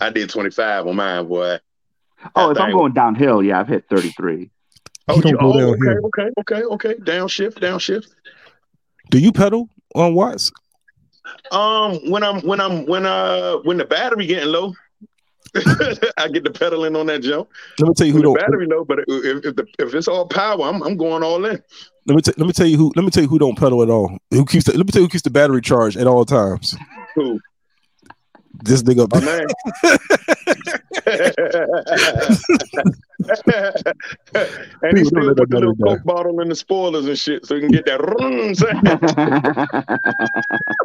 I 0.00 0.10
did 0.10 0.28
25 0.28 0.88
on 0.88 0.96
mine, 0.96 1.28
boy. 1.28 1.58
Oh, 2.34 2.50
if 2.50 2.58
I'm 2.58 2.66
thing- 2.66 2.76
going 2.76 2.92
downhill, 2.94 3.40
yeah, 3.44 3.60
I've 3.60 3.68
hit 3.68 3.84
33. 3.88 4.50
Oh, 5.08 5.16
You 5.16 5.22
don't 5.22 5.32
you, 5.32 5.38
go 5.38 5.52
oh 5.52 5.70
okay, 5.72 5.78
here. 5.82 6.00
okay, 6.04 6.30
okay, 6.40 6.62
okay. 6.62 6.94
Downshift, 6.94 7.54
downshift. 7.60 8.08
Do 9.10 9.18
you 9.18 9.32
pedal 9.32 9.68
on 9.94 10.14
Watts? 10.14 10.50
Um, 11.50 11.98
when 12.10 12.22
I'm 12.22 12.40
when 12.42 12.60
I'm 12.60 12.86
when 12.86 13.04
uh 13.06 13.56
when 13.64 13.76
the 13.76 13.84
battery 13.84 14.26
getting 14.26 14.48
low, 14.50 14.72
I 16.16 16.28
get 16.28 16.44
the 16.44 16.50
pedaling 16.52 16.96
on 16.96 17.06
that 17.06 17.20
jump. 17.22 17.48
Let 17.78 17.88
me 17.88 17.94
tell 17.94 18.06
you 18.06 18.12
who 18.14 18.18
the 18.20 18.24
don't. 18.24 18.38
battery 18.38 18.66
low, 18.66 18.84
but 18.84 19.00
if 19.06 19.44
if, 19.44 19.56
the, 19.56 19.66
if 19.78 19.94
it's 19.94 20.08
all 20.08 20.26
power, 20.26 20.62
I'm 20.62 20.82
I'm 20.82 20.96
going 20.96 21.22
all 21.22 21.44
in. 21.44 21.62
Let 22.06 22.14
me 22.16 22.22
t- 22.22 22.32
let 22.36 22.46
me 22.46 22.52
tell 22.52 22.66
you 22.66 22.76
who. 22.76 22.92
Let 22.96 23.04
me 23.04 23.10
tell 23.10 23.22
you 23.22 23.28
who 23.28 23.38
don't 23.38 23.56
pedal 23.58 23.82
at 23.82 23.90
all. 23.90 24.16
Who 24.30 24.44
keeps 24.44 24.64
the, 24.66 24.72
let 24.76 24.86
me 24.86 24.92
tell 24.92 25.00
you 25.00 25.06
who 25.06 25.10
keeps 25.10 25.22
the 25.22 25.30
battery 25.30 25.60
charged 25.60 25.96
at 25.96 26.06
all 26.06 26.24
times. 26.24 26.76
Cool. 27.14 27.38
This 28.62 28.82
nigga 28.82 29.04
up 29.04 29.12
man. 29.22 29.46
and 34.82 34.98
he 34.98 35.04
still 35.04 35.34
put 35.34 35.50
the 35.50 35.58
little 35.58 35.76
coke 35.76 36.04
bottle 36.04 36.40
in 36.40 36.48
the 36.48 36.54
spoilers 36.54 37.06
and 37.06 37.18
shit, 37.18 37.44
so 37.46 37.54
you 37.54 37.60
can 37.62 37.70
get 37.70 37.86
that. 37.86 38.00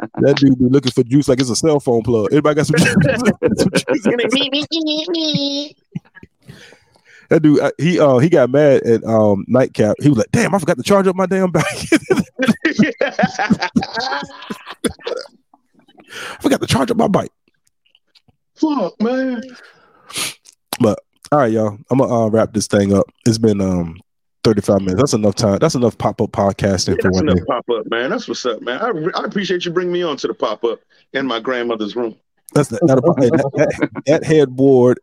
That 0.20 0.36
dude 0.36 0.58
be 0.58 0.66
looking 0.66 0.92
for 0.92 1.02
juice 1.02 1.28
like 1.28 1.40
it's 1.40 1.48
a 1.50 1.56
cell 1.56 1.80
phone 1.80 2.02
plug. 2.02 2.26
Everybody 2.26 2.56
got 2.56 2.66
some 2.66 2.76
juice. 2.76 2.94
Some 4.02 4.18
juice. 4.18 5.74
That 7.30 7.40
dude, 7.42 7.60
uh, 7.60 7.70
he 7.78 7.98
uh 8.00 8.18
he 8.18 8.28
got 8.28 8.50
mad 8.50 8.82
at 8.82 9.04
um 9.04 9.44
nightcap. 9.46 9.94
He 10.00 10.08
was 10.08 10.18
like, 10.18 10.32
"Damn, 10.32 10.52
I 10.54 10.58
forgot 10.58 10.76
to 10.78 10.82
charge 10.82 11.06
up 11.06 11.14
my 11.14 11.26
damn 11.26 11.52
bike. 11.52 11.64
I 11.64 11.76
forgot 16.40 16.60
to 16.60 16.66
charge 16.66 16.90
up 16.90 16.96
my 16.96 17.06
bike." 17.08 17.30
Fuck, 18.60 19.00
man. 19.00 19.42
But 20.80 20.98
all 21.32 21.38
right, 21.38 21.52
y'all. 21.52 21.78
I'm 21.90 21.98
gonna 21.98 22.26
uh, 22.26 22.28
wrap 22.28 22.52
this 22.52 22.66
thing 22.66 22.94
up. 22.94 23.06
It's 23.26 23.38
been 23.38 23.60
um 23.60 24.00
35 24.44 24.80
minutes. 24.80 24.96
That's 24.96 25.12
enough 25.12 25.34
time. 25.34 25.58
That's 25.58 25.74
enough 25.74 25.96
pop 25.98 26.20
up 26.20 26.30
podcasting 26.32 26.96
Yeah, 26.96 27.02
for 27.02 27.10
one 27.10 27.26
day. 27.26 27.42
pop 27.46 27.68
up, 27.70 27.90
man. 27.90 28.10
That's 28.10 28.26
what's 28.26 28.44
up, 28.46 28.62
man. 28.62 28.80
I, 28.80 28.88
re- 28.88 29.12
I 29.14 29.24
appreciate 29.24 29.64
you 29.64 29.70
bringing 29.70 29.92
me 29.92 30.02
on 30.02 30.16
to 30.18 30.26
the 30.26 30.34
pop 30.34 30.64
up 30.64 30.80
in 31.12 31.26
my 31.26 31.40
grandmother's 31.40 31.94
room. 31.94 32.16
That's 32.54 32.72
not, 32.72 32.80
not 32.82 32.98
a, 32.98 33.14
hey, 33.20 33.28
that, 33.30 33.50
that, 33.54 34.02
that 34.06 34.24
headboard 34.24 34.98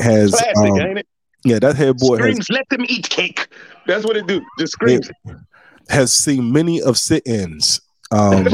has 0.00 0.30
Classic, 0.32 0.56
um, 0.56 0.80
ain't 0.80 0.98
it? 0.98 1.06
yeah, 1.44 1.58
that 1.58 1.76
headboard 1.76 2.20
has 2.20 2.48
let 2.50 2.68
them 2.70 2.84
eat 2.88 3.08
cake. 3.08 3.48
That's 3.86 4.04
what 4.04 4.16
it 4.16 4.26
do. 4.26 4.40
Just 4.58 4.72
screams. 4.72 5.10
has 5.88 6.12
seen 6.12 6.50
many 6.52 6.80
of 6.82 6.96
sit-ins. 6.98 7.80
Um, 8.12 8.46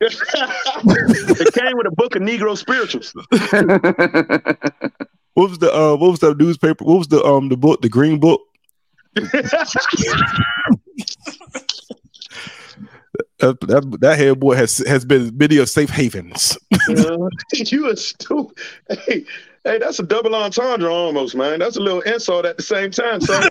it 0.00 1.54
came 1.54 1.78
with 1.78 1.86
a 1.86 1.94
book 1.96 2.16
of 2.16 2.22
Negro 2.22 2.54
spirituals. 2.56 3.14
what 5.32 5.48
was 5.48 5.58
the 5.58 5.74
uh, 5.74 5.96
what 5.96 6.10
was 6.10 6.20
the 6.20 6.34
newspaper? 6.34 6.84
What 6.84 6.98
was 6.98 7.08
the 7.08 7.24
um 7.24 7.48
the 7.48 7.56
book? 7.56 7.80
The 7.80 7.88
Green 7.88 8.20
Book. 8.20 8.42
That 13.38 13.60
that, 13.60 13.98
that 14.00 14.18
headboard 14.18 14.58
has 14.58 14.78
has 14.78 15.04
been 15.04 15.36
many 15.36 15.58
of 15.58 15.68
safe 15.68 15.90
havens. 15.90 16.58
Uh, 16.88 17.28
you 17.52 17.90
a 17.90 17.96
stupid. 17.96 18.56
Hey, 19.06 19.24
hey, 19.64 19.78
that's 19.78 19.98
a 19.98 20.02
double 20.02 20.34
entendre 20.34 20.90
almost, 20.90 21.34
man. 21.34 21.58
That's 21.58 21.76
a 21.76 21.80
little 21.80 22.00
insult 22.02 22.44
at 22.44 22.56
the 22.56 22.62
same 22.62 22.90
time. 22.90 23.20
son. 23.20 23.48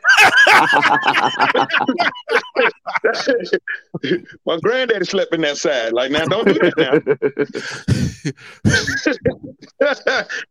My 4.46 4.58
granddaddy 4.60 5.06
slept 5.06 5.34
in 5.34 5.42
that 5.42 5.58
side. 5.58 5.94
Like, 5.94 6.12
now 6.12 6.26
don't 6.26 6.46
do 6.48 6.54
that 6.54 6.78
now. 6.78 7.00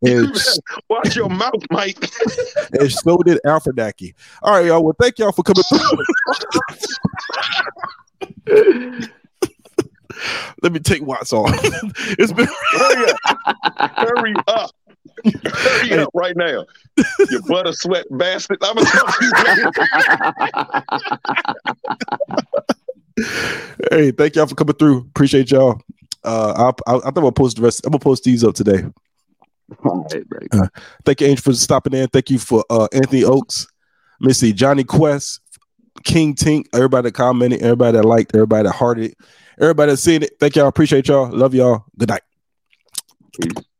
You 0.02 0.20
And, 0.24 0.32
better 0.34 0.50
Watch 0.90 1.16
your 1.16 1.30
mouth, 1.30 1.62
Mike. 1.70 1.96
and 2.72 2.92
so 2.92 3.16
did 3.18 3.40
Alfredaki. 3.46 4.14
All 4.42 4.54
right, 4.54 4.66
y'all. 4.66 4.84
Well, 4.84 4.94
thank 5.00 5.18
y'all 5.18 5.32
for 5.32 5.42
coming 5.42 5.62
through. 5.64 5.78
Let 10.62 10.72
me 10.72 10.80
take 10.80 11.02
Watts 11.02 11.32
off. 11.32 11.48
it's 12.18 12.32
been 12.32 12.46
Hurry 12.72 13.10
up. 13.10 13.16
Hurry 13.96 14.34
up. 14.48 14.70
Hurry 15.24 15.98
up 15.98 16.10
right 16.14 16.36
now. 16.36 16.64
You 17.30 17.42
butter 17.46 17.72
sweat 17.72 18.06
bastard. 18.10 18.58
I'm 18.62 18.76
gonna 18.76 18.88
talk 18.90 19.18
to 19.18 19.24
you 19.26 20.92
hey, 23.90 24.10
thank 24.10 24.36
y'all 24.36 24.46
for 24.46 24.54
coming 24.54 24.74
through. 24.74 24.98
Appreciate 24.98 25.50
y'all. 25.50 25.80
Uh, 26.24 26.54
I'll, 26.56 26.76
I'll, 26.86 27.00
I 27.00 27.10
think 27.10 27.18
I'll 27.18 27.32
post 27.32 27.56
the 27.56 27.62
rest. 27.62 27.84
I'm 27.84 27.92
gonna 27.92 28.00
post 28.00 28.24
these 28.24 28.44
up 28.44 28.54
today. 28.54 28.84
All 29.84 30.06
right, 30.12 30.24
right. 30.54 30.70
Thank 31.04 31.20
you, 31.20 31.26
Angel, 31.28 31.42
for 31.42 31.52
stopping 31.54 31.94
in. 31.94 32.08
Thank 32.08 32.30
you 32.30 32.38
for 32.38 32.64
uh, 32.70 32.88
Anthony 32.92 33.24
Oaks, 33.24 33.66
Missy, 34.20 34.52
Johnny 34.52 34.84
Quest, 34.84 35.40
King 36.04 36.34
Tink, 36.34 36.66
everybody 36.74 37.08
that 37.08 37.14
commented, 37.14 37.62
everybody 37.62 37.96
that 37.96 38.04
liked, 38.04 38.34
everybody 38.34 38.64
that 38.64 38.72
hearted, 38.72 39.14
everybody 39.60 39.92
that 39.92 39.96
seen 39.98 40.22
it. 40.22 40.32
Thank 40.38 40.56
y'all. 40.56 40.68
Appreciate 40.68 41.08
y'all. 41.08 41.30
Love 41.30 41.54
y'all. 41.54 41.84
Good 41.98 42.10
night. 42.10 42.22
Peace. 43.40 43.71